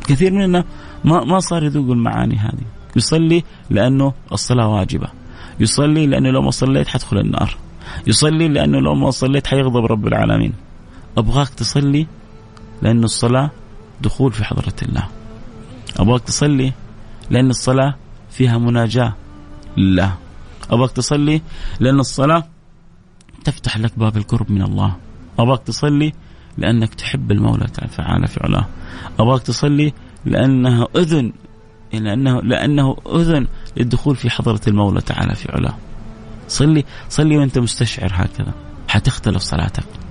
كثير 0.08 0.34
مننا 0.34 0.64
ما 1.06 1.24
ما 1.24 1.40
صار 1.40 1.64
يذوق 1.64 1.92
المعاني 1.92 2.36
هذه. 2.36 2.66
يصلي 2.96 3.44
لأنه 3.70 4.14
الصلاة 4.32 4.68
واجبة. 4.68 5.08
يصلي 5.60 6.08
لأنه 6.08 6.30
لو 6.30 6.42
ما 6.42 6.52
صليت 6.52 6.88
حدخل 6.88 7.18
النار. 7.18 7.58
يصلي 8.08 8.48
لأنه 8.48 8.80
لو 8.80 8.96
ما 8.96 9.12
صليت 9.12 9.48
حيغضب 9.48 9.86
رب 9.86 10.08
العالمين. 10.08 10.54
أبغاك 11.18 11.50
تصلي 11.50 12.08
لأن 12.82 13.04
الصلاة 13.04 13.52
دخول 14.02 14.32
في 14.32 14.44
حضرة 14.44 14.74
الله. 14.84 15.08
أبغاك 16.00 16.22
تصلي 16.22 16.74
لأن 17.30 17.50
الصلاة 17.50 17.96
فيها 18.30 18.58
مناجاة 18.58 19.16
لله. 19.78 20.16
أبغاك 20.72 20.92
تصلي 20.92 21.42
لأن 21.80 22.00
الصلاة 22.00 22.44
تفتح 23.44 23.78
لك 23.78 24.00
باب 24.00 24.18
القرب 24.18 24.52
من 24.52 24.62
الله. 24.62 24.96
أبغاك 25.40 25.64
تصلي 25.64 26.14
لأنك 26.58 26.94
تحب 26.96 27.32
المولى 27.32 27.68
تعالى 27.68 28.28
في 28.28 28.40
علاه. 28.44 28.68
أبغاك 29.20 29.42
تصلي 29.42 29.94
لأنها 30.26 30.88
أذن 30.96 31.34
لأنه 31.94 32.42
لأنه 32.42 32.98
أذن 33.16 33.48
للدخول 33.78 34.16
في 34.16 34.30
حضرة 34.30 34.62
المولى 34.68 35.02
تعالى 35.02 35.36
في 35.36 35.52
علاه. 35.52 35.78
صلي 36.48 36.86
صلي 37.10 37.38
وأنت 37.38 37.60
مستشعر 37.60 38.10
هكذا. 38.14 38.54
حتختلف 38.88 39.42
صلاتك. 39.42 40.05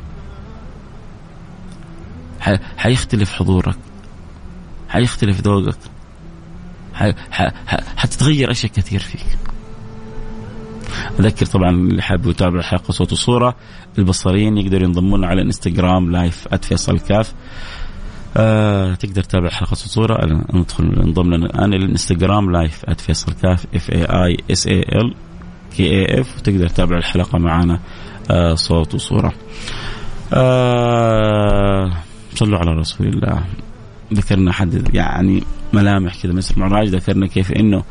حيختلف 2.76 3.32
حضورك. 3.32 3.76
حيختلف 4.88 5.40
ذوقك. 5.40 5.78
حتتغير 7.96 8.50
أشياء 8.50 8.72
كثير 8.72 9.00
فيك. 9.00 9.38
أذكر 11.20 11.46
طبعا 11.46 11.70
اللي 11.70 12.02
حاب 12.02 12.26
يتابع 12.26 12.58
الحلقة 12.58 12.92
صوت 12.92 13.12
وصورة. 13.12 13.56
البصريين 13.98 14.58
يقدروا 14.58 14.82
ينضمون 14.82 15.24
على 15.24 15.40
الانستغرام 15.40 16.10
لايف 16.10 16.54
@فيصل 16.54 16.98
كاف. 16.98 17.34
آه 18.36 18.94
تقدر 18.94 19.22
تتابع 19.22 19.48
صوت 19.48 19.72
وصورة. 19.72 20.44
ندخل 20.52 20.84
انضم 20.84 21.34
لنا 21.34 21.46
الآن 21.46 21.74
الإنستغرام 21.74 22.52
live 22.52 22.84
@فيصل 22.98 23.32
كاف. 23.32 23.66
F 23.74 23.90
A 23.90 24.04
I 24.04 24.36
S 24.50 24.66
A 24.66 24.80
L 24.80 25.14
K 25.76 25.90
A 25.90 26.20
F 26.20 26.36
وتقدر 26.36 26.68
تتابع 26.68 26.96
الحلقة 26.96 27.38
معنا 27.38 27.80
آه 28.30 28.54
صوت 28.54 28.94
وصورة. 28.94 29.32
آه 30.32 31.92
صلوا 32.34 32.58
على 32.58 32.72
رسول 32.72 33.06
الله. 33.06 33.44
ذكرنا 34.14 34.52
حد 34.52 34.94
يعني 34.94 35.42
ملامح 35.72 36.22
كذا 36.22 36.32
مثل 36.32 36.60
معراج 36.60 36.88
ذكرنا 36.88 37.26
كيف 37.26 37.52
إنه 37.52 37.84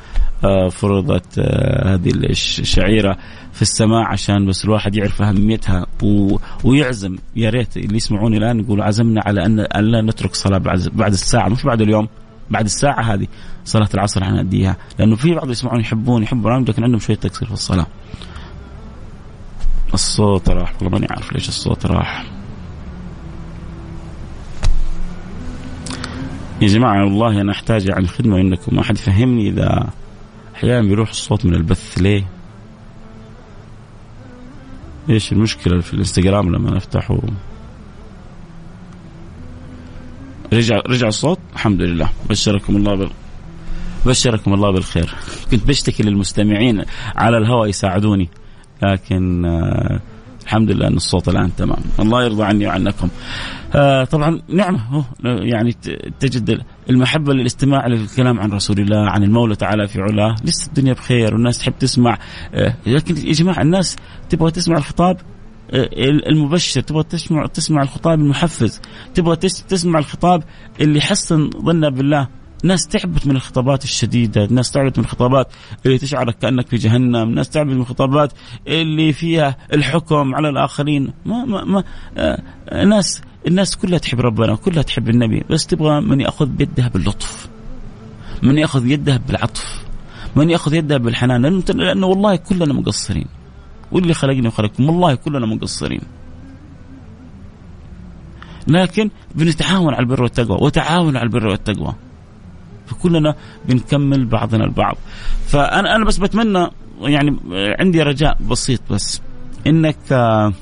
آه، 0.44 0.70
فرضت 0.70 1.40
آه، 1.40 1.94
هذه 1.94 2.10
الشعيرة 2.10 3.18
في 3.54 3.62
السماء 3.62 4.04
عشان 4.04 4.46
بس 4.46 4.66
الواحد 4.66 4.96
يعرف 4.96 5.22
أهميتها 5.22 5.86
ويعزم. 6.64 7.18
يا 7.36 7.50
ريت 7.50 7.78
اللي 7.78 7.96
يسمعوني 7.98 8.38
الآن 8.38 8.60
يقولوا 8.60 8.86
عزمنا 8.86 9.22
على 9.26 9.46
ان 9.46 9.86
لا 9.92 10.02
نترك 10.02 10.36
صلاة 10.36 10.58
بعد 10.94 11.12
الساعة 11.12 11.50
مش 11.50 11.64
بعد 11.64 11.82
اليوم 11.82 12.08
بعد 12.50 12.66
الساعة 12.66 13.02
هذه 13.02 13.28
صلاة 13.66 13.90
العصر 13.94 14.24
حنأديها 14.24 14.78
لأنه 15.00 15.16
في 15.16 15.34
بعض 15.34 15.50
يسمعون 15.50 15.80
يحبون 15.80 16.24
يحبون 16.24 16.64
لكن 16.64 16.84
عندهم 16.84 17.00
شوية 17.00 17.18
تقصير 17.18 17.48
في 17.48 17.54
الصلاة. 17.54 17.88
الصوت 19.94 20.50
راح 20.50 20.74
والله 20.76 20.90
ماني 20.90 21.08
عارف 21.10 21.34
ليش 21.34 21.48
الصوت 21.48 21.86
راح. 21.86 22.26
يا 26.64 26.68
جماعة 26.68 27.04
والله 27.04 27.42
أنا 27.42 27.52
أحتاج 27.52 27.86
يعني 27.86 28.08
خدمة 28.08 28.38
منكم. 28.38 28.76
ما 28.76 28.82
أحد 28.82 28.96
يفهمني 28.96 29.50
إذا 29.50 29.90
أحيانا 30.56 30.88
بيروح 30.88 31.10
الصوت 31.10 31.46
من 31.46 31.54
البث 31.54 31.98
ليه؟ 31.98 32.26
إيش 35.10 35.32
المشكلة 35.32 35.82
في 35.82 35.94
الإنستغرام 35.94 36.56
لما 36.56 36.72
نفتحه؟ 36.72 37.20
رجع 40.54 40.80
رجع 40.88 41.08
الصوت؟ 41.08 41.40
الحمد 41.54 41.82
لله. 41.82 42.10
بشركم 42.30 42.76
الله 42.76 42.96
بال 42.96 43.10
بشركم 44.06 44.54
الله 44.54 44.72
بالخير. 44.72 45.16
كنت 45.52 45.68
بشتكي 45.68 46.04
للمستمعين 46.04 46.86
على 47.16 47.38
الهواء 47.38 47.70
يساعدوني 47.70 48.30
لكن 48.84 49.46
آه 49.46 50.00
الحمد 50.44 50.72
لله 50.72 50.88
أن 50.88 50.96
الصوت 50.96 51.30
الآن 51.30 51.56
تمام. 51.56 51.80
الله 52.00 52.24
يرضى 52.24 52.44
عني 52.44 52.68
وعنكم. 52.68 53.10
آه 53.76 54.04
طبعا 54.04 54.42
نعمة. 54.48 55.06
يعني 55.24 55.72
تجد 56.20 56.62
المحبة 56.90 57.34
للاستماع 57.34 57.88
للكلام 57.88 58.40
عن 58.40 58.52
رسول 58.52 58.80
الله 58.80 59.10
عن 59.10 59.24
المولى 59.24 59.56
تعالى 59.56 59.88
في 59.88 60.02
علاه. 60.02 60.36
لسه 60.44 60.68
الدنيا 60.68 60.94
بخير 60.94 61.34
والناس 61.34 61.58
تحب 61.60 61.74
تسمع. 61.80 62.18
آه 62.54 62.76
لكن 62.88 63.18
يا 63.28 63.32
جماعة 63.32 63.62
الناس 63.62 63.98
تبغى 64.30 64.52
تسمع 64.52 64.78
الخطاب 64.78 65.18
آه، 65.72 65.90
المبشر. 66.30 66.82
تبغى 66.82 67.04
تسمع 67.04 67.46
تسمع 67.46 67.82
الخطاب 67.82 68.20
المحفز. 68.20 68.82
تبغى 69.14 69.36
تسمع 69.36 70.00
الخطاب 70.00 70.44
اللي 70.82 71.02
حسن 71.02 71.50
ظننا 71.50 71.90
بالله. 71.90 72.28
ناس 72.64 72.88
تعبت 72.88 73.28
من 73.28 73.36
الخطابات 73.36 73.84
الشديدة، 73.84 74.48
ناس 74.52 74.72
تعبت 74.72 74.98
من 74.98 75.04
الخطابات 75.04 75.48
اللي 75.86 75.98
تشعرك 75.98 76.38
كأنك 76.38 76.68
في 76.68 76.76
جهنم، 76.76 77.30
ناس 77.30 77.50
تعبت 77.50 77.74
من 77.74 77.82
الخطابات 77.82 78.34
اللي 78.68 79.14
فيها 79.14 79.58
الحكم 79.74 80.36
على 80.36 80.50
الآخرين، 80.50 81.14
ما 81.26 81.46
ما, 81.46 81.64
ما 81.64 81.84
آه 82.18 82.86
ناس 82.86 83.22
الناس 83.48 83.78
كلها 83.78 84.00
تحب 84.00 84.20
ربنا 84.20 84.56
كلها 84.56 84.84
تحب 84.84 85.10
النبي، 85.10 85.44
بس 85.50 85.68
تبغى 85.68 86.02
من 86.02 86.22
يأخذ 86.22 86.46
بيدها 86.46 86.88
باللطف. 86.88 87.50
من 88.44 88.58
يأخذ 88.58 88.88
يدها 88.88 89.18
بالعطف. 89.28 89.84
من 90.36 90.50
يأخذ 90.50 90.74
يدها 90.74 90.98
بالحنان، 90.98 91.42
لأنه 91.42 91.64
لأنه 91.70 92.08
والله 92.08 92.36
كلنا 92.36 92.74
مقصرين. 92.74 93.28
واللي 93.92 94.14
خلقني 94.14 94.48
وخلقكم 94.48 94.90
والله 94.90 95.16
كلنا 95.16 95.46
مقصرين. 95.46 96.02
لكن 98.68 99.10
بنتعاون 99.36 99.94
على 99.94 100.00
البر 100.04 100.24
والتقوى 100.24 100.58
وتعاونوا 100.62 101.20
على 101.20 101.28
البر 101.28 101.48
والتقوى 101.48 101.96
فكلنا 102.94 103.36
بنكمل 103.66 104.26
بعضنا 104.26 104.64
البعض. 104.64 104.98
فانا 105.48 105.96
أنا 105.96 106.06
بس 106.06 106.18
بتمنى 106.18 106.68
يعني 107.02 107.38
عندي 107.80 108.02
رجاء 108.02 108.38
بسيط 108.50 108.82
بس. 108.90 109.22
إنك 109.68 109.98
آه، 110.12 110.54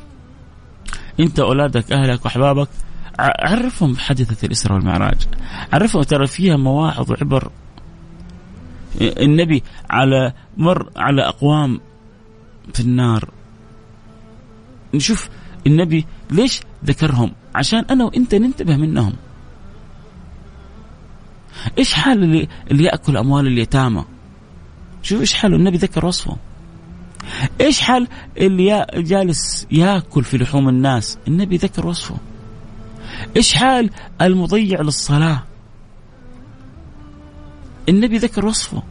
أنت 1.19 1.39
أولادك 1.39 1.91
أهلك 1.91 2.25
واحبابك 2.25 2.67
عرفهم 3.19 3.95
حادثه 3.95 4.45
الإسراء 4.45 4.77
والمعراج. 4.77 5.27
عرفهم 5.73 6.03
ترى 6.03 6.27
فيها 6.27 6.57
مواعظ 6.57 7.11
وعبر. 7.11 7.51
النبي 9.01 9.63
على 9.89 10.33
مر 10.57 10.89
على 10.95 11.27
أقوام 11.27 11.79
في 12.73 12.79
النار. 12.79 13.29
نشوف 14.93 15.29
النبي 15.67 16.05
ليش 16.31 16.61
ذكرهم؟ 16.85 17.31
عشان 17.55 17.85
أنا 17.89 18.05
وأنت 18.05 18.35
ننتبه 18.35 18.75
منهم. 18.75 19.13
إيش 21.77 21.93
حال 21.93 22.23
اللي, 22.23 22.47
اللي 22.71 22.83
يأكل 22.83 23.17
أموال 23.17 23.47
اليتامى؟ 23.47 24.05
شوف 25.01 25.21
إيش 25.21 25.33
حاله 25.33 25.55
النبي 25.55 25.77
ذكر 25.77 26.05
وصفه. 26.05 26.37
إيش 27.61 27.81
حال 27.81 28.07
اللي 28.37 28.85
جالس 28.93 29.67
يأكل 29.71 30.23
في 30.23 30.37
لحوم 30.37 30.69
الناس؟ 30.69 31.17
النبي 31.27 31.57
ذكر 31.57 31.87
وصفه. 31.87 32.17
إيش 33.37 33.53
حال 33.53 33.89
المضيع 34.21 34.81
للصلاة؟ 34.81 35.43
النبي 37.89 38.17
ذكر 38.17 38.45
وصفه. 38.45 38.83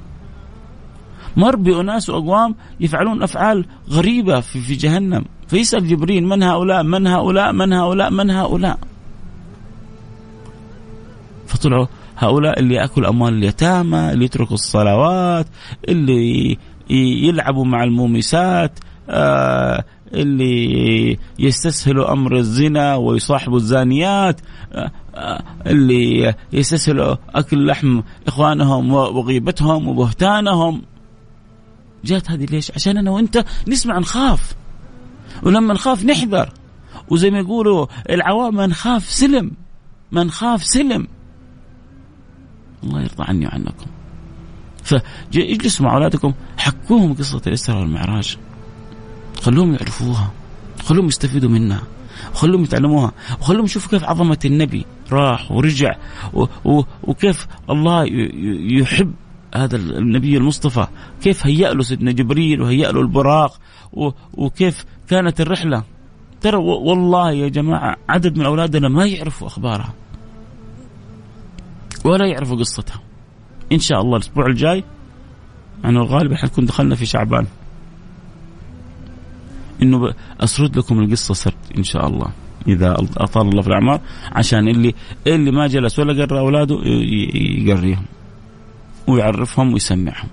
مر 1.36 1.56
بأناس 1.56 2.10
وأقوام 2.10 2.54
يفعلون 2.80 3.22
أفعال 3.22 3.66
غريبة 3.90 4.40
في, 4.40 4.60
في 4.60 4.74
جهنم. 4.74 5.24
فيسأل 5.48 5.88
جبريل 5.88 6.26
من 6.26 6.42
هؤلاء؟ 6.42 6.82
من 6.82 7.06
هؤلاء؟ 7.06 7.52
من 7.52 7.72
هؤلاء؟ 7.72 8.10
من 8.10 8.30
هؤلاء؟ 8.30 8.78
فطلعوا 11.46 11.86
هؤلاء 12.20 12.58
اللي 12.60 12.74
يأكل 12.74 13.06
أموال 13.06 13.34
اليتامى 13.34 14.12
اللي 14.12 14.24
يتركوا 14.24 14.54
الصلوات 14.54 15.46
اللي 15.88 16.58
يلعبوا 16.90 17.64
مع 17.64 17.84
المومسات 17.84 18.78
آه 19.10 19.84
اللي 20.14 21.18
يستسهلوا 21.38 22.12
أمر 22.12 22.36
الزنا 22.36 22.96
ويصاحبوا 22.96 23.56
الزانيات 23.56 24.40
آه 24.72 24.90
آه 25.14 25.42
اللي 25.66 26.34
يستسهلوا 26.52 27.16
أكل 27.34 27.66
لحم 27.66 28.00
إخوانهم 28.26 28.92
وغيبتهم 28.92 29.88
وبهتانهم. 29.88 30.82
جات 32.04 32.30
هذه 32.30 32.44
ليش؟ 32.44 32.70
عشان 32.70 32.96
أنا 32.96 33.10
وأنت 33.10 33.44
نسمع 33.68 33.98
نخاف. 33.98 34.54
ولما 35.42 35.74
نخاف 35.74 36.04
نحذر. 36.04 36.52
وزي 37.08 37.30
ما 37.30 37.38
يقولوا 37.38 37.86
العوام 38.10 38.56
من 38.56 38.72
خاف 38.72 39.10
سلم 39.10 39.50
من 40.12 40.30
خاف 40.30 40.64
سلم. 40.64 41.06
الله 42.84 43.00
يرضى 43.00 43.24
عني 43.24 43.46
وعنكم. 43.46 43.86
فاجلسوا 44.82 45.86
مع 45.86 45.94
أولادكم 45.94 46.32
حكوهم 46.58 47.14
قصة 47.14 47.42
الإسراء 47.46 47.78
والمعراج. 47.78 48.36
خلوهم 49.42 49.72
يعرفوها 49.72 50.30
خلوهم 50.84 51.06
يستفيدوا 51.06 51.50
منها 51.50 51.82
وخلوهم 52.32 52.64
يتعلموها 52.64 53.12
وخلوهم 53.40 53.64
يشوفوا 53.64 53.90
كيف 53.90 54.04
عظمة 54.04 54.38
النبي 54.44 54.86
راح 55.12 55.52
ورجع 55.52 55.96
و 56.34 56.46
و 56.64 56.82
وكيف 57.02 57.46
الله 57.70 58.04
يحب 58.80 59.12
هذا 59.54 59.76
النبي 59.76 60.36
المصطفى 60.36 60.86
كيف 61.22 61.46
هيأ 61.46 61.74
له 61.74 61.82
سيدنا 61.82 62.12
جبريل 62.12 62.62
وهيأ 62.62 62.92
له 62.92 63.00
البراق 63.00 63.60
وكيف 64.34 64.84
كانت 65.08 65.40
الرحلة. 65.40 65.84
ترى 66.40 66.56
والله 66.56 67.32
يا 67.32 67.48
جماعة 67.48 67.96
عدد 68.08 68.38
من 68.38 68.46
أولادنا 68.46 68.88
ما 68.88 69.06
يعرفوا 69.06 69.46
أخبارها. 69.46 69.94
ولا 72.04 72.26
يعرفوا 72.26 72.56
قصتها. 72.56 73.00
إن 73.72 73.78
شاء 73.78 74.00
الله 74.00 74.16
الأسبوع 74.16 74.46
الجاي 74.46 74.84
يعني 75.84 75.96
الغالب 75.96 76.34
حنكون 76.34 76.66
دخلنا 76.66 76.94
في 76.94 77.06
شعبان. 77.06 77.46
إنه 79.82 80.14
أسرد 80.40 80.78
لكم 80.78 81.00
القصة 81.00 81.34
سرد 81.34 81.54
إن 81.78 81.82
شاء 81.82 82.06
الله. 82.06 82.32
إذا 82.68 82.96
أطال 83.16 83.48
الله 83.48 83.62
في 83.62 83.68
الاعمار 83.68 84.00
عشان 84.32 84.68
اللي 84.68 84.94
اللي 85.26 85.50
ما 85.50 85.66
جلس 85.66 85.98
ولا 85.98 86.24
قرأ 86.24 86.40
أولاده 86.40 86.78
يقريهم 86.84 88.04
ويعرفهم 89.06 89.72
ويسمعهم. 89.72 90.28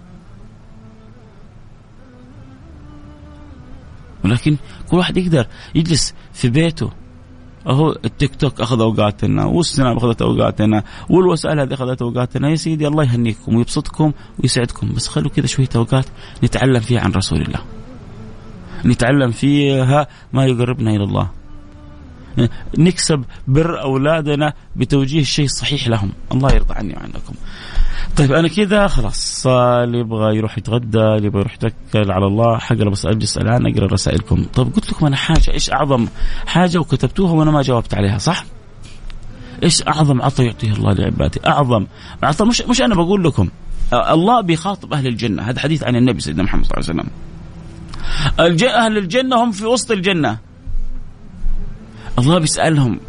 ولكن 4.25 4.57
كل 4.89 4.97
واحد 4.97 5.17
يقدر 5.17 5.47
يجلس 5.75 6.13
في 6.33 6.49
بيته 6.49 6.91
اهو 7.67 7.91
التيك 8.05 8.35
توك 8.35 8.61
أخذ 8.61 8.81
أوقاتنا 8.81 9.45
والسناب 9.45 9.97
أخذت 9.97 10.21
أوقاتنا 10.21 10.83
والوسائل 11.09 11.59
هذه 11.59 11.73
أخذت 11.73 12.01
أوقاتنا 12.01 12.49
يا 12.49 12.55
سيدي 12.55 12.87
الله 12.87 13.03
يهنيكم 13.03 13.55
ويبسطكم 13.55 14.11
ويسعدكم 14.39 14.93
بس 14.93 15.07
خلوا 15.07 15.29
كذا 15.29 15.45
شوية 15.45 15.69
أوقات 15.75 16.05
نتعلم 16.43 16.79
فيها 16.79 17.01
عن 17.01 17.11
رسول 17.11 17.41
الله. 17.41 17.59
نتعلم 18.85 19.31
فيها 19.31 20.07
ما 20.33 20.45
يقربنا 20.45 20.91
إلى 20.91 21.03
الله. 21.03 21.29
نكسب 22.77 23.23
بر 23.47 23.81
أولادنا 23.81 24.53
بتوجيه 24.75 25.21
الشيء 25.21 25.45
الصحيح 25.45 25.87
لهم، 25.87 26.11
الله 26.31 26.51
يرضى 26.53 26.73
عني 26.73 26.93
وعنكم. 26.93 27.33
طيب 28.17 28.31
أنا 28.31 28.47
كذا 28.47 28.87
خلاص. 28.87 29.47
اللي 29.47 29.99
يبغى 29.99 30.37
يروح 30.37 30.57
يتغدى 30.57 30.99
اللي 30.99 31.27
يبغى 31.27 31.39
يروح 31.39 31.53
يتكل 31.53 32.11
على 32.11 32.57
حق 32.59 32.59
حقرا 32.59 32.89
بس 32.89 33.05
أجلس 33.05 33.37
الآن 33.37 33.65
أقرأ 33.65 33.87
رسائلكم. 33.87 34.45
طيب 34.53 34.73
قلت 34.75 34.91
لكم 34.91 35.05
أنا 35.05 35.15
حاجة 35.15 35.51
إيش 35.53 35.71
أعظم 35.71 36.07
حاجة 36.45 36.77
وكتبتوها 36.77 37.31
وأنا 37.31 37.51
ما 37.51 37.61
جاوبت 37.61 37.93
عليها 37.93 38.17
صح؟ 38.17 38.45
إيش 39.63 39.87
أعظم 39.87 40.21
عطاء 40.21 40.45
يعطيه 40.45 40.71
الله 40.71 40.93
لعباده؟ 40.93 41.41
أعظم. 41.47 41.85
عطاء 42.23 42.47
مش 42.47 42.61
مش 42.61 42.81
أنا 42.81 42.95
بقول 42.95 43.23
لكم. 43.23 43.49
الله 43.93 44.41
بيخاطب 44.41 44.93
أهل 44.93 45.07
الجنة. 45.07 45.43
هذا 45.43 45.59
حديث 45.59 45.83
عن 45.83 45.95
النبي 45.95 46.19
سيدنا 46.19 46.43
محمد 46.43 46.65
صلى 46.65 46.77
الله 46.77 46.89
عليه 46.89 47.01
وسلم. 47.01 48.69
أهل 48.69 48.97
الجنة 48.97 49.43
هم 49.43 49.51
في 49.51 49.65
وسط 49.65 49.91
الجنة. 49.91 50.37
الله 52.19 52.39
بيسألهم 52.39 52.99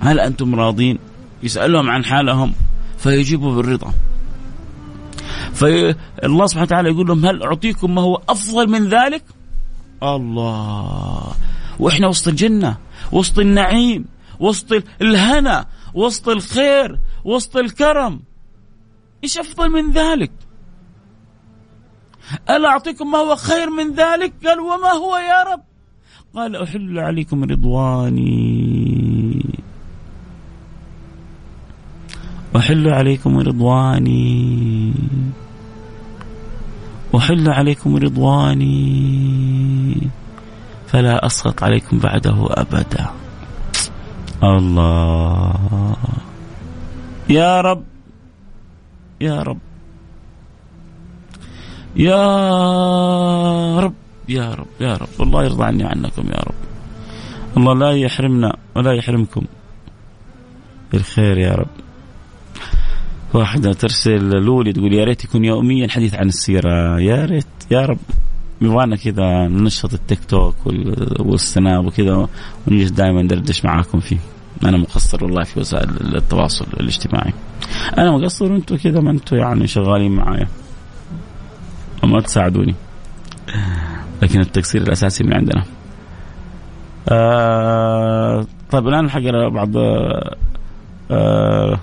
هل 0.00 0.20
أنتم 0.20 0.54
راضين؟ 0.54 0.98
يسألهم 1.42 1.90
عن 1.90 2.04
حالهم 2.04 2.54
فيجيبوا 2.98 3.54
بالرضا. 3.54 3.92
فالله 5.54 6.46
سبحانه 6.46 6.66
وتعالى 6.66 6.88
يقول 6.90 7.06
لهم 7.06 7.26
هل 7.26 7.42
أعطيكم 7.42 7.94
ما 7.94 8.02
هو 8.02 8.22
أفضل 8.28 8.68
من 8.68 8.88
ذلك؟ 8.88 9.24
الله. 10.02 11.34
وإحنا 11.78 12.06
وسط 12.08 12.28
الجنة 12.28 12.76
وسط 13.12 13.38
النعيم 13.38 14.04
وسط 14.40 14.82
الهنا 15.02 15.66
وسط 15.94 16.28
الخير 16.28 16.98
وسط 17.24 17.56
الكرم. 17.56 18.22
إيش 19.24 19.38
أفضل 19.38 19.70
من 19.70 19.92
ذلك؟ 19.92 20.32
ألا 22.50 22.68
أعطيكم 22.68 23.10
ما 23.10 23.18
هو 23.18 23.36
خير 23.36 23.70
من 23.70 23.94
ذلك؟ 23.94 24.32
قال 24.46 24.60
وما 24.60 24.92
هو 24.92 25.16
يا 25.16 25.42
رب؟ 25.42 25.65
قال 26.36 26.56
أحل 26.56 26.98
عليكم 26.98 27.44
رضواني. 27.44 29.44
أحل 32.56 32.88
عليكم 32.88 33.38
رضواني. 33.38 34.92
أحل 37.16 37.50
عليكم 37.50 37.96
رضواني. 37.96 39.96
فلا 40.86 41.26
أسخط 41.26 41.62
عليكم 41.62 41.98
بعده 41.98 42.46
أبدا. 42.50 43.06
الله. 44.44 45.96
يا 47.28 47.60
رب. 47.60 47.82
يا 49.20 49.42
رب. 49.42 49.58
يا 51.96 53.80
رب. 53.80 54.05
يا 54.28 54.54
رب 54.54 54.66
يا 54.80 54.96
رب. 54.96 55.08
الله 55.20 55.44
يرضى 55.44 55.64
عني 55.64 55.84
عنكم 55.84 56.26
يا 56.28 56.38
رب. 56.38 56.54
الله 57.56 57.74
لا 57.74 57.92
يحرمنا 57.92 58.56
ولا 58.76 58.92
يحرمكم. 58.92 59.42
بالخير 60.92 61.38
يا 61.38 61.52
رب. 61.52 61.68
واحدة 63.34 63.72
ترسل 63.72 64.30
لولي 64.30 64.72
تقول 64.72 64.94
يا 64.94 65.04
ريت 65.04 65.24
يكون 65.24 65.44
يوميا 65.44 65.88
حديث 65.88 66.14
عن 66.14 66.28
السيرة. 66.28 67.00
يا 67.00 67.24
ريت 67.24 67.46
يا 67.70 67.80
رب. 67.80 67.98
يبغانا 68.60 68.96
كذا 68.96 69.48
ننشط 69.48 69.94
التيك 69.94 70.24
توك 70.24 70.54
والسناب 71.18 71.86
وكذا 71.86 72.28
ونجلس 72.66 72.90
دائما 72.90 73.22
ندردش 73.22 73.64
معاكم 73.64 74.00
فيه. 74.00 74.18
أنا 74.64 74.76
مقصر 74.76 75.24
والله 75.24 75.44
في 75.44 75.60
وسائل 75.60 76.16
التواصل 76.16 76.66
الاجتماعي. 76.80 77.32
أنا 77.98 78.10
مقصر 78.10 78.52
وأنتم 78.52 78.76
كذا 78.76 79.00
ما 79.00 79.10
أنتم 79.10 79.36
يعني 79.36 79.66
شغالين 79.66 80.12
معايا. 80.12 80.48
وما 82.02 82.20
تساعدوني. 82.20 82.74
لكن 84.22 84.40
التقصير 84.40 84.82
الأساسي 84.82 85.24
من 85.24 85.34
عندنا. 85.34 85.64
آه 87.08 88.46
طيب 88.70 88.88
الآن 88.88 89.10
حق 89.10 89.20
بعض 89.52 89.76
آه 91.10 91.78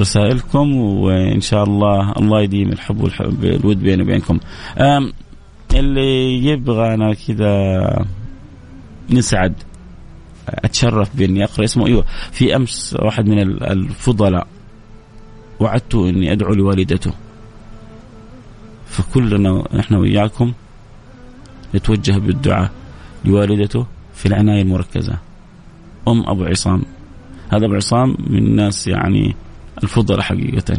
رسائلكم 0.00 0.76
وإن 0.76 1.40
شاء 1.40 1.64
الله 1.64 2.12
الله 2.12 2.42
يديم 2.42 2.72
الحب 2.72 3.00
والحب 3.00 3.44
الود 3.44 3.80
بيني 3.82 4.02
وبينكم. 4.02 4.38
اللي 5.74 6.44
يبغى 6.44 6.94
أنا 6.94 7.14
كذا 7.14 8.04
نسعد 9.10 9.54
أتشرف 10.48 11.16
بإني 11.16 11.44
أقرأ 11.44 11.64
اسمه. 11.64 11.86
أيوه 11.86 12.04
في 12.32 12.56
أمس 12.56 12.96
واحد 13.02 13.26
من 13.26 13.38
الفضلاء 13.62 14.46
وعدته 15.60 16.08
إني 16.08 16.32
أدعو 16.32 16.54
لوالدته. 16.54 17.12
فكلنا 18.92 19.64
نحن 19.74 19.94
وياكم 19.94 20.52
نتوجه 21.74 22.18
بالدعاء 22.18 22.70
لوالدته 23.24 23.86
في 24.14 24.26
العناية 24.26 24.62
المركزة 24.62 25.18
أم 26.08 26.24
أبو 26.26 26.44
عصام. 26.44 26.82
هذا 27.52 27.66
أبو 27.66 27.74
عصام 27.74 28.16
من 28.26 28.38
الناس 28.38 28.86
يعني 28.86 29.36
الفضلاء 29.82 30.20
حقيقة. 30.20 30.76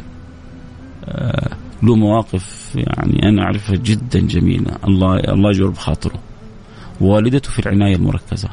آه، 1.06 1.50
له 1.84 1.96
مواقف 1.96 2.76
يعني 2.76 3.30
أنا 3.30 3.44
أعرفها 3.44 3.76
جدا 3.76 4.20
جميلة. 4.20 4.76
الله 4.88 5.16
الله 5.16 5.50
يجبر 5.50 5.70
بخاطره. 5.70 6.20
والدته 7.02 7.50
في 7.50 7.60
العناية 7.60 7.96
المركزة. 7.96 8.50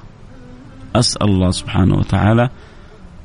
أسأل 0.97 1.29
الله 1.29 1.51
سبحانه 1.51 1.95
وتعالى 1.95 2.51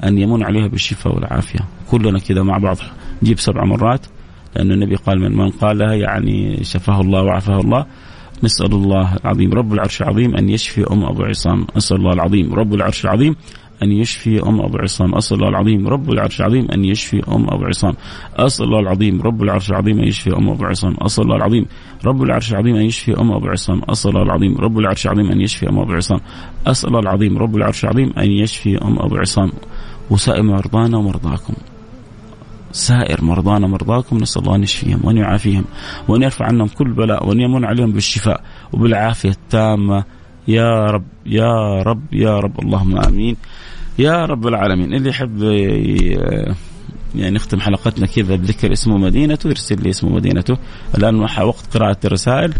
أن 0.04 0.18
يمن 0.18 0.44
عليها 0.44 0.68
بالشفاء 0.68 1.16
والعافية. 1.16 1.60
كلنا 1.92 2.20
كذا 2.20 2.44
مع 2.44 2.58
بعض 2.58 2.78
نجيب 3.24 3.40
سبع 3.40 3.64
مرات. 3.64 4.06
لأن 4.56 4.72
النبي 4.72 4.96
قال 4.96 5.20
من 5.20 5.38
من 5.38 5.50
قالها 5.50 5.94
يعني 5.94 6.64
شفاه 6.64 7.02
الله 7.02 7.24
وعافاه 7.24 7.60
الله 7.60 7.86
نسأل 8.44 8.74
الله 8.74 9.16
العظيم 9.16 9.54
رب 9.54 9.74
العرش 9.74 10.02
العظيم 10.02 10.36
أن 10.36 10.50
يشفي 10.50 10.84
أم 10.92 11.04
أبو 11.04 11.24
عصام 11.24 11.68
أسأل 11.78 11.98
الله 11.98 12.14
العظيم 12.14 12.54
رب 12.54 12.74
العرش 12.74 13.06
العظيم 13.06 13.36
أن 13.84 13.92
يشفي 13.92 14.44
أم 14.44 14.62
أبو 14.62 14.78
عصام 14.78 15.16
أسأل 15.16 15.38
الله 15.38 15.50
العظيم 15.50 15.88
رب 15.88 16.12
العرش 16.12 16.40
العظيم 16.40 16.68
أن 16.72 16.86
يشفي 16.86 17.22
أم 17.28 17.46
أبو 17.50 17.66
عصام 17.66 17.96
أسأل 18.38 18.66
الله 18.66 18.80
العظيم 18.80 19.22
رب 19.22 19.44
العرش 19.44 19.72
العظيم 19.72 20.00
أن 20.00 20.08
يشفي 20.08 20.38
أم 20.38 20.50
أبو 20.50 20.66
عصام 20.66 20.96
أسأل 21.00 21.24
الله 21.24 21.36
العظيم 21.36 21.66
رب 22.06 22.24
العرش 22.24 22.52
العظيم 22.52 22.76
أن 22.76 22.82
يشفي 22.86 23.22
أم 23.22 23.32
أبو 23.32 23.48
عصام 23.48 23.82
أسأل 23.90 24.10
الله 24.10 24.24
العظيم 24.24 24.58
رب 24.58 24.78
العرش 24.78 25.06
العظيم 25.06 25.32
أن 25.32 25.42
يشفي 25.42 25.70
أم 25.70 25.80
أبو 25.80 25.94
عصام 25.94 26.20
أسأل 26.68 26.88
الله 26.88 27.00
العظيم 27.00 27.38
رب 27.38 27.56
العرش 27.56 27.84
العظيم 27.84 28.14
أن 28.18 28.32
يشفي 28.32 28.78
أم 28.78 29.00
أبو 29.00 29.16
عصام. 29.16 29.52
وسائر 30.10 30.44
مرضانا 30.44 30.98
ومرضاكم. 30.98 31.54
سائر 32.76 33.24
مرضانا 33.24 33.66
ومرضاكم 33.66 34.18
نسأل 34.18 34.42
الله 34.42 34.56
أن 34.56 34.64
يشفيهم 34.64 35.00
وأن 35.04 35.18
يعافيهم 35.18 35.66
وأن 36.08 36.22
يرفع 36.24 36.46
عنهم 36.46 36.68
كل 36.68 36.94
بلاء 36.94 37.28
وأن 37.28 37.40
يمن 37.40 37.66
عليهم 37.66 37.92
بالشفاء 37.92 38.42
وبالعافية 38.74 39.30
التامة. 39.30 40.04
يا 40.48 40.86
رب 40.86 41.04
يا 41.26 41.82
رب 41.82 42.14
يا 42.14 42.40
رب 42.40 42.60
اللهم 42.60 42.98
آمين. 42.98 43.38
يا 44.00 44.26
رب 44.26 44.48
العالمين. 44.48 44.94
اللي 44.94 45.10
يحب 45.10 45.42
يعني 47.16 47.36
نختم 47.36 47.60
حلقتنا 47.60 48.06
كذا 48.08 48.36
بذكر 48.36 48.74
اسمه 48.74 48.98
مدينته 48.98 49.48
يرسل 49.48 49.84
لي 49.84 49.90
اسمه 49.90 50.10
مدينته. 50.10 50.58
الآن 50.98 51.16
وقت 51.20 51.78
قراءة 51.78 51.98
الرسائل. 52.06 52.54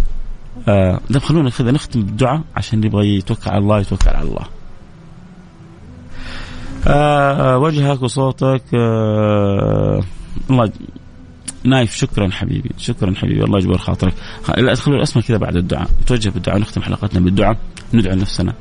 آه 0.68 1.00
خلونا 1.18 1.50
كذا 1.50 1.72
نختم 1.72 2.02
بالدعاء 2.02 2.42
عشان 2.56 2.84
يبغى 2.84 3.16
يتوكل 3.18 3.50
على 3.50 3.60
الله 3.60 3.80
يتوكل 3.80 4.10
على 4.10 4.28
الله. 4.28 4.46
وجهك 7.58 8.02
وصوتك 8.02 8.64
آه 8.74 10.04
الله 10.50 10.72
نايف 11.64 11.96
شكرا 11.96 12.30
حبيبي 12.30 12.70
شكرا 12.78 13.14
حبيبي 13.16 13.44
الله 13.44 13.58
يجبر 13.58 13.78
خاطرك. 13.78 14.14
ادخلوا 14.50 14.98
الاسماء 14.98 15.26
كذا 15.26 15.38
بعد 15.38 15.56
الدعاء. 15.56 15.90
نتوجه 16.02 16.30
بالدعاء 16.30 16.60
نختم 16.60 16.82
حلقتنا 16.82 17.20
بالدعاء. 17.20 17.58
ندعو 17.94 18.16
لنفسنا. 18.16 18.54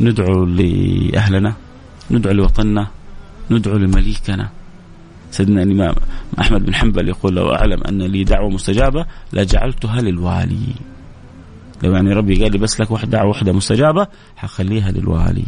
ندعو 0.00 0.44
لأهلنا. 0.44 1.54
ندعو 2.10 2.32
لوطننا. 2.32 2.86
ندعو 3.50 3.76
لمليكنا. 3.76 4.50
سيدنا 5.30 5.62
الإمام 5.62 5.94
أحمد 6.40 6.66
بن 6.66 6.74
حنبل 6.74 7.08
يقول 7.08 7.34
لو 7.34 7.54
أعلم 7.54 7.82
أن 7.88 8.02
لي 8.02 8.24
دعوة 8.24 8.50
مستجابة 8.50 9.06
لجعلتها 9.32 10.00
للوالي. 10.00 10.74
لو 11.82 11.92
يعني 11.92 12.12
ربي 12.12 12.42
قال 12.42 12.52
لي 12.52 12.58
بس 12.58 12.80
لك 12.80 12.90
واحد 12.90 13.10
دعوة 13.10 13.28
واحدة 13.28 13.52
مستجابة 13.52 14.06
حخليها 14.36 14.90
للوالي. 14.90 15.46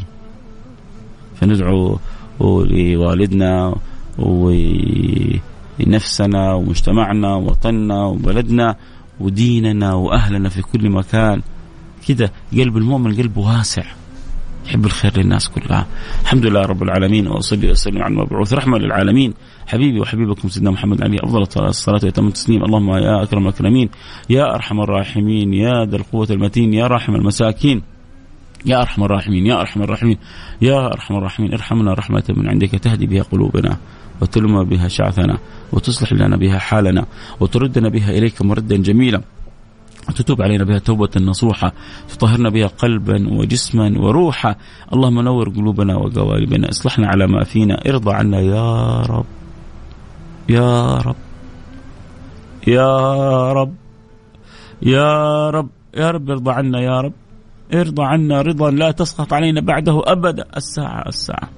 فندعو 1.40 1.98
لوالدنا 2.40 3.76
ولنفسنا 5.78 6.52
ومجتمعنا 6.54 7.34
ووطننا 7.34 8.04
وبلدنا 8.06 8.76
وديننا 9.20 9.94
وأهلنا 9.94 10.48
في 10.48 10.62
كل 10.62 10.90
مكان. 10.90 11.42
كذا 12.08 12.30
قلب 12.52 12.76
المؤمن 12.76 13.16
قلبه 13.16 13.40
واسع. 13.40 13.84
يحب 14.66 14.84
الخير 14.84 15.18
للناس 15.18 15.48
كلها. 15.48 15.86
الحمد 16.22 16.46
لله 16.46 16.62
رب 16.62 16.82
العالمين 16.82 17.26
وأصلي 17.26 17.68
وأسلم 17.68 18.02
على 18.02 18.14
المبعوث 18.14 18.52
رحمة 18.52 18.78
للعالمين. 18.78 19.34
حبيبي 19.66 20.00
وحبيبكم 20.00 20.48
سيدنا 20.48 20.70
محمد 20.70 21.02
عليه 21.02 21.18
أفضل 21.22 21.42
الصلاه 21.68 22.00
واتم 22.04 22.26
التسليم. 22.26 22.64
اللهم 22.64 22.90
يا 22.90 23.22
أكرم 23.22 23.42
الأكرمين 23.42 23.88
يا 24.30 24.54
أرحم 24.54 24.80
الراحمين 24.80 25.54
يا 25.54 25.84
ذا 25.84 25.96
القوة 25.96 26.26
المتين 26.30 26.74
يا 26.74 26.86
راحم 26.86 27.14
المساكين. 27.14 27.82
يا 28.66 28.80
أرحم 28.82 29.04
الراحمين 29.04 29.46
يا 29.46 29.60
أرحم 29.60 29.82
الراحمين 29.82 30.18
يا 30.62 30.86
أرحم 30.86 31.16
الراحمين 31.16 31.52
ارحمنا 31.52 31.92
رحمة 31.94 32.24
من 32.28 32.48
عندك 32.48 32.68
تهدي 32.70 33.06
بها 33.06 33.22
قلوبنا 33.22 33.76
وتلم 34.20 34.64
بها 34.64 34.88
شعثنا 34.88 35.38
وتصلح 35.72 36.12
لنا 36.12 36.36
بها 36.36 36.58
حالنا 36.58 37.06
وتردنا 37.40 37.88
بها 37.88 38.10
إليك 38.10 38.42
مردا 38.42 38.76
جميلا 38.76 39.20
وتتوب 40.08 40.42
علينا 40.42 40.64
بها 40.64 40.78
توبة 40.78 41.10
نصوحة 41.16 41.72
تطهرنا 42.08 42.50
بها 42.50 42.66
قلبا 42.66 43.28
وجسما 43.38 43.94
وروحا 43.98 44.54
اللهم 44.92 45.20
نور 45.20 45.48
قلوبنا 45.48 45.96
وقوالبنا 45.96 46.68
اصلحنا 46.68 47.06
على 47.08 47.26
ما 47.26 47.44
فينا 47.44 47.82
ارضى 47.88 48.12
عنا 48.12 48.40
يا 48.40 49.00
رب 49.02 49.24
يا 50.48 50.98
رب 50.98 51.16
يا 52.66 53.52
رب 53.52 53.74
يا 54.82 55.50
رب 55.50 55.68
يا 55.96 56.10
رب 56.10 56.30
ارضى 56.30 56.50
عنا 56.52 56.80
يا 56.80 57.00
رب. 57.00 57.12
ارضى 57.74 58.02
عنا 58.02 58.42
رضا 58.42 58.70
لا 58.70 58.90
تسخط 58.90 59.32
علينا 59.32 59.60
بعده 59.60 60.02
أبدا. 60.06 60.44
الساعة 60.56 61.08
الساعة 61.08 61.48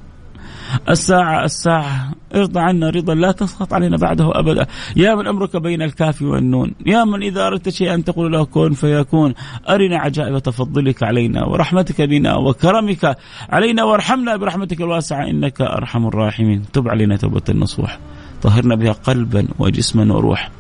الساعة 0.88 1.44
الساعة. 1.44 2.12
ارضى 2.34 2.60
عنا 2.60 2.90
رضا 2.90 3.14
لا 3.14 3.32
تسخط 3.32 3.72
علينا 3.74 3.96
بعده 3.96 4.38
أبدا. 4.38 4.66
يا 4.96 5.14
من 5.14 5.26
أمرك 5.26 5.56
بين 5.56 5.82
الكاف 5.82 6.22
والنون. 6.22 6.74
يا 6.86 7.04
من 7.04 7.22
إذا 7.22 7.46
أردت 7.46 7.68
شيئا 7.68 7.96
تقول 7.96 8.32
له 8.32 8.44
كن 8.44 8.72
فيكون. 8.72 9.34
أرنا 9.68 9.98
عجائب 9.98 10.38
تفضلك 10.38 11.02
علينا 11.02 11.44
ورحمتك 11.44 12.02
بنا 12.02 12.36
وكرمك 12.36 13.16
علينا 13.48 13.84
وارحمنا 13.84 14.36
برحمتك 14.36 14.80
الواسعة. 14.80 15.30
إنك 15.30 15.60
أرحم 15.60 16.06
الراحمين. 16.06 16.62
تب 16.72 16.88
علينا 16.88 17.16
توبة 17.16 17.42
النصوح. 17.48 17.98
طهرنا 18.42 18.74
بها 18.74 18.92
قلبا 18.92 19.48
وجسما 19.58 20.14
وروح 20.14 20.50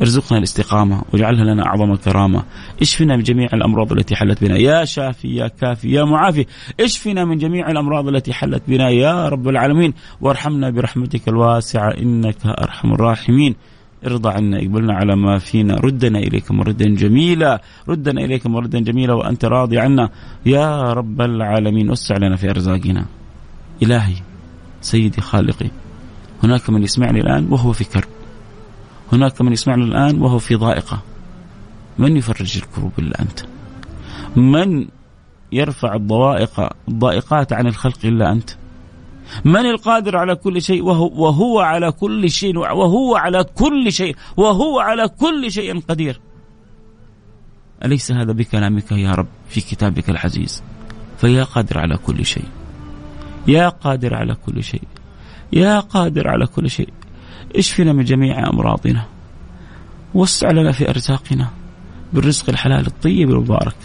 ارزقنا 0.00 0.38
الاستقامة 0.38 1.02
واجعلها 1.12 1.44
لنا 1.44 1.66
أعظم 1.66 1.94
كرامة 1.94 2.42
اشفنا 2.82 3.16
من 3.16 3.22
جميع 3.22 3.48
الأمراض 3.52 3.92
التي 3.92 4.16
حلت 4.16 4.44
بنا. 4.44 4.56
يا 4.56 4.84
شافي 4.84 5.28
يا 5.28 5.48
كافي 5.48 5.92
يا 5.92 6.04
معافي. 6.04 6.46
اشفنا 6.80 7.24
من 7.24 7.38
جميع 7.38 7.70
الأمراض 7.70 8.08
التي 8.08 8.32
حلت 8.32 8.62
بنا. 8.68 8.88
يا 8.90 9.28
رب 9.28 9.48
العالمين 9.48 9.94
وارحمنا 10.20 10.70
برحمتك 10.70 11.28
الواسعة. 11.28 11.90
إنك 11.90 12.46
أرحم 12.46 12.92
الراحمين. 12.92 13.54
ارضى 14.06 14.28
عنا 14.28 14.58
اقبلنا 14.58 14.94
على 14.94 15.16
ما 15.16 15.38
فينا. 15.38 15.74
ردنا 15.74 16.18
إليك 16.18 16.50
مردا 16.50 16.94
جميلا. 16.94 17.62
ردنا 17.88 18.24
إليك 18.24 18.46
مردا 18.46 18.80
جميلا 18.80 19.14
وأنت 19.14 19.44
راضي 19.44 19.78
عنا. 19.78 20.10
يا 20.46 20.92
رب 20.92 21.20
العالمين 21.20 21.90
وسع 21.90 22.16
لنا 22.16 22.36
في 22.36 22.50
أرزاقنا. 22.50 23.04
إلهي 23.82 24.14
سيدي 24.80 25.20
خالقي 25.20 25.70
هناك 26.42 26.70
من 26.70 26.82
يسمعني 26.82 27.20
الآن 27.20 27.46
وهو 27.50 27.72
في 27.72 27.84
كرب. 27.84 28.19
هناك 29.12 29.40
من 29.42 29.52
يسمعنا 29.52 29.84
الآن 29.84 30.22
وهو 30.22 30.38
في 30.38 30.54
ضائقة. 30.54 31.02
من 31.98 32.16
يفرج 32.16 32.56
الكروب 32.56 32.92
إلا 32.98 33.22
أنت؟ 33.22 33.40
من 34.36 34.88
يرفع 35.52 35.94
الضوائق 35.94 36.70
الضائقات 36.88 37.52
عن 37.52 37.66
الخلق 37.66 37.98
إلا 38.04 38.32
أنت؟ 38.32 38.50
من 39.44 39.66
القادر 39.66 40.16
على 40.16 40.34
كل 40.34 40.62
شيء 40.62 40.82
وهو, 40.82 41.24
وهو 41.24 41.60
على 41.60 41.92
كل 41.92 42.30
شيء 42.30 42.58
وهو 42.58 43.16
على 43.16 43.44
كل 43.44 43.92
شيء 43.92 44.16
وهو 44.36 44.80
على 44.80 45.08
كل 45.08 45.52
شيء 45.52 45.80
قدير. 45.80 46.20
أليس 47.84 48.12
هذا 48.12 48.32
بكلامك 48.32 48.92
يا 48.92 49.12
رب 49.12 49.26
في 49.48 49.60
كتابك 49.60 50.10
العزيز؟ 50.10 50.62
فيا 51.18 51.44
قادر 51.44 51.78
على 51.78 51.96
كل 51.96 52.24
شيء. 52.24 52.44
يا 53.46 53.68
قادر 53.68 54.14
على 54.14 54.34
كل 54.34 54.62
شيء. 54.62 54.82
يا 55.52 55.80
قادر 55.80 56.28
على 56.28 56.46
كل 56.46 56.70
شيء. 56.70 56.88
اشفنا 57.56 57.92
من 57.92 58.04
جميع 58.04 58.48
أمراضنا. 58.48 59.04
وسع 60.14 60.50
لنا 60.50 60.72
في 60.72 60.90
أرزاقنا. 60.90 61.48
بالرزق 62.12 62.48
الحلال 62.48 62.86
الطيب 62.86 63.30
المبارك. 63.30 63.76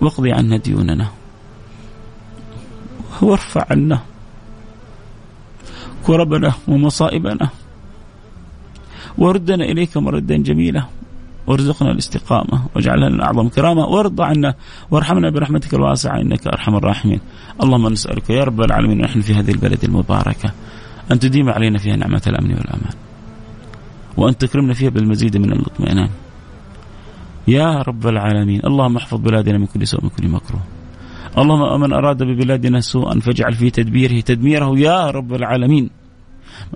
واقضي 0.00 0.32
عنا 0.32 0.56
ديوننا. 0.56 1.08
وارفع 3.22 3.66
عنا 3.70 4.00
كربنا 6.06 6.52
ومصائبنا. 6.68 7.48
وردنا 9.18 9.64
إليك 9.64 9.96
مردا 9.96 10.36
جميلا. 10.36 10.84
وارزقنا 11.46 11.90
الاستقامة. 11.90 12.66
واجعلها 12.74 13.08
لنا 13.08 13.24
أعظم 13.24 13.48
كرامة. 13.48 13.86
وارضى 13.86 14.22
عنا. 14.22 14.54
وارحمنا 14.90 15.30
برحمتك 15.30 15.74
الواسعة. 15.74 16.20
إنك 16.20 16.46
أرحم 16.46 16.74
الراحمين. 16.74 17.20
اللهم 17.62 17.88
نسألك 17.88 18.30
يا 18.30 18.44
رب 18.44 18.60
العالمين 18.60 19.00
ونحن 19.00 19.20
في 19.20 19.34
هذه 19.34 19.50
البلد 19.50 19.84
المباركة. 19.84 20.52
أن 21.12 21.18
تديم 21.18 21.48
علينا 21.50 21.78
فيها 21.78 21.96
نعمة 21.96 22.22
الأمن 22.26 22.50
والأمان. 22.50 22.94
وأن 24.16 24.38
تكرمنا 24.38 24.74
فيها 24.74 24.90
بالمزيد 24.90 25.36
من 25.36 25.52
الاطمئنان 25.52 26.08
يا 27.48 27.82
رب 27.82 28.06
العالمين 28.06 28.60
اللهم 28.64 28.96
احفظ 28.96 29.18
بلادنا 29.20 29.58
من 29.58 29.66
كل 29.66 29.86
سوء 29.86 30.04
من 30.04 30.10
كل 30.10 30.28
مكروه. 30.28 30.62
اللهم 31.38 31.80
من 31.80 31.92
أراد 31.92 32.22
ببلادنا 32.22 32.80
سوءا 32.80 33.20
فاجعل 33.20 33.52
في 33.52 33.70
تدبيره 33.70 34.20
تدميره 34.20 34.78
يا 34.78 35.10
رب 35.10 35.34
العالمين. 35.34 35.90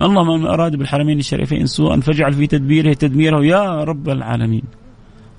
اللهم 0.01 0.41
من 0.41 0.47
أراد 0.47 0.75
بالحرمين 0.75 1.19
الشريفين 1.19 1.65
سوءا 1.65 1.99
فاجعل 1.99 2.33
في 2.33 2.47
تدبيره 2.47 2.93
تدميره 2.93 3.45
يا 3.45 3.83
رب 3.83 4.09
العالمين. 4.09 4.63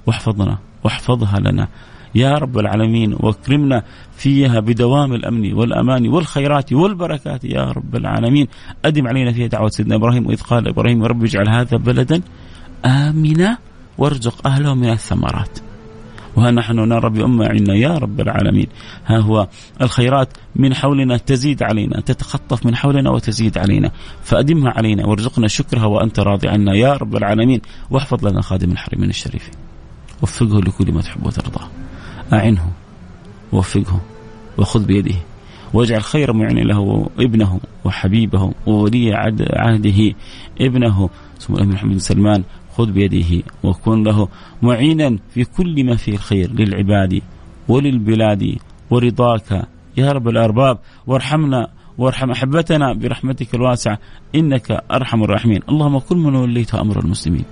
واحفظنا 0.06 0.58
واحفظها 0.84 1.40
لنا. 1.40 1.68
يا 2.16 2.32
رب 2.38 2.58
العالمين 2.58 3.16
واكرمنا 3.20 3.82
فيها 4.16 4.60
بدوام 4.60 5.12
الأمن 5.12 5.52
والأمان 5.52 6.08
والخيرات 6.08 6.72
والبركات 6.72 7.44
يا 7.44 7.62
رب 7.62 7.96
العالمين. 7.96 8.46
أدم 8.84 9.06
علينا 9.08 9.32
فيها 9.32 9.46
دعوة 9.46 9.68
سيدنا 9.68 9.94
إبراهيم 9.94 10.26
وإذ 10.26 10.40
قال 10.40 10.68
إبراهيم 10.68 11.04
رب 11.04 11.24
اجعل 11.24 11.48
هذا 11.48 11.76
بلدا 11.76 12.20
آمنا 12.84 13.58
وارزق 13.98 14.46
أهله 14.46 14.74
من 14.74 14.90
الثمرات. 14.90 15.58
وها 16.36 16.50
نحن 16.50 16.76
نرى 16.76 17.10
بأمة 17.10 17.46
عنا 17.46 17.74
يا 17.74 17.98
رب 17.98 18.20
العالمين. 18.20 18.66
ها 19.06 19.18
هو 19.18 19.48
الخيرات 19.82 20.28
من 20.56 20.74
حولنا 20.74 21.16
تزيد 21.16 21.62
علينا 21.62 22.00
تتخطف 22.00 22.66
من 22.66 22.76
حولنا 22.76 23.10
وتزيد 23.10 23.58
علينا. 23.58 23.90
فأدمها 24.22 24.70
علينا 24.70 25.06
وارزقنا 25.06 25.48
شكرها 25.48 25.86
وأنت 25.86 26.20
راضي 26.20 26.48
عنا 26.48 26.74
يا 26.74 26.92
رب 26.92 27.16
العالمين. 27.16 27.60
واحفظ 27.90 28.26
لنا 28.26 28.42
خادم 28.42 28.70
الحرمين 28.72 29.10
الشريفين. 29.10 29.54
وفقه 30.22 30.60
لكل 30.60 30.92
ما 30.92 31.02
تحب 31.02 31.26
وترضى. 31.26 31.64
أعنه 32.32 32.72
ووفقه 33.52 34.00
وخذ 34.58 34.84
بيده 34.84 35.14
واجعل 35.74 36.02
خير 36.02 36.32
معين 36.32 36.58
له 36.58 37.10
ابنه 37.18 37.60
وحبيبه 37.84 38.52
وولي 38.66 39.14
عهده 39.56 40.14
ابنه. 40.60 41.10
سمو 41.38 41.56
الأمير 41.56 41.74
محمد 41.74 41.92
بن 41.92 41.98
سلمان 41.98 42.42
خذ 42.76 42.92
بيده 42.92 43.42
وكن 43.62 44.02
له 44.02 44.28
معينا 44.62 45.18
في 45.34 45.44
كل 45.44 45.84
ما 45.84 45.96
فيه 45.96 46.12
الخير 46.12 46.52
للعباد 46.52 47.22
وللبلاد 47.68 48.56
ورضاك. 48.90 49.68
يا 49.96 50.12
رب 50.12 50.28
الأرباب 50.28 50.78
وارحمنا 51.06 51.68
وارحم 51.98 52.30
أحبتنا 52.30 52.92
برحمتك 52.92 53.54
الواسعة 53.54 53.98
إنك 54.34 54.70
أرحم 54.90 55.22
الراحمين. 55.22 55.60
اللهم 55.68 55.98
كل 55.98 56.16
من 56.16 56.34
وليت 56.34 56.74
أمر 56.74 56.98
المسلمين. 56.98 57.44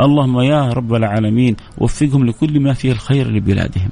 اللهم 0.00 0.40
يا 0.40 0.68
رب 0.68 0.94
العالمين 0.94 1.56
وفقهم 1.78 2.26
لكل 2.26 2.60
ما 2.60 2.72
فيه 2.72 2.92
الخير 2.92 3.30
لبلادهم. 3.30 3.88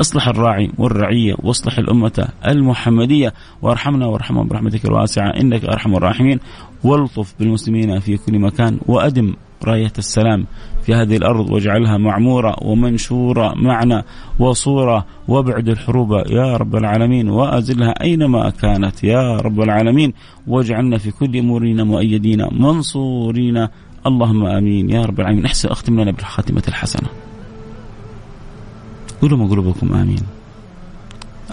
أصلح 0.00 0.28
الراعي 0.28 0.70
والرعية 0.78 1.34
واصلح 1.42 1.78
الأمة 1.78 2.28
المحمدية. 2.46 3.34
وارحمنا 3.62 4.06
وارحمهم 4.06 4.48
برحمتك 4.48 4.84
الواسعة 4.84 5.30
إنك 5.30 5.64
أرحم 5.64 5.94
الراحمين. 5.94 6.40
والطف 6.84 7.34
بالمسلمين 7.38 7.98
في 7.98 8.16
كل 8.16 8.38
مكان 8.38 8.78
وأدم 8.86 9.34
راية 9.64 9.92
السلام 9.98 10.46
في 10.82 10.94
هذه 10.94 11.16
الأرض 11.16 11.50
واجعلها 11.50 11.98
معمورة 11.98 12.56
ومنشورة 12.62 13.54
معنا 13.56 14.04
وصورة 14.38 15.06
وابعد 15.28 15.68
الحروب 15.68 16.12
يا 16.12 16.56
رب 16.56 16.76
العالمين 16.76 17.28
وأزلها 17.28 18.02
أينما 18.02 18.50
كانت 18.50 19.04
يا 19.04 19.36
رب 19.36 19.60
العالمين. 19.60 20.12
واجعلنا 20.46 20.98
في 20.98 21.10
كل 21.10 21.36
أمورنا 21.36 21.84
مؤيدين 21.84 22.46
منصورين 22.52 23.68
اللهم 24.06 24.46
آمين. 24.46 24.90
يا 24.90 25.04
رب 25.04 25.20
العالمين. 25.20 25.44
أحسن 25.44 25.68
أختم 25.68 26.00
لنا 26.00 26.10
بالخاتمة 26.10 26.62
الحسنة. 26.68 27.08
قولوا 29.22 29.48
قلوبكم. 29.48 29.94
آمين. 29.94 30.22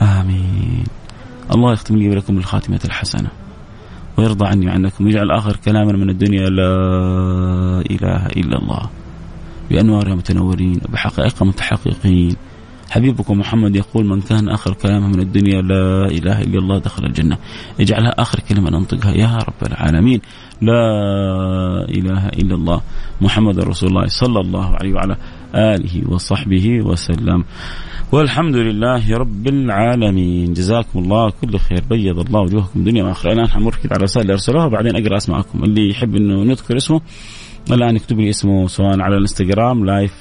آمين. 0.01 0.83
الله 1.55 1.73
يختم 1.73 1.95
لي 1.95 2.09
ولكم 2.09 2.35
بالخاتمة 2.35 2.79
الحسنة. 2.85 3.29
ويرضى 4.17 4.45
عني 4.45 4.67
وعنكم 4.67 5.05
ويجعل 5.05 5.31
آخر 5.31 5.55
كلامنا 5.55 5.97
من 5.97 6.09
الدنيا 6.09 6.49
لا 6.49 6.73
إله 7.91 8.25
إلا 8.25 8.59
الله. 8.59 8.89
بأنوارها 9.69 10.15
متنورين. 10.15 10.81
وبحقائق 10.89 11.43
متحققين. 11.43 12.35
حبيبكم 12.91 13.39
محمد 13.39 13.75
يقول 13.75 14.05
من 14.05 14.21
كان 14.21 14.49
آخر 14.49 14.73
كلامه 14.73 15.07
من 15.07 15.19
الدنيا 15.19 15.61
لا 15.61 16.05
إله 16.05 16.41
إلا 16.41 16.59
الله 16.59 16.77
دخل 16.79 17.05
الجنة. 17.05 17.37
اجعلها 17.79 18.13
آخر 18.17 18.39
كلمة 18.39 18.69
ننطقها. 18.69 19.13
يا 19.13 19.37
رب 19.37 19.71
العالمين. 19.71 20.21
لا 20.61 20.83
إله 21.89 22.27
إلا 22.27 22.55
الله 22.55 22.81
محمد 23.21 23.59
رسول 23.59 23.89
الله 23.89 24.07
صلى 24.07 24.39
الله 24.39 24.75
عليه 24.75 24.93
وعلى 24.93 25.15
آله 25.55 26.11
وصحبه 26.11 26.81
وسلم. 26.81 27.43
والحمد 28.11 28.55
لله 28.55 29.17
رب 29.17 29.47
العالمين. 29.47 30.53
جزاكم 30.53 30.99
الله 30.99 31.29
كل 31.41 31.59
خير. 31.59 31.83
بيض 31.89 32.19
الله 32.19 32.41
وجوهكم 32.41 32.83
دنيا 32.83 33.03
وآخرة. 33.03 33.33
الان 33.33 33.47
حمر 33.47 33.75
كده 33.83 33.95
على 33.95 34.03
رسائل 34.03 34.31
ارسلوها 34.31 34.65
وبعدين 34.65 34.95
أقرأ 34.95 35.17
أسماءكم. 35.17 35.63
اللي 35.63 35.89
يحب 35.89 36.15
إنه 36.15 36.43
نذكر 36.43 36.77
اسمه 36.77 37.01
الآن 37.71 37.95
يكتب 37.95 38.19
لي 38.19 38.29
اسمه 38.29 38.67
سواء 38.67 39.01
على 39.01 39.15
الانستغرام 39.15 39.85
لايف 39.85 40.13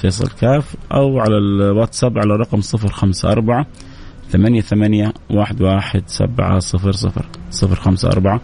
فيصل 0.00 0.28
كاف 0.40 0.76
أو 0.92 1.20
على 1.20 1.38
الواتساب 1.38 2.18
على 2.18 2.36
رقم 2.36 2.60
054 2.74 3.64
ثمانية 4.28 4.60
ثمانية 4.60 5.12
واحد 5.30 5.62
واحد 5.62 6.02
سبعة 6.06 6.58
صفر 6.58 6.92
صفر 6.92 7.24
صفر 7.50 7.74
خمسة 7.74 8.08
أربعة 8.08 8.40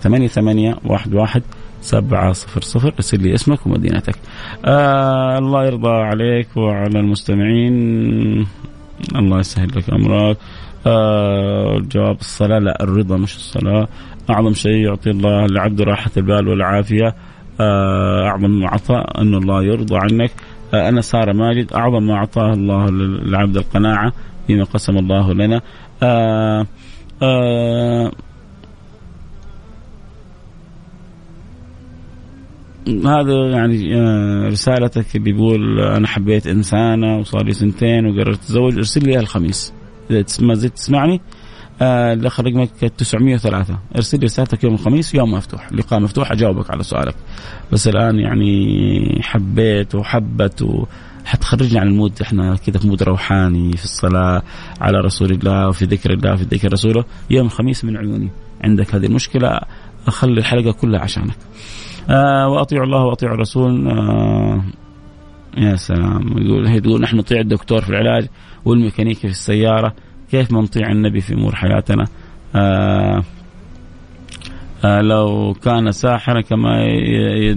ثمانية 0.00 0.28
ثمانية 0.28 0.76
واحد 0.84 1.14
واحد 1.14 1.42
سبعة 1.80 2.32
صفر 2.32 2.60
صفر. 2.60 2.92
ارسل 2.94 3.22
لي 3.22 3.34
اسمك 3.34 3.66
ومدينتك. 3.66 4.14
آه 4.64 5.38
الله 5.38 5.66
يرضى 5.66 5.88
عليك 5.88 6.56
وعلى 6.56 7.00
المستمعين. 7.00 8.46
الله 9.16 9.38
يسهل 9.38 9.68
لك 9.76 9.90
أمرك. 9.90 10.36
آه 10.86 11.82
الصلاة 11.96 12.58
لا 12.58 12.82
الرضا 12.82 13.16
مش 13.16 13.36
الصلاة. 13.36 13.88
أعظم 14.30 14.52
شيء 14.52 14.76
يعطي 14.76 15.10
الله 15.10 15.46
لعبد 15.46 15.82
راحة 15.82 16.10
البال 16.16 16.48
والعافية. 16.48 17.14
آه 17.60 18.26
أعظم 18.26 18.66
عطاء 18.66 19.20
أن 19.20 19.34
الله 19.34 19.64
يرضى 19.64 19.96
عنك. 19.96 20.30
آه 20.74 20.88
أنا 20.88 21.00
سارة 21.00 21.32
ماجد 21.32 21.72
أعظم 21.72 22.02
ما 22.02 22.14
أعطاه 22.14 22.52
الله 22.52 22.90
للعبد 22.90 23.56
القناعة 23.56 24.12
فيما 24.46 24.64
قسم 24.64 24.98
الله 24.98 25.32
لنا. 25.32 25.60
آه 26.02 26.66
آه 27.22 28.12
هذا 32.88 33.50
يعني 33.50 33.94
رسالتك 34.48 35.16
بيقول 35.16 35.80
أنا 35.80 36.06
حبيت 36.06 36.46
إنسانة 36.46 37.18
وصار 37.18 37.44
لي 37.44 37.52
سنتين 37.52 38.06
وقررت 38.06 38.38
أتزوج 38.38 38.76
ارسل 38.76 39.04
لي 39.04 39.18
الخميس 39.18 39.72
إذا 40.10 40.24
ما 40.40 40.54
زلت 40.54 40.74
تسمعني 40.74 41.20
الاخ 41.82 42.40
رقمك 42.40 42.70
903 42.96 43.78
ارسل 43.96 44.18
لي 44.18 44.24
رسالتك 44.24 44.64
يوم 44.64 44.74
الخميس 44.74 45.14
يوم 45.14 45.30
مفتوح. 45.32 45.72
لقاء 45.72 46.00
مفتوح 46.00 46.32
أجاوبك 46.32 46.70
على 46.70 46.82
سؤالك. 46.82 47.14
بس 47.72 47.88
الآن 47.88 48.18
يعني 48.18 49.20
حبيت 49.22 49.94
وحبت 49.94 50.62
و 50.62 50.84
عن 51.60 51.88
ال 51.88 51.92
mood. 51.92 52.12
إحنا 52.22 52.56
كذا 52.56 52.78
في 52.78 52.88
mood 52.88 53.02
روحاني 53.02 53.76
في 53.76 53.84
الصلاة 53.84 54.42
على 54.80 55.00
رسول 55.00 55.30
الله 55.30 55.68
وفي 55.68 55.84
ذكر 55.84 56.12
الله 56.12 56.32
وفي 56.32 56.44
ذكر 56.44 56.72
رسوله. 56.72 57.04
يوم 57.30 57.46
الخميس 57.46 57.84
من 57.84 57.96
عيوني. 57.96 58.30
عندك 58.64 58.94
هذه 58.94 59.06
المشكلة 59.06 59.60
أخلي 60.06 60.40
الحلقة 60.40 60.72
كلها 60.72 61.00
عشانك. 61.00 61.36
آه 62.10 62.48
وأطيعوا 62.48 62.86
الله 62.86 63.04
وأطيعوا 63.04 63.34
الرسول. 63.34 63.88
آه 63.88 64.62
يا 65.56 65.76
سلام. 65.76 66.38
يقول 66.38 66.66
هي 66.66 66.80
تقول 66.80 67.00
نحن 67.00 67.16
نطيع 67.16 67.40
الدكتور 67.40 67.80
في 67.80 67.90
العلاج 67.90 68.28
والميكانيكي 68.64 69.20
في 69.20 69.28
السيارة. 69.28 69.94
كيف 70.30 70.52
ما 70.52 70.60
نطيع 70.60 70.90
النبي 70.90 71.20
في 71.20 71.34
أمور 71.34 71.54
حياتنا؟ 71.54 72.04
آه 72.56 73.22
آه 74.84 75.00
لو 75.00 75.54
كان 75.64 75.92
ساحرا 75.92 76.40
كما 76.40 76.84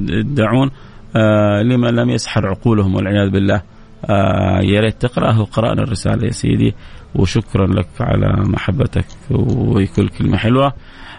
يدعون 0.10 0.70
آه 1.16 1.62
لما 1.62 1.88
لم 1.88 2.10
يسحر 2.10 2.48
عقولهم 2.48 2.96
والعياذ 2.96 3.30
بالله. 3.30 3.62
آه 4.06 4.60
يا 4.62 4.82
ريت 4.82 5.02
تقرأه 5.02 5.42
وقرانا 5.42 5.84
الرسالة 5.84 6.26
يا 6.26 6.32
سيدي 6.32 6.74
وشكرا 7.16 7.68
لك 7.68 7.88
على 8.00 8.34
محبتك 8.38 9.06
وكل 9.32 10.10
كلمة 10.10 10.38
حلوة. 10.38 10.74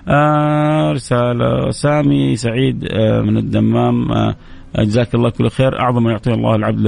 آه 0.08 0.92
رسالة 0.92 1.70
سامي 1.70 2.36
سعيد 2.36 2.84
آه 2.90 3.20
من 3.20 3.36
الدمام. 3.36 4.12
آه 4.12 4.34
جزاك 4.78 5.14
الله 5.14 5.30
كل 5.30 5.50
خير. 5.50 5.80
أعظم 5.80 6.02
ما 6.02 6.10
يعطي 6.10 6.32
الله 6.32 6.54
العبد 6.54 6.86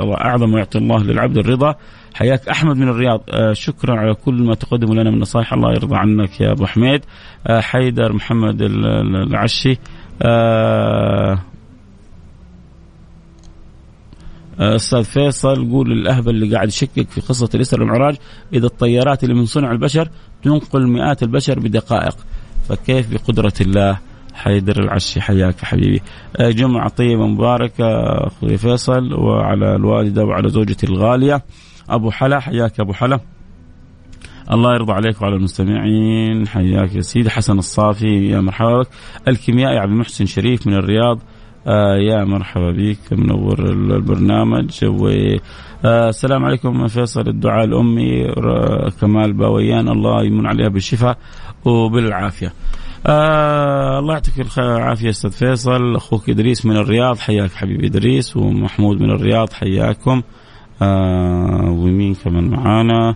أعظم 0.00 0.50
ما 0.50 0.58
يعطي 0.58 0.78
الله 0.78 1.02
للعبد 1.02 1.38
الرضا. 1.38 1.74
حياك 2.14 2.48
أحمد 2.48 2.76
من 2.76 2.88
الرياض. 2.88 3.22
آه 3.30 3.52
شكرا 3.52 4.00
على 4.00 4.14
كل 4.14 4.42
ما 4.42 4.54
تقدم 4.54 4.94
لنا 4.94 5.10
من 5.10 5.18
نصائح. 5.18 5.52
الله 5.52 5.72
يرضى 5.72 5.96
عنك 5.96 6.40
يا 6.40 6.52
أبو 6.52 6.66
حميد. 6.66 7.00
آه 7.46 7.60
حيدر 7.60 8.12
محمد 8.12 8.62
العشي. 8.62 9.78
آه 10.22 11.38
أستاذ 14.58 15.04
فيصل 15.04 15.70
قول 15.70 15.90
للأهبل 15.90 16.30
اللي 16.30 16.54
قاعد 16.54 16.68
يشكك 16.68 17.10
في 17.10 17.20
قصة 17.20 17.48
الاسره 17.54 17.80
والمعراج 17.80 18.16
إذا 18.52 18.66
الطيارات 18.66 19.24
اللي 19.24 19.34
من 19.34 19.46
صنع 19.46 19.72
البشر 19.72 20.08
تنقل 20.42 20.86
مئات 20.86 21.22
البشر 21.22 21.58
بدقائق 21.58 22.16
فكيف 22.68 23.12
بقدرة 23.12 23.52
الله؟ 23.60 23.98
حيدر 24.34 24.82
العشي 24.82 25.20
حياك 25.20 25.64
حبيبي. 25.64 26.02
جمعة 26.40 26.88
طيبة 26.88 27.26
مباركة 27.26 27.84
أخوي 28.26 28.56
فيصل 28.56 29.14
وعلى 29.14 29.76
الوالدة 29.76 30.24
وعلى 30.24 30.48
زوجتي 30.48 30.86
الغالية. 30.86 31.42
أبو 31.90 32.10
حلا 32.10 32.40
حياك 32.40 32.80
أبو 32.80 32.92
حلا. 32.92 33.20
الله 34.52 34.74
يرضى 34.74 34.92
عليك 34.92 35.22
وعلى 35.22 35.36
المستمعين. 35.36 36.48
حياك 36.48 36.94
يا 36.94 37.00
سيدي. 37.00 37.30
حسن 37.30 37.58
الصافي 37.58 38.28
يا 38.30 38.40
مرحبا 38.40 38.78
بك. 38.80 38.88
الكيميائي 39.28 39.78
عبد 39.78 39.92
المحسن 39.92 40.26
شريف 40.26 40.66
من 40.66 40.74
الرياض. 40.74 41.18
آه 41.66 41.96
يا 41.96 42.24
مرحبا 42.24 42.70
بك. 42.70 43.12
منور 43.12 43.58
البرنامج. 43.68 44.84
و 44.84 45.10
آه 45.84 46.10
عليكم 46.44 46.86
فيصل 46.86 47.28
الدعاء 47.28 47.64
الأمي. 47.64 48.26
كمال 49.00 49.32
باويان. 49.32 49.88
الله 49.88 50.24
يمن 50.24 50.46
عليها 50.46 50.68
بالشفاء 50.68 51.18
وبالعافية. 51.64 52.52
آه 53.06 53.98
الله 53.98 54.14
يعطيك 54.14 54.58
العافيه 54.58 55.10
أستاذ 55.10 55.30
فيصل. 55.30 55.96
أخوك 55.96 56.30
إدريس 56.30 56.66
من 56.66 56.76
الرياض. 56.76 57.18
حياك 57.18 57.52
حبيبي 57.52 57.86
إدريس. 57.86 58.36
ومحمود 58.36 59.00
من 59.00 59.10
الرياض. 59.10 59.52
حياكم. 59.52 60.22
آه، 60.82 61.66
آه، 61.66 61.70
ومين 61.70 62.14
كمان 62.14 62.50
معانا 62.50 63.14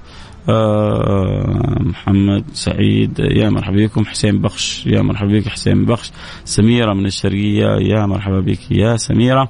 آه،, 0.49 0.49
آه 0.49 1.83
محمد 1.83 2.45
سعيد. 2.53 3.19
يا 3.19 3.51
مرحبا 3.51 3.77
بكم 3.87 4.05
حسين 4.05 4.41
بخش. 4.41 4.87
يا 4.87 5.03
مرحبا 5.03 5.33
بك 5.33 5.49
حسين 5.49 5.85
بخش. 5.85 6.13
سميرة 6.45 6.95
من 6.95 7.07
الشرقية. 7.07 7.67
يا 7.81 8.07
مرحبا 8.07 8.41
بك 8.41 8.71
يا 8.71 8.97
سميرة. 8.97 9.49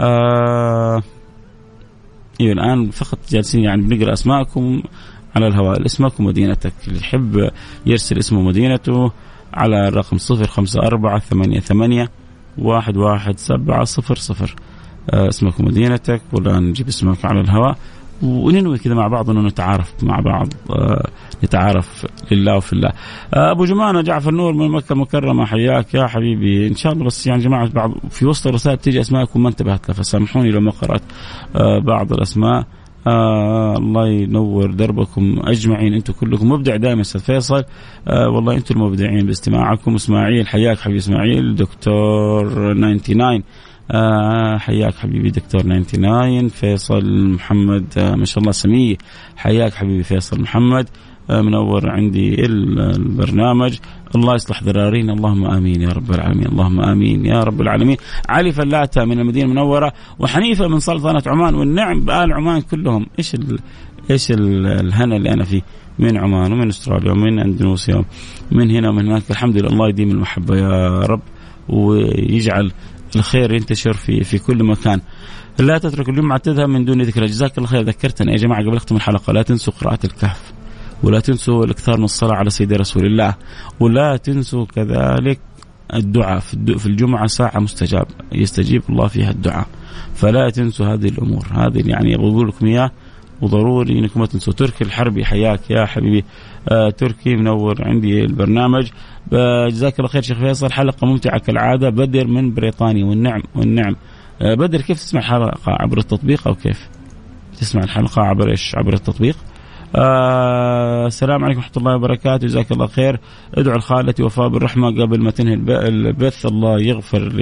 آه 0.00 1.02
أيوه 2.40 2.52
الآن 2.52 2.90
فقط 2.90 3.18
جالسين 3.30 3.64
يعني 3.64 3.82
بنقرأ 3.82 4.12
أسماءكم 4.12 4.82
على 5.36 5.46
الهواء. 5.46 5.86
اسمك 5.86 6.20
ومدينتك. 6.20 6.72
اللي 6.88 6.98
يحب 6.98 7.50
يرسل 7.86 8.18
اسمه 8.18 8.38
ومدينته 8.38 9.12
على 9.54 9.88
الرقم 9.88 10.16
054 10.16 11.20
88 11.60 12.08
11700 12.58 14.54
اسمك 15.10 15.60
ومدينتك 15.60 16.20
ولا 16.32 16.60
نجيب 16.60 16.88
اسمك 16.88 17.24
على 17.24 17.40
الهواء. 17.40 17.76
وننوي 18.22 18.78
كذا 18.78 18.94
مع 18.94 19.08
بعض 19.08 19.30
إنه 19.30 19.40
نتعارف 19.40 19.94
مع 20.02 20.20
بعض 20.20 20.48
آه 20.70 21.08
نتعارف 21.44 22.06
لله 22.32 22.56
وفي 22.56 22.72
الله. 22.72 22.90
آه 23.34 23.50
أبو 23.50 23.64
جمانه 23.64 24.00
جعفر 24.00 24.30
نور 24.30 24.52
من 24.52 24.70
مكة 24.70 24.92
المكرمة 24.92 25.46
حياك 25.46 25.94
يا 25.94 26.06
حبيبي. 26.06 26.66
إن 26.66 26.74
شاء 26.74 26.92
الله 26.92 27.04
بس 27.04 27.26
يعني 27.26 27.42
جماعة 27.42 27.70
بعض 27.70 27.92
في 28.10 28.26
وسط 28.26 28.46
الرسائل 28.46 28.76
تيجي 28.76 29.00
اسماءكم 29.00 29.42
ما 29.42 29.48
انتبهت 29.48 29.88
لها 29.88 29.96
فسامحوني 29.96 30.50
لو 30.50 30.60
ما 30.60 30.70
قرأت 30.70 31.02
آه 31.56 31.78
بعض 31.78 32.12
الأسماء. 32.12 32.66
آه 33.06 33.76
الله 33.76 34.08
ينور 34.08 34.70
دربكم 34.70 35.40
أجمعين 35.44 35.94
أنتم 35.94 36.12
كلكم 36.12 36.48
مبدع 36.48 36.76
دائما 36.76 37.00
أستاذ 37.00 37.20
فيصل. 37.20 37.64
آه 38.08 38.28
والله 38.28 38.56
أنتم 38.56 38.74
المبدعين 38.74 39.26
باستماعكم. 39.26 39.94
إسماعيل 39.94 40.46
حياك 40.46 40.78
حبيبي 40.78 40.98
إسماعيل 40.98 41.54
دكتور 41.54 42.74
99 42.74 43.42
آه 43.90 44.58
حياك 44.58 44.94
حبيبي 44.94 45.30
دكتور 45.30 45.60
99 45.60 46.48
فيصل 46.48 47.28
محمد 47.28 47.84
آه 47.98 48.14
ما 48.14 48.24
شاء 48.24 48.38
الله 48.38 48.52
سميه. 48.52 48.96
حياك 49.36 49.74
حبيبي 49.74 50.02
فيصل 50.02 50.40
محمد. 50.40 50.88
آه 51.30 51.42
منور 51.42 51.90
عندي 51.90 52.46
البرنامج. 52.46 53.78
الله 54.14 54.34
يصلح 54.34 54.62
ذرارينا 54.62 55.12
اللهم 55.12 55.44
آمين 55.44 55.82
يا 55.82 55.88
رب 55.88 56.10
العالمين. 56.10 56.46
اللهم 56.46 56.80
آمين 56.80 57.26
يا 57.26 57.40
رب 57.40 57.60
العالمين. 57.60 57.96
علي 58.28 58.52
فلاته 58.52 59.04
من 59.04 59.18
المدينة 59.18 59.46
المنورة 59.46 59.92
وحنيفة 60.18 60.68
من 60.68 60.80
سلطنة 60.80 61.22
عمان 61.26 61.54
والنعم 61.54 62.00
بآل 62.00 62.32
عمان 62.32 62.60
كلهم. 62.60 63.06
إيش 63.18 63.34
ال... 63.34 63.58
إيش 64.10 64.26
الهنا 64.30 65.16
اللي 65.16 65.32
أنا 65.32 65.44
فيه؟ 65.44 65.62
من 65.98 66.16
عمان 66.16 66.52
ومن 66.52 66.68
أستراليا 66.68 67.12
ومن 67.12 67.38
أندونيسيا. 67.38 68.04
ومن 68.52 68.70
هنا 68.70 68.88
ومن 68.88 69.06
هناك. 69.06 69.22
الحمد 69.30 69.56
لله. 69.56 69.68
الله 69.68 69.88
يديم 69.88 70.10
المحبة 70.10 70.56
يا 70.56 71.00
رب 71.00 71.20
ويجعل 71.68 72.72
الخير 73.16 73.52
ينتشر 73.52 73.92
في 73.92 74.24
في 74.24 74.38
كل 74.38 74.64
مكان. 74.64 75.00
لا 75.58 75.78
تترك 75.78 76.08
الجمعه 76.08 76.38
تذهب 76.38 76.68
من 76.68 76.84
دون 76.84 77.02
ذكر 77.02 77.26
جزاك 77.26 77.58
الله 77.58 77.68
خير. 77.68 77.82
ذكرتنا 77.82 78.32
يا 78.32 78.36
جماعة 78.36 78.62
قبل 78.62 78.76
أختم 78.76 78.96
الحلقة. 78.96 79.32
لا 79.32 79.42
تنسوا 79.42 79.72
قراءة 79.72 79.98
الكهف 80.04 80.52
ولا 81.02 81.20
تنسوا 81.20 81.64
الإكثار 81.64 81.98
من 81.98 82.04
الصلاة 82.04 82.34
على 82.34 82.50
سيدنا 82.50 82.78
رسول 82.78 83.06
الله 83.06 83.34
ولا 83.80 84.16
تنسوا 84.16 84.64
كذلك 84.64 85.40
الدعاء 85.94 86.38
في 86.78 86.86
الجمعة 86.86 87.26
ساعة 87.26 87.58
مستجاب 87.58 88.06
يستجيب 88.32 88.82
الله 88.88 89.06
فيها 89.06 89.30
الدعاء. 89.30 89.66
فلا 90.14 90.50
تنسوا 90.50 90.86
هذه 90.86 91.08
الأمور. 91.08 91.46
هذه 91.52 91.88
يعني 91.88 92.14
أبغى 92.14 92.28
أقول 92.28 92.48
لكم 92.48 92.66
إياه 92.66 92.90
وضروري 93.42 93.98
إنكم 93.98 94.20
ما 94.20 94.26
تنسوا. 94.26 94.52
تركي 94.52 94.84
الحربي 94.84 95.24
حياك 95.24 95.70
يا 95.70 95.86
حبيبي. 95.86 96.24
تركي 96.96 97.36
منور 97.36 97.74
عندي 97.80 98.24
البرنامج. 98.24 98.90
آه 99.32 99.68
جزاك 99.68 99.98
الله 99.98 100.08
خير 100.08 100.22
شيخ 100.22 100.38
فيصل. 100.38 100.72
حلقة 100.72 101.06
ممتعة 101.06 101.38
كالعادة. 101.38 101.90
بدر 101.90 102.26
من 102.26 102.54
بريطانيا. 102.54 103.04
والنعم 103.04 103.42
والنعم. 103.54 103.96
آه 104.42 104.54
بدر 104.54 104.80
كيف 104.80 104.96
تسمع 104.96 105.20
الحلقة 105.20 105.58
عبر 105.66 105.98
التطبيق 105.98 106.48
أو 106.48 106.54
كيف؟ 106.54 106.88
تسمع 107.58 107.82
الحلقة 107.84 108.22
عبر 108.22 108.50
إيش؟ 108.50 108.74
عبر 108.74 108.94
التطبيق؟ 108.94 109.36
آه 109.96 111.06
السلام 111.06 111.44
عليكم 111.44 111.58
ورحمة 111.60 111.76
الله 111.76 111.96
وبركاته. 111.96 112.46
جزاك 112.46 112.72
الله 112.72 112.86
خير. 112.86 113.20
ادعو 113.54 113.78
لخالتي 113.78 114.22
وفاء 114.22 114.48
بالرحمة 114.48 115.02
قبل 115.02 115.20
ما 115.20 115.30
تنهي 115.30 115.54
البث. 115.68 116.46
الله 116.46 116.80
يغفر 116.80 117.32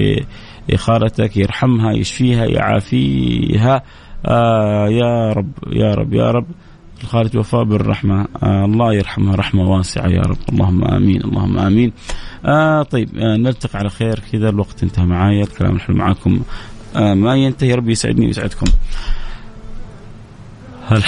لخالتك 0.68 1.36
يرحمها 1.36 1.92
يشفيها 1.92 2.44
يعافيها. 2.44 3.82
آه 4.26 4.88
يا 4.88 5.32
رب 5.32 5.52
يا 5.72 5.94
رب 5.94 6.14
يا 6.14 6.30
رب. 6.30 6.46
الخالد 7.02 7.36
وفاء 7.36 7.64
بالرحمة. 7.64 8.26
آه 8.42 8.64
الله 8.64 8.94
يرحمها 8.94 9.36
رحمة 9.36 9.70
واسعة 9.70 10.08
يا 10.08 10.20
رب. 10.20 10.38
اللهم 10.48 10.84
آمين 10.84 11.24
اللهم 11.24 11.58
آمين. 11.58 11.92
آه 12.44 12.82
طيب 12.82 13.18
آه 13.18 13.36
نلتقي 13.36 13.78
على 13.78 13.90
خير. 13.90 14.22
كذا 14.32 14.48
الوقت 14.48 14.82
انتهى 14.82 15.06
معايا. 15.06 15.44
الكلام 15.44 15.76
الحلو 15.76 15.96
معاكم. 15.96 16.40
آه 16.96 17.14
ما 17.14 17.34
ينتهي 17.34 17.74
ربي 17.74 17.92
يسعدني 17.92 18.26
ويسعدكم. 18.26 18.66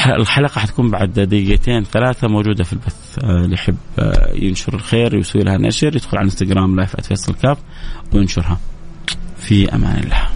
الحلقة 0.06 0.60
حتكون 0.60 0.90
بعد 0.90 1.12
دقيقتين 1.12 1.84
ثلاثة 1.84 2.28
موجودة 2.28 2.64
في 2.64 2.72
البث. 2.72 3.18
آه، 3.18 3.44
اللي 3.44 3.54
يحب 3.54 3.76
آه 3.98 4.32
ينشر 4.34 4.74
الخير 4.74 5.14
يسوي 5.14 5.42
لها 5.42 5.58
نشر 5.58 5.96
يدخل 5.96 6.18
على 6.18 6.24
إنستغرام 6.24 6.76
لايف 6.76 7.00
@فيصل 7.00 7.34
كاف 7.34 7.58
وينشرها. 8.14 8.58
في 9.38 9.74
أمان 9.74 10.04
الله. 10.04 10.28